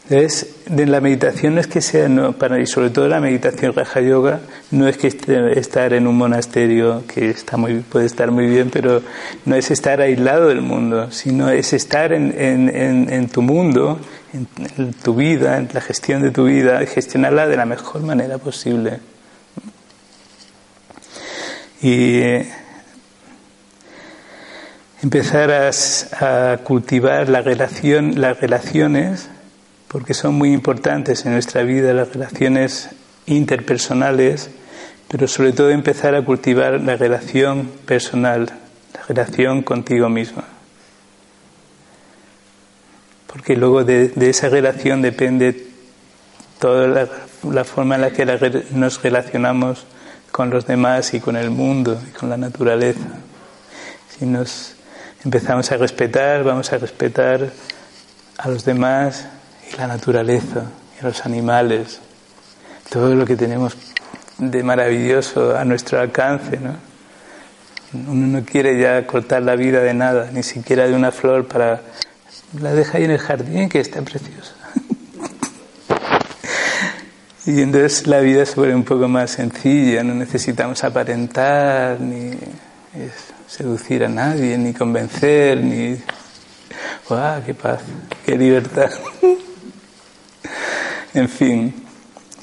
Entonces, 0.10 0.56
de 0.66 0.86
la 0.86 1.00
meditación 1.00 1.56
no 1.56 1.62
es 1.62 1.68
que 1.68 1.82
sea, 1.82 2.10
para, 2.38 2.60
y 2.60 2.68
sobre 2.68 2.90
todo 2.90 3.08
la 3.08 3.22
meditación 3.22 3.74
Raja 3.74 4.02
Yoga, 4.02 4.42
no 4.72 4.88
es 4.88 4.98
que 4.98 5.08
estar 5.08 5.94
en 5.94 6.08
un 6.08 6.18
monasterio, 6.18 7.04
que 7.08 7.30
está 7.30 7.56
muy, 7.56 7.76
puede 7.80 8.06
estar 8.06 8.30
muy 8.32 8.48
bien, 8.48 8.70
pero 8.70 9.02
no 9.46 9.56
es 9.56 9.72
estar 9.72 10.02
aislado 10.02 10.50
del 10.50 10.62
mundo, 10.62 11.10
sino 11.12 11.50
es 11.50 11.72
estar 11.72 12.12
en, 12.12 12.38
en, 12.38 13.12
en 13.12 13.30
tu 13.30 13.42
mundo 13.42 14.00
en, 14.34 14.94
tu 14.94 15.16
vida, 15.16 15.58
en 15.58 15.70
la 15.74 15.82
gestión 15.82 16.22
de 16.22 16.32
tu 16.32 16.46
vida, 16.46 16.82
y 16.84 16.88
gestionarla 16.88 17.48
de 17.48 17.58
la 17.58 17.66
mejor 17.66 18.02
manera 18.02 18.38
posible. 18.38 19.00
Y 21.82 22.22
empezar 25.02 25.52
a, 25.52 26.58
cultivar 26.64 27.30
la 27.30 27.42
relación, 27.42 28.20
las 28.20 28.40
relaciones, 28.40 29.30
porque 29.94 30.14
son 30.14 30.36
muy 30.36 30.52
importantes 30.52 31.26
en 31.26 31.32
nuestra 31.32 31.64
vida, 31.64 31.94
las 31.94 32.12
relaciones 32.12 32.90
interpersonales, 33.26 34.50
pero 35.08 35.30
sobre 35.30 35.54
todo 35.54 35.70
empezar 35.70 36.16
a 36.16 36.26
cultivar 36.26 36.82
la 36.82 36.98
relación 36.98 37.72
personal, 37.86 38.52
la 38.94 39.02
relación 39.08 39.62
contigo 39.62 40.10
misma 40.10 40.44
porque 43.34 43.56
luego 43.56 43.84
de, 43.84 44.14
esa 44.30 44.48
relación 44.48 45.02
depende 45.02 45.68
toda 46.60 47.10
la, 47.44 47.64
forma 47.64 47.96
en 47.96 48.02
la 48.02 48.12
que 48.12 48.26
nos 48.72 49.02
relacionamos 49.02 49.88
con 50.32 50.52
los 50.52 50.68
demás 50.68 51.16
y 51.16 51.20
con 51.20 51.36
el 51.36 51.50
mundo 51.50 52.00
y 52.08 52.12
con 52.12 52.30
la 52.30 52.38
naturaleza. 52.38 53.02
Si 54.08 54.28
nos 54.28 54.76
empezamos 55.26 55.72
a 55.72 55.78
respetar, 55.78 56.44
vamos 56.44 56.72
a 56.74 56.78
respetar 56.78 57.50
a 58.38 58.50
los 58.50 58.66
demás 58.66 59.26
la 59.78 59.88
naturaleza 59.88 60.66
los 61.04 61.26
animales, 61.26 62.00
todo 62.90 63.14
lo 63.14 63.26
que 63.26 63.36
tenemos 63.36 63.76
de 64.38 64.64
maravilloso 64.64 65.56
a 65.56 65.66
nuestro 65.66 66.00
alcance, 66.00 66.58
¿no? 66.58 66.76
Uno 67.94 68.40
no 68.40 68.46
quiere 68.46 68.80
ya 68.80 69.06
cortar 69.06 69.44
la 69.44 69.56
vida 69.56 69.82
de 69.82 69.94
nada, 69.94 70.32
ni 70.32 70.42
siquiera 70.42 70.88
de 70.88 70.96
una 70.96 71.12
flor 71.12 71.48
para 71.48 71.82
la 72.60 72.74
deja 72.74 72.98
ahí 72.98 73.04
en 73.04 73.12
el 73.12 73.20
jardín 73.20 73.70
que 73.70 73.80
está 73.80 74.02
preciosa. 74.02 74.56
y 77.46 77.62
entonces 77.62 78.08
la 78.08 78.20
vida 78.20 78.46
se 78.46 78.56
vuelve 78.56 78.76
un 78.76 78.84
poco 78.84 79.08
más 79.08 79.32
sencilla, 79.32 80.04
no 80.04 80.16
necesitamos 80.16 80.84
aparentar, 80.84 82.00
ni 82.00 82.32
seducir 83.48 84.06
a 84.06 84.10
nadie, 84.10 84.58
ni 84.58 84.74
convencer, 84.74 85.62
ni... 85.62 86.00
¡Wow! 87.10 87.44
¡Qué 87.46 87.54
paz! 87.54 87.82
¡Qué 88.26 88.38
libertad! 88.38 88.90
en 91.14 91.30
fin, 91.30 91.74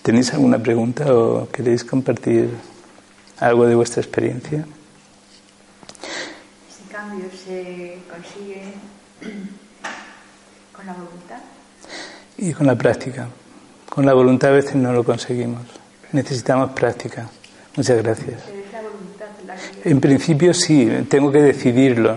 ¿tenéis 0.02 0.32
alguna 0.32 0.58
pregunta 0.58 1.12
o 1.12 1.48
queréis 1.50 1.84
compartir 1.84 2.50
algo 3.38 3.66
de 3.66 3.74
vuestra 3.74 4.00
experiencia? 4.00 4.64
Ese 6.68 6.92
cambio 6.92 7.26
se 7.30 7.98
consigue 8.08 8.74
¿Con 10.80 10.86
la 10.86 10.92
voluntad? 10.94 11.40
Y 12.38 12.52
con 12.52 12.66
la 12.66 12.74
práctica. 12.74 13.28
Con 13.88 14.06
la 14.06 14.14
voluntad 14.14 14.50
a 14.50 14.54
veces 14.54 14.76
no 14.76 14.92
lo 14.92 15.04
conseguimos. 15.04 15.62
Necesitamos 16.12 16.70
práctica. 16.70 17.28
Muchas 17.76 18.02
gracias. 18.02 18.40
En 19.84 20.00
principio 20.00 20.54
sí, 20.54 20.88
tengo 21.08 21.30
que 21.30 21.42
decidirlo. 21.42 22.16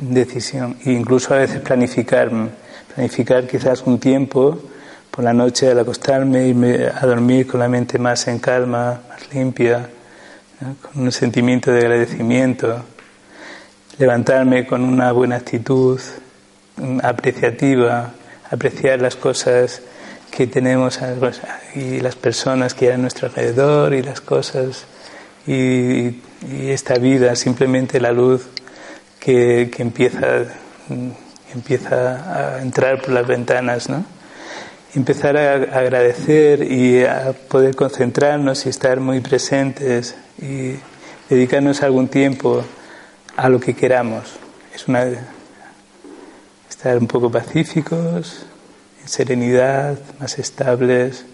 Decisión. 0.00 0.14
Decisión. 0.14 0.76
E 0.84 0.92
incluso 0.92 1.34
a 1.34 1.38
veces 1.38 1.60
planificar. 1.60 2.30
Planificar 2.94 3.46
quizás 3.46 3.82
un 3.82 3.98
tiempo 3.98 4.58
por 5.10 5.24
la 5.24 5.32
noche 5.32 5.70
al 5.70 5.78
acostarme, 5.78 6.48
irme 6.48 6.86
a 6.86 7.06
dormir 7.06 7.46
con 7.46 7.60
la 7.60 7.68
mente 7.68 7.98
más 7.98 8.26
en 8.28 8.38
calma, 8.38 9.00
más 9.08 9.34
limpia, 9.34 9.88
con 10.80 11.02
un 11.02 11.12
sentimiento 11.12 11.70
de 11.70 11.80
agradecimiento. 11.80 12.84
Levantarme 13.98 14.66
con 14.66 14.82
una 14.82 15.12
buena 15.12 15.36
actitud, 15.36 16.00
apreciativa, 17.02 18.12
apreciar 18.50 19.00
las 19.00 19.16
cosas 19.16 19.82
que 20.30 20.46
tenemos 20.46 20.98
y 21.74 22.00
las 22.00 22.16
personas 22.16 22.74
que 22.74 22.88
hay 22.88 22.94
a 22.94 22.98
nuestro 22.98 23.28
alrededor 23.28 23.94
y 23.94 24.02
las 24.02 24.20
cosas 24.20 24.84
y, 25.46 26.20
esta 26.70 26.96
vida, 26.96 27.34
simplemente 27.36 28.00
la 28.00 28.12
luz 28.12 28.46
que, 29.18 29.70
empieza 29.78 30.44
en 30.90 31.14
empieza 31.54 32.56
a 32.56 32.62
entrar 32.62 33.00
por 33.00 33.10
las 33.10 33.26
ventanas, 33.26 33.88
¿no? 33.88 34.04
Empezar 34.94 35.36
a 35.36 35.54
agradecer 35.78 36.62
y 36.70 37.04
a 37.04 37.32
poder 37.48 37.74
concentrarnos 37.74 38.66
y 38.66 38.68
estar 38.68 39.00
muy 39.00 39.20
presentes 39.20 40.14
y 40.40 40.76
dedicarnos 41.28 41.82
algún 41.82 42.08
tiempo 42.08 42.64
a 43.36 43.48
lo 43.48 43.58
que 43.58 43.74
queramos. 43.74 44.34
Es 44.74 44.86
una 44.86 45.06
estar 46.68 46.98
un 46.98 47.06
poco 47.06 47.30
pacíficos, 47.30 48.46
en 49.02 49.08
serenidad, 49.08 49.98
más 50.20 50.38
estables, 50.38 51.24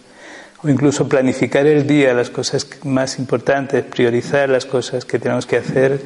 o 0.62 0.68
incluso 0.68 1.08
planificar 1.08 1.66
el 1.66 1.86
día, 1.86 2.14
las 2.14 2.30
cosas 2.30 2.66
más 2.84 3.18
importantes, 3.18 3.84
priorizar 3.84 4.48
las 4.48 4.66
cosas 4.66 5.04
que 5.04 5.18
tenemos 5.18 5.46
que 5.46 5.56
hacer, 5.56 6.00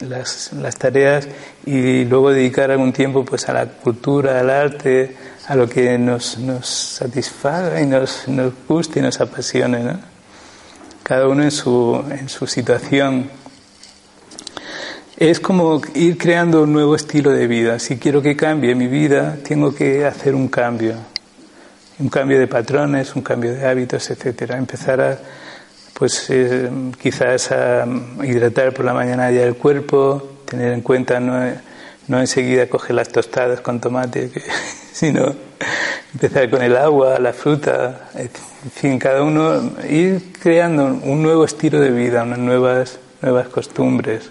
las, 0.00 0.52
las 0.52 0.76
tareas, 0.76 1.28
y 1.64 2.04
luego 2.04 2.30
dedicar 2.30 2.70
algún 2.70 2.92
tiempo 2.92 3.24
pues 3.24 3.48
a 3.48 3.52
la 3.52 3.66
cultura, 3.66 4.40
al 4.40 4.50
arte, 4.50 5.16
a 5.46 5.54
lo 5.54 5.68
que 5.68 5.98
nos, 5.98 6.38
nos 6.38 6.66
satisfaga 6.66 7.80
y 7.80 7.86
nos, 7.86 8.28
nos 8.28 8.52
guste 8.66 9.00
y 9.00 9.02
nos 9.02 9.20
apasione. 9.20 9.80
¿no? 9.80 9.98
Cada 11.02 11.28
uno 11.28 11.42
en 11.42 11.50
su, 11.50 12.04
en 12.10 12.28
su 12.28 12.46
situación. 12.46 13.30
Es 15.16 15.40
como 15.40 15.80
ir 15.94 16.18
creando 16.18 16.62
un 16.62 16.72
nuevo 16.72 16.94
estilo 16.94 17.30
de 17.30 17.46
vida. 17.46 17.78
Si 17.78 17.96
quiero 17.96 18.20
que 18.20 18.36
cambie 18.36 18.74
mi 18.74 18.86
vida, 18.86 19.38
tengo 19.42 19.74
que 19.74 20.04
hacer 20.04 20.34
un 20.34 20.48
cambio 20.48 20.96
un 21.98 22.08
cambio 22.08 22.38
de 22.38 22.46
patrones, 22.46 23.16
un 23.16 23.22
cambio 23.22 23.54
de 23.54 23.66
hábitos, 23.66 24.10
etcétera. 24.10 24.58
Empezar 24.58 25.00
a, 25.00 25.18
pues 25.98 26.28
eh, 26.28 26.68
quizás 27.00 27.50
a 27.52 27.86
hidratar 28.22 28.74
por 28.74 28.84
la 28.84 28.92
mañana 28.92 29.30
ya 29.30 29.44
el 29.44 29.56
cuerpo, 29.56 30.40
tener 30.44 30.72
en 30.72 30.82
cuenta 30.82 31.20
no, 31.20 31.42
no 32.08 32.20
enseguida 32.20 32.68
coger 32.68 32.96
las 32.96 33.08
tostadas 33.08 33.62
con 33.62 33.80
tomate, 33.80 34.30
sino 34.92 35.34
empezar 36.12 36.50
con 36.50 36.62
el 36.62 36.76
agua, 36.76 37.18
la 37.18 37.32
fruta, 37.32 38.10
en 38.14 38.70
fin, 38.70 38.98
cada 38.98 39.22
uno 39.22 39.72
ir 39.88 40.32
creando 40.38 40.84
un 40.84 41.22
nuevo 41.22 41.46
estilo 41.46 41.80
de 41.80 41.90
vida, 41.90 42.24
unas 42.24 42.40
nuevas, 42.40 42.98
nuevas 43.22 43.48
costumbres. 43.48 44.30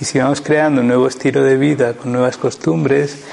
Y 0.00 0.04
si 0.04 0.18
vamos 0.18 0.42
creando 0.42 0.82
un 0.82 0.88
nuevo 0.88 1.08
estilo 1.08 1.42
de 1.42 1.56
vida 1.56 1.94
con 1.94 2.12
nuevas 2.12 2.36
costumbres, 2.36 3.24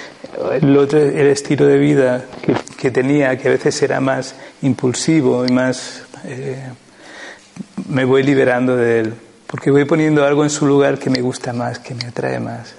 el 0.62 0.76
otro 0.78 1.00
el 1.00 1.28
estilo 1.28 1.68
de 1.68 1.78
vida 1.78 2.26
que, 2.42 2.56
que 2.78 2.90
tenía, 2.90 3.38
que 3.38 3.50
a 3.50 3.52
veces 3.52 3.80
era 3.84 4.00
más 4.00 4.34
impulsivo 4.64 5.46
y 5.46 5.52
más... 5.52 6.04
Eh, 6.26 6.64
me 7.88 8.06
voy 8.06 8.24
liberando 8.24 8.76
de 8.76 9.00
él, 9.00 9.14
porque 9.48 9.72
voy 9.72 9.86
poniendo 9.86 10.26
algo 10.26 10.44
en 10.44 10.50
su 10.50 10.66
lugar 10.66 11.00
que 11.00 11.10
me 11.10 11.22
gusta 11.22 11.54
más, 11.54 11.80
que 11.80 11.94
me 11.96 12.06
atrae 12.06 12.40
más. 12.40 12.76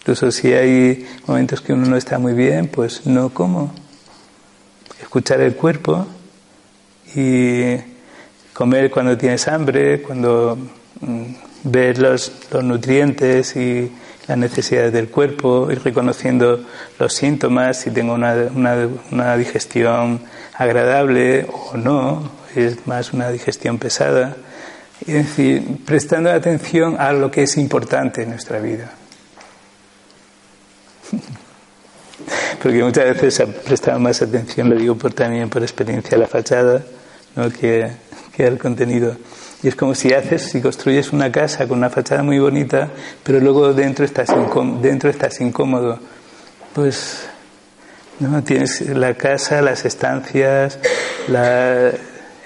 Incluso 0.00 0.30
si 0.32 0.52
hay 0.52 1.06
momentos 1.26 1.60
que 1.60 1.72
uno 1.72 1.86
no 1.86 1.96
está 1.96 2.18
muy 2.18 2.34
bien, 2.34 2.68
pues 2.68 3.06
no 3.06 3.30
como. 3.30 3.72
Escuchar 5.00 5.40
el 5.40 5.54
cuerpo 5.54 6.06
y 7.14 7.76
comer 8.52 8.90
cuando 8.90 9.16
tienes 9.16 9.46
hambre, 9.48 10.02
cuando 10.02 10.58
mm, 11.00 11.22
ver 11.64 11.98
los, 11.98 12.32
los 12.50 12.64
nutrientes 12.64 13.54
y 13.56 13.92
las 14.26 14.38
necesidades 14.38 14.92
del 14.92 15.08
cuerpo, 15.08 15.70
ir 15.70 15.82
reconociendo 15.82 16.64
los 16.98 17.12
síntomas, 17.12 17.80
si 17.80 17.90
tengo 17.90 18.14
una, 18.14 18.34
una, 18.54 18.88
una, 19.10 19.36
digestión 19.36 20.20
agradable 20.54 21.46
o 21.50 21.76
no, 21.76 22.30
es 22.54 22.86
más 22.86 23.12
una 23.12 23.30
digestión 23.30 23.78
pesada. 23.78 24.36
Es 25.00 25.14
decir, 25.14 25.78
prestando 25.84 26.30
atención 26.30 26.96
a 26.98 27.12
lo 27.12 27.30
que 27.30 27.42
es 27.42 27.56
importante 27.56 28.22
en 28.22 28.30
nuestra 28.30 28.60
vida. 28.60 28.92
Porque 32.62 32.84
muchas 32.84 33.04
veces 33.06 33.34
se 33.34 33.46
prestado 33.46 33.98
más 33.98 34.22
atención, 34.22 34.70
lo 34.70 34.76
digo 34.76 34.94
por, 34.94 35.12
también 35.12 35.48
por 35.48 35.62
experiencia, 35.62 36.16
a 36.16 36.20
la 36.20 36.28
fachada 36.28 36.82
¿no? 37.34 37.50
que, 37.50 37.90
que 38.36 38.46
al 38.46 38.58
contenido. 38.58 39.16
Y 39.62 39.68
es 39.68 39.74
como 39.74 39.94
si 39.94 40.12
haces, 40.12 40.42
si 40.42 40.60
construyes 40.60 41.12
una 41.12 41.32
casa 41.32 41.66
con 41.66 41.78
una 41.78 41.90
fachada 41.90 42.22
muy 42.22 42.38
bonita, 42.38 42.90
pero 43.22 43.40
luego 43.40 43.72
dentro 43.72 44.04
estás, 44.04 44.28
dentro 44.80 45.10
estás 45.10 45.40
incómodo. 45.40 45.98
Pues 46.74 47.28
no 48.20 48.42
tienes 48.42 48.80
la 48.88 49.14
casa, 49.14 49.62
las 49.62 49.84
estancias, 49.84 50.78
la, 51.28 51.90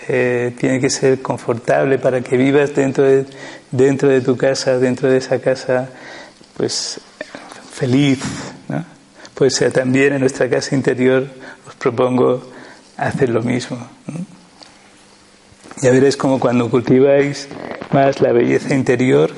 eh, 0.08 0.54
tiene 0.58 0.80
que 0.80 0.88
ser 0.88 1.20
confortable 1.20 1.98
para 1.98 2.20
que 2.20 2.36
vivas 2.36 2.74
dentro 2.74 3.04
de, 3.04 3.26
dentro 3.70 4.08
de 4.08 4.20
tu 4.20 4.36
casa, 4.36 4.78
dentro 4.78 5.10
de 5.10 5.18
esa 5.18 5.40
casa, 5.40 5.88
pues 6.56 7.00
feliz. 7.72 8.20
¿no? 8.68 8.84
Pues 9.34 9.62
también 9.72 10.14
en 10.14 10.20
nuestra 10.20 10.48
casa 10.48 10.74
interior 10.74 11.26
os 11.66 11.74
propongo 11.74 12.42
hacer 12.96 13.30
lo 13.30 13.42
mismo. 13.42 13.78
Ya 15.82 15.90
veréis 15.90 16.16
como 16.16 16.40
cuando 16.40 16.70
cultiváis 16.70 17.48
más 17.92 18.20
la 18.20 18.32
belleza 18.32 18.74
interior, 18.74 19.30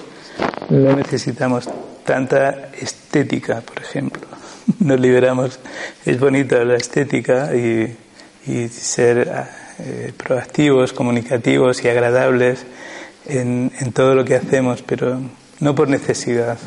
no 0.68 0.94
necesitamos 0.94 1.68
tanta 2.04 2.68
estética, 2.78 3.60
por 3.62 3.82
ejemplo. 3.82 4.27
Nos 4.80 5.00
liberamos, 5.00 5.58
es 6.04 6.20
bonito 6.20 6.62
la 6.64 6.76
estética 6.76 7.54
y, 7.54 7.96
y 8.46 8.68
ser 8.68 9.46
eh, 9.78 10.12
proactivos, 10.16 10.92
comunicativos 10.92 11.82
y 11.84 11.88
agradables 11.88 12.64
en, 13.26 13.72
en, 13.78 13.92
todo 13.92 14.14
lo 14.14 14.24
que 14.24 14.34
hacemos, 14.34 14.82
pero 14.82 15.20
no 15.60 15.74
por 15.74 15.88
necesidad 15.88 16.58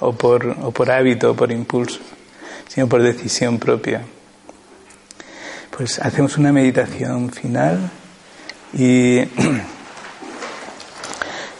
o 0.00 0.12
por, 0.12 0.46
o 0.62 0.70
por 0.70 0.90
hábito 0.90 1.30
o 1.30 1.36
por 1.36 1.50
impulso, 1.50 2.00
sino 2.68 2.88
por 2.88 3.02
decisión 3.02 3.58
propia. 3.58 4.02
Pues 5.76 5.98
hacemos 5.98 6.36
una 6.38 6.52
meditación 6.52 7.30
final. 7.30 7.90
Y 8.72 9.20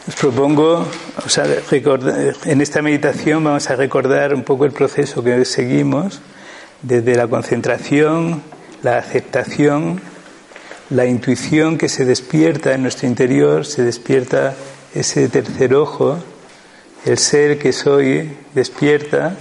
os 0.08 0.14
propongo, 0.14 0.86
o 1.24 1.28
sea, 1.28 1.46
en 2.44 2.60
esta 2.60 2.80
meditación 2.80 3.42
vamos 3.42 3.68
a 3.70 3.74
recordar 3.74 4.34
un 4.34 4.44
poco 4.44 4.64
el 4.64 4.70
proceso 4.70 5.22
que 5.24 5.44
seguimos 5.44 6.20
desde 6.82 7.16
la 7.16 7.26
concentración, 7.26 8.42
la 8.82 8.98
aceptación, 8.98 10.00
la 10.90 11.06
intuición 11.06 11.76
que 11.76 11.88
se 11.88 12.04
despierta 12.04 12.74
en 12.74 12.82
nuestro 12.82 13.08
interior, 13.08 13.66
se 13.66 13.82
despierta 13.82 14.54
ese 14.94 15.28
tercer 15.28 15.74
ojo, 15.74 16.18
el 17.04 17.18
ser 17.18 17.58
que 17.58 17.72
soy 17.72 18.36
despierta 18.54 19.34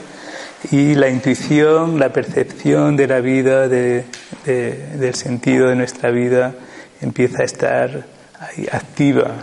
y 0.72 0.96
la 0.96 1.10
intuición, 1.10 2.00
la 2.00 2.12
percepción 2.12 2.98
de 2.98 3.08
la 3.08 3.20
vida, 3.20 3.68
de, 3.68 4.06
del 4.46 5.14
sentido 5.14 5.70
de 5.70 5.76
nuestra 5.76 6.10
vida 6.10 6.56
empieza 7.02 7.44
a 7.44 7.46
estar 7.46 8.06
ahí 8.40 8.68
activa. 8.72 9.36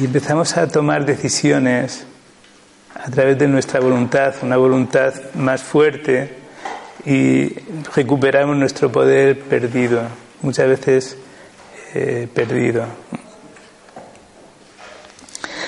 Y 0.00 0.06
empezamos 0.06 0.56
a 0.56 0.66
tomar 0.66 1.06
decisiones 1.06 2.04
a 2.94 3.08
través 3.10 3.38
de 3.38 3.46
nuestra 3.46 3.78
voluntad, 3.78 4.34
una 4.42 4.56
voluntad 4.56 5.14
más 5.34 5.62
fuerte 5.62 6.30
y 7.06 7.54
recuperamos 7.94 8.56
nuestro 8.56 8.90
poder 8.90 9.38
perdido, 9.42 10.02
muchas 10.42 10.68
veces 10.68 11.16
eh, 11.94 12.26
perdido. 12.34 12.86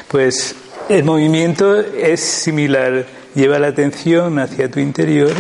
Pues 0.09 0.57
el 0.89 1.05
movimiento 1.05 1.79
es 1.79 2.21
similar, 2.21 3.07
lleva 3.33 3.61
la 3.61 3.69
atención 3.69 4.41
hacia 4.41 4.69
tu 4.69 4.81
interior 4.81 5.33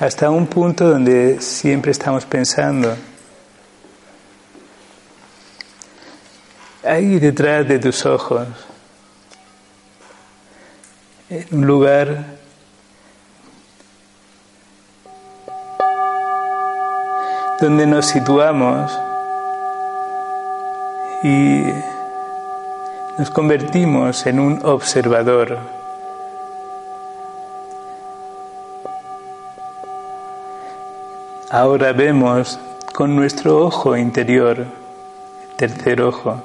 hasta 0.00 0.28
un 0.30 0.48
punto 0.48 0.88
donde 0.88 1.40
siempre 1.40 1.92
estamos 1.92 2.24
pensando. 2.24 2.96
Ahí 6.88 7.18
detrás 7.18 7.68
de 7.68 7.78
tus 7.78 8.06
ojos, 8.06 8.46
en 11.28 11.46
un 11.52 11.66
lugar 11.66 12.24
donde 17.60 17.86
nos 17.86 18.06
situamos 18.06 18.98
y 21.22 21.64
nos 23.18 23.30
convertimos 23.30 24.26
en 24.26 24.40
un 24.40 24.64
observador. 24.64 25.58
Ahora 31.50 31.92
vemos 31.92 32.58
con 32.94 33.14
nuestro 33.16 33.58
ojo 33.64 33.96
interior, 33.96 34.64
tercer 35.56 36.00
ojo, 36.00 36.42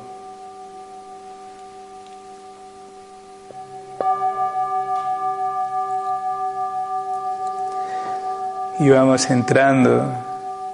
y 8.84 8.90
vamos 8.90 9.30
entrando 9.30 10.14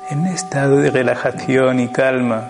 en 0.09 0.25
estado 0.25 0.77
de 0.77 0.89
relajación 0.89 1.79
y 1.79 1.89
calma. 1.89 2.49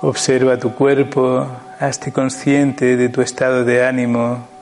Observa 0.00 0.56
tu 0.56 0.74
cuerpo, 0.74 1.46
hazte 1.80 2.12
consciente 2.12 2.96
de 2.96 3.08
tu 3.08 3.22
estado 3.22 3.64
de 3.64 3.84
ánimo 3.84 4.56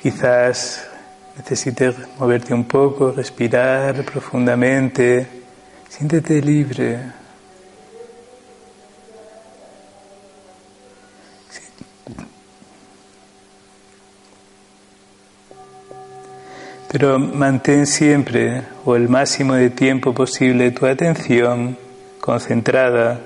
Quizás 0.00 0.88
necesites 1.36 1.94
moverte 2.18 2.54
un 2.54 2.64
poco, 2.64 3.12
respirar 3.12 4.02
profundamente, 4.02 5.26
siéntete 5.90 6.40
libre. 6.40 7.19
Pero 16.90 17.20
mantén 17.20 17.86
siempre 17.86 18.66
o 18.84 18.96
el 18.96 19.08
máximo 19.08 19.54
de 19.54 19.70
tiempo 19.70 20.12
posible 20.12 20.72
tu 20.72 20.86
atención 20.86 21.78
concentrada 22.20 23.20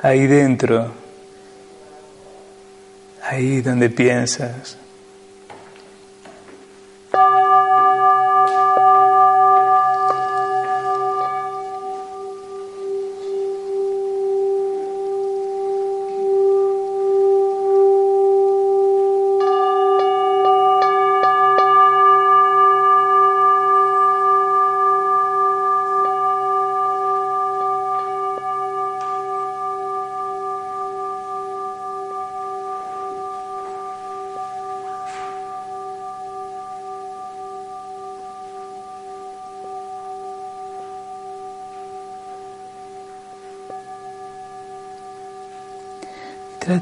ahí 0.00 0.28
dentro, 0.28 0.92
ahí 3.24 3.60
donde 3.60 3.90
piensas. 3.90 4.78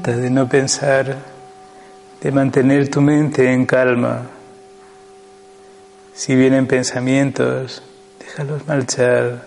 De 0.03 0.29
no 0.31 0.49
pensar, 0.49 1.15
de 2.21 2.31
mantener 2.31 2.89
tu 2.89 3.01
mente 3.01 3.51
en 3.51 3.67
calma. 3.67 4.23
Si 6.13 6.35
vienen 6.35 6.65
pensamientos, 6.65 7.83
déjalos 8.19 8.65
marchar. 8.67 9.45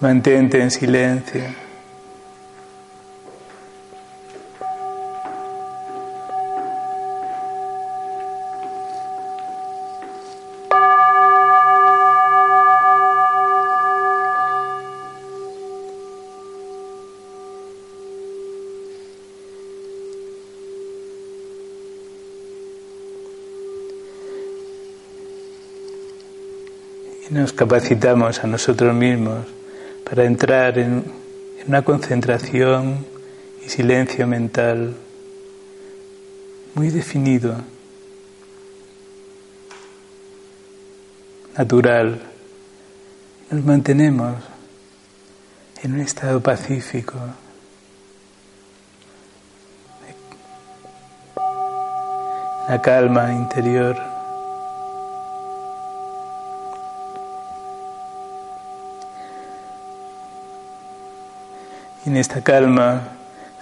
Mantente 0.00 0.60
en 0.60 0.70
silencio. 0.70 1.65
Capacitamos 27.56 28.44
a 28.44 28.46
nosotros 28.46 28.94
mismos 28.94 29.46
para 30.08 30.24
entrar 30.24 30.78
en, 30.78 31.04
una 31.66 31.82
concentración 31.82 33.04
y 33.64 33.68
silencio 33.68 34.26
mental 34.26 34.94
muy 36.74 36.90
definido, 36.90 37.56
natural. 41.56 42.20
Nos 43.50 43.64
mantenemos 43.64 44.36
en 45.82 45.94
un 45.94 46.00
estado 46.00 46.40
pacífico. 46.40 47.14
La 52.68 52.82
calma 52.82 53.32
interior. 53.32 54.15
En 62.06 62.16
esta 62.16 62.40
calma 62.40 63.08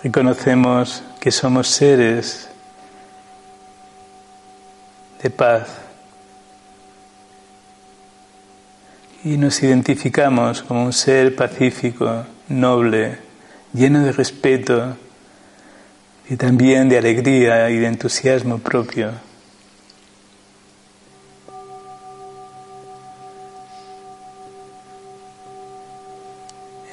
reconocemos 0.02 1.02
que 1.18 1.30
somos 1.30 1.66
seres 1.66 2.50
de 5.22 5.30
paz 5.30 5.66
y 9.24 9.38
nos 9.38 9.62
identificamos 9.62 10.62
como 10.62 10.84
un 10.84 10.92
ser 10.92 11.34
pacífico, 11.34 12.26
noble, 12.48 13.16
lleno 13.72 14.04
de 14.04 14.12
respeto 14.12 14.94
y 16.28 16.36
también 16.36 16.90
de 16.90 16.98
alegría 16.98 17.70
y 17.70 17.78
de 17.78 17.86
entusiasmo 17.86 18.58
propio. 18.58 19.12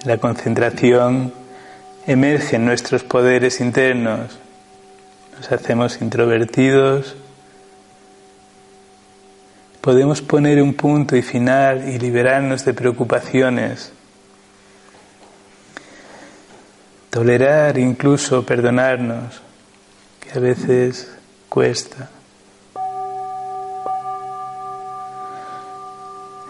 la 0.06 0.18
concentración 0.18 1.32
emergen 2.08 2.66
nuestros 2.66 3.04
poderes 3.04 3.60
internos, 3.60 4.40
nos 5.38 5.52
hacemos 5.52 6.02
introvertidos, 6.02 7.16
podemos 9.82 10.22
poner 10.22 10.62
un 10.62 10.74
punto 10.74 11.16
y 11.16 11.22
final 11.22 11.88
y 11.90 12.00
liberarnos 12.00 12.66
de 12.66 12.74
preocupaciones, 12.74 13.92
tolerar 17.10 17.78
incluso 17.78 18.46
perdonarnos, 18.46 19.42
que 20.20 20.38
a 20.38 20.42
veces 20.42 21.12
cuesta. 21.50 22.10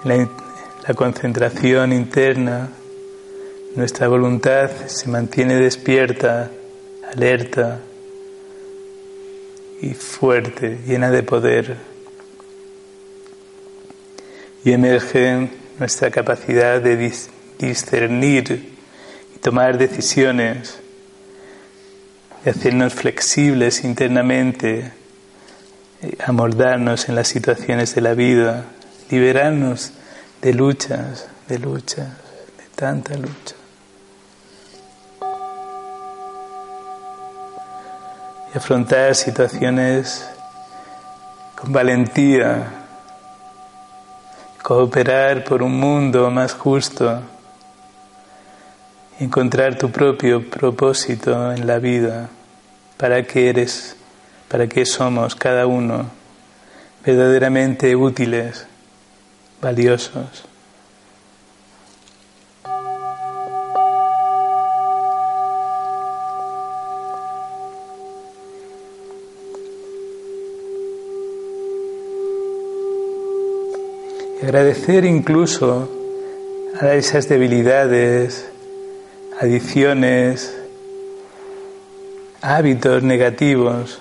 La, 0.04 0.28
la 0.88 0.94
concentración 0.96 1.94
interna 1.94 2.70
nuestra 3.76 4.08
voluntad 4.08 4.70
se 4.88 5.08
mantiene 5.08 5.56
despierta, 5.56 6.52
alerta 7.14 7.80
y 9.82 9.94
fuerte, 9.94 10.80
llena 10.86 11.10
de 11.10 11.24
poder. 11.24 11.78
Y 14.64 14.74
emerge 14.74 15.50
nuestra 15.80 16.12
capacidad 16.12 16.82
de 16.82 17.14
discernir 17.60 18.76
y 19.36 19.40
tomar 19.40 19.78
decisiones, 19.78 20.80
de 22.44 22.52
hacernos 22.52 22.94
flexibles 22.94 23.84
internamente, 23.84 24.92
amoldarnos 26.26 27.08
en 27.10 27.16
las 27.16 27.30
situaciones 27.30 27.96
de 27.96 28.02
la 28.02 28.14
vida, 28.14 28.66
liberarnos 29.10 29.94
de 30.42 30.54
luchas, 30.54 31.28
de 31.48 31.60
luchas, 31.60 32.10
de 32.58 32.76
tanta 32.76 33.16
lucha. 33.16 33.61
Y 38.54 38.58
afrontar 38.58 39.16
situaciones 39.16 40.30
con 41.56 41.72
valentía, 41.72 42.68
cooperar 44.62 45.44
por 45.44 45.64
un 45.64 45.80
mundo 45.80 46.30
más 46.30 46.54
justo, 46.54 47.22
encontrar 49.20 49.78
tu 49.78 49.92
propio 49.92 50.50
propósito 50.50 51.52
en 51.52 51.68
la 51.68 51.80
vida, 51.80 52.30
para 52.98 53.24
qué 53.24 53.50
eres, 53.50 53.96
para 54.48 54.68
qué 54.68 54.86
somos 54.86 55.36
cada 55.36 55.66
uno 55.66 56.10
verdaderamente 57.06 57.96
útiles, 57.96 58.68
valiosos. 59.62 60.51
Agradecer 74.42 75.06
incluso 75.06 75.90
a 76.80 76.94
esas 76.96 77.30
debilidades, 77.30 78.50
adicciones, 79.40 80.58
hábitos 82.42 83.04
negativos, 83.04 84.00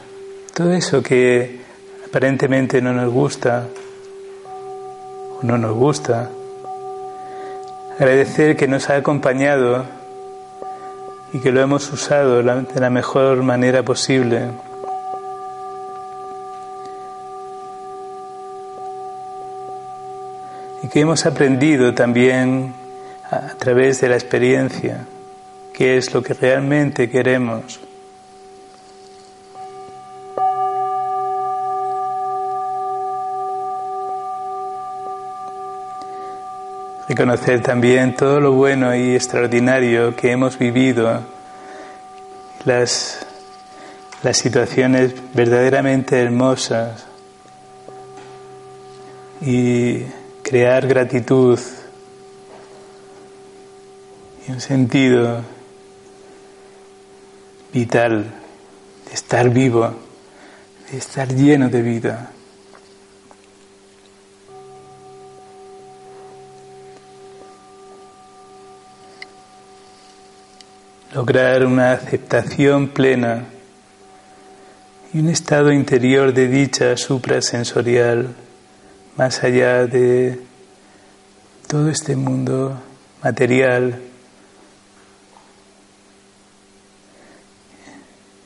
todo 0.54 0.72
eso 0.72 1.02
que 1.02 1.60
aparentemente 2.06 2.80
no 2.80 2.94
nos 2.94 3.12
gusta 3.12 3.68
o 5.38 5.42
no 5.42 5.58
nos 5.58 5.74
gusta. 5.74 6.30
Agradecer 7.98 8.56
que 8.56 8.66
nos 8.66 8.88
ha 8.88 8.96
acompañado 8.96 9.84
y 11.34 11.40
que 11.40 11.52
lo 11.52 11.60
hemos 11.60 11.92
usado 11.92 12.42
de 12.42 12.80
la 12.80 12.90
mejor 12.90 13.42
manera 13.42 13.82
posible. 13.82 14.69
Que 20.92 21.00
hemos 21.00 21.24
aprendido 21.24 21.94
también 21.94 22.74
a 23.30 23.54
través 23.54 24.00
de 24.00 24.08
la 24.08 24.16
experiencia 24.16 25.06
qué 25.72 25.96
es 25.96 26.12
lo 26.12 26.22
que 26.22 26.34
realmente 26.34 27.08
queremos. 27.08 27.80
Reconocer 37.08 37.62
también 37.62 38.14
todo 38.14 38.40
lo 38.40 38.52
bueno 38.52 38.94
y 38.94 39.14
extraordinario 39.14 40.14
que 40.14 40.30
hemos 40.30 40.58
vivido, 40.58 41.22
las, 42.64 43.26
las 44.22 44.36
situaciones 44.38 45.14
verdaderamente 45.34 46.20
hermosas 46.20 47.06
y 49.40 50.04
crear 50.50 50.84
gratitud 50.88 51.60
y 54.48 54.50
un 54.50 54.60
sentido 54.60 55.42
vital 57.72 58.24
de 59.06 59.14
estar 59.14 59.48
vivo, 59.48 59.94
de 60.90 60.98
estar 60.98 61.28
lleno 61.32 61.68
de 61.68 61.82
vida. 61.82 62.32
Lograr 71.14 71.64
una 71.64 71.92
aceptación 71.92 72.88
plena 72.88 73.44
y 75.14 75.20
un 75.20 75.28
estado 75.28 75.70
interior 75.70 76.34
de 76.34 76.48
dicha 76.48 76.96
suprasensorial 76.96 78.34
más 79.20 79.44
allá 79.44 79.86
de 79.86 80.40
todo 81.68 81.90
este 81.90 82.16
mundo 82.16 82.80
material 83.22 84.00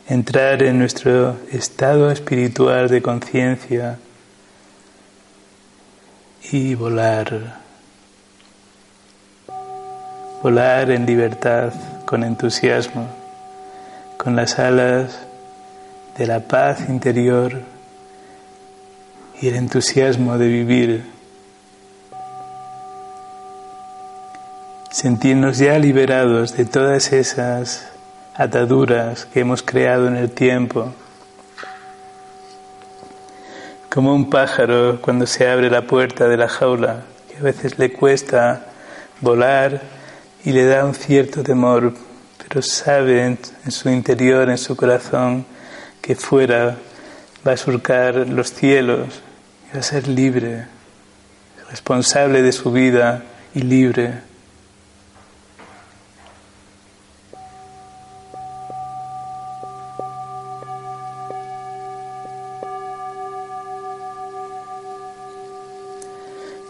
entrar 0.08 0.64
en 0.64 0.80
nuestro 0.80 1.36
estado 1.52 2.10
espiritual 2.10 2.88
de 2.88 3.00
conciencia 3.02 4.00
y 6.50 6.74
volar. 6.74 7.60
Volar 10.42 10.90
en 10.90 11.06
libertad, 11.06 11.72
con 12.04 12.24
entusiasmo, 12.24 13.06
con 14.18 14.34
las 14.34 14.58
alas 14.58 15.20
de 16.18 16.26
la 16.26 16.40
paz 16.40 16.88
interior 16.88 17.73
y 19.44 19.48
el 19.48 19.56
entusiasmo 19.56 20.38
de 20.38 20.48
vivir. 20.48 21.04
Sentirnos 24.90 25.58
ya 25.58 25.78
liberados 25.78 26.56
de 26.56 26.64
todas 26.64 27.12
esas 27.12 27.90
ataduras 28.34 29.26
que 29.26 29.40
hemos 29.40 29.62
creado 29.62 30.08
en 30.08 30.16
el 30.16 30.30
tiempo. 30.30 30.94
Como 33.90 34.14
un 34.14 34.30
pájaro 34.30 35.02
cuando 35.02 35.26
se 35.26 35.46
abre 35.46 35.68
la 35.68 35.82
puerta 35.82 36.26
de 36.26 36.38
la 36.38 36.48
jaula, 36.48 37.02
que 37.30 37.36
a 37.36 37.42
veces 37.42 37.78
le 37.78 37.92
cuesta 37.92 38.68
volar 39.20 39.82
y 40.42 40.52
le 40.52 40.64
da 40.64 40.86
un 40.86 40.94
cierto 40.94 41.42
temor, 41.42 41.92
pero 42.38 42.62
sabe 42.62 43.26
en, 43.26 43.38
su 43.70 43.90
interior, 43.90 44.48
en 44.48 44.56
su 44.56 44.74
corazón, 44.74 45.44
que 46.00 46.16
fuera 46.16 46.78
va 47.46 47.52
a 47.52 47.56
surcar 47.58 48.14
los 48.26 48.50
cielos 48.50 49.23
ser 49.82 50.08
libre, 50.08 50.66
responsable 51.70 52.42
de 52.42 52.52
su 52.52 52.70
vida 52.70 53.24
y 53.54 53.62
libre. 53.62 54.20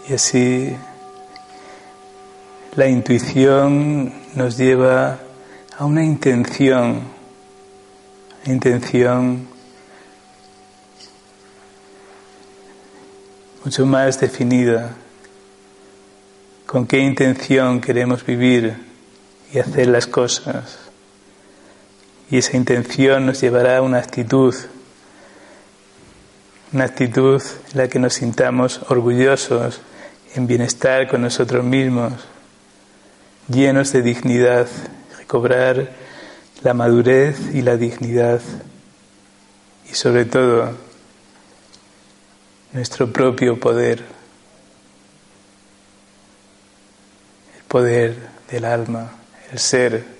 Y 0.09 0.13
así 0.13 0.77
la 2.77 2.89
intuición 2.89 4.13
nos 4.35 4.57
lleva 4.57 5.19
a 5.79 5.85
una 5.85 6.05
intención, 6.05 7.03
intención 8.47 9.54
mucho 13.65 13.87
más 13.87 14.21
definida. 14.21 14.95
¿Con 16.67 16.87
qué 16.87 16.99
intención 16.99 17.81
queremos 17.81 18.25
vivir 18.27 18.77
y 19.53 19.59
hacer 19.59 19.87
las 19.87 20.07
cosas? 20.07 20.79
Y 22.31 22.39
esa 22.39 22.57
intención 22.57 23.25
nos 23.25 23.41
llevará 23.41 23.79
a 23.79 23.83
una 23.83 23.99
actitud, 23.99 24.55
una 26.73 26.85
actitud 26.85 27.43
en 27.73 27.79
la 27.79 27.89
que 27.89 27.99
nos 27.99 28.15
sintamos 28.15 28.81
orgullosos 28.89 29.81
en 30.35 30.47
bienestar 30.47 31.09
con 31.09 31.23
nosotros 31.23 31.65
mismos, 31.65 32.13
llenos 33.49 33.93
de 33.93 34.03
dignidad, 34.03 34.67
recobrar 35.17 35.91
la 36.63 36.75
madurez 36.75 37.39
y 37.55 37.63
la 37.63 37.77
dignidad 37.77 38.41
y 39.91 39.95
sobre 39.95 40.25
todo 40.25 40.84
nuestro 42.75 43.11
propio 43.11 43.59
poder, 43.59 44.01
el 47.57 47.63
poder 47.69 48.17
del 48.51 48.65
alma, 48.65 49.13
el 49.53 49.59
ser 49.61 50.14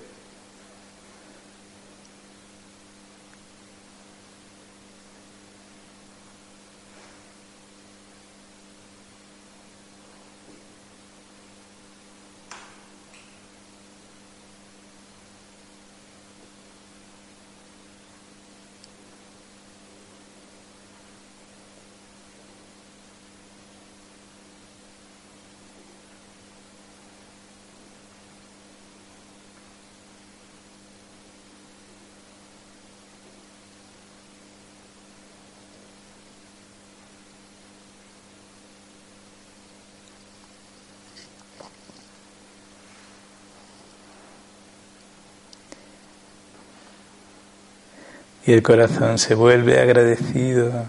y 48.45 48.53
el 48.53 48.61
corazón 48.61 49.17
se 49.17 49.35
vuelve 49.35 49.79
agradecido. 49.79 50.85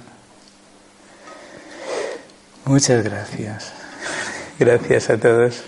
Muchas 2.64 3.04
gracias. 3.04 3.72
Gracias 4.59 5.11
a 5.11 5.18
todos, 5.18 5.62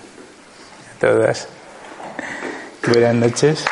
a 0.96 1.00
todas. 1.00 1.48
Buenas 2.86 3.14
noches. 3.14 3.64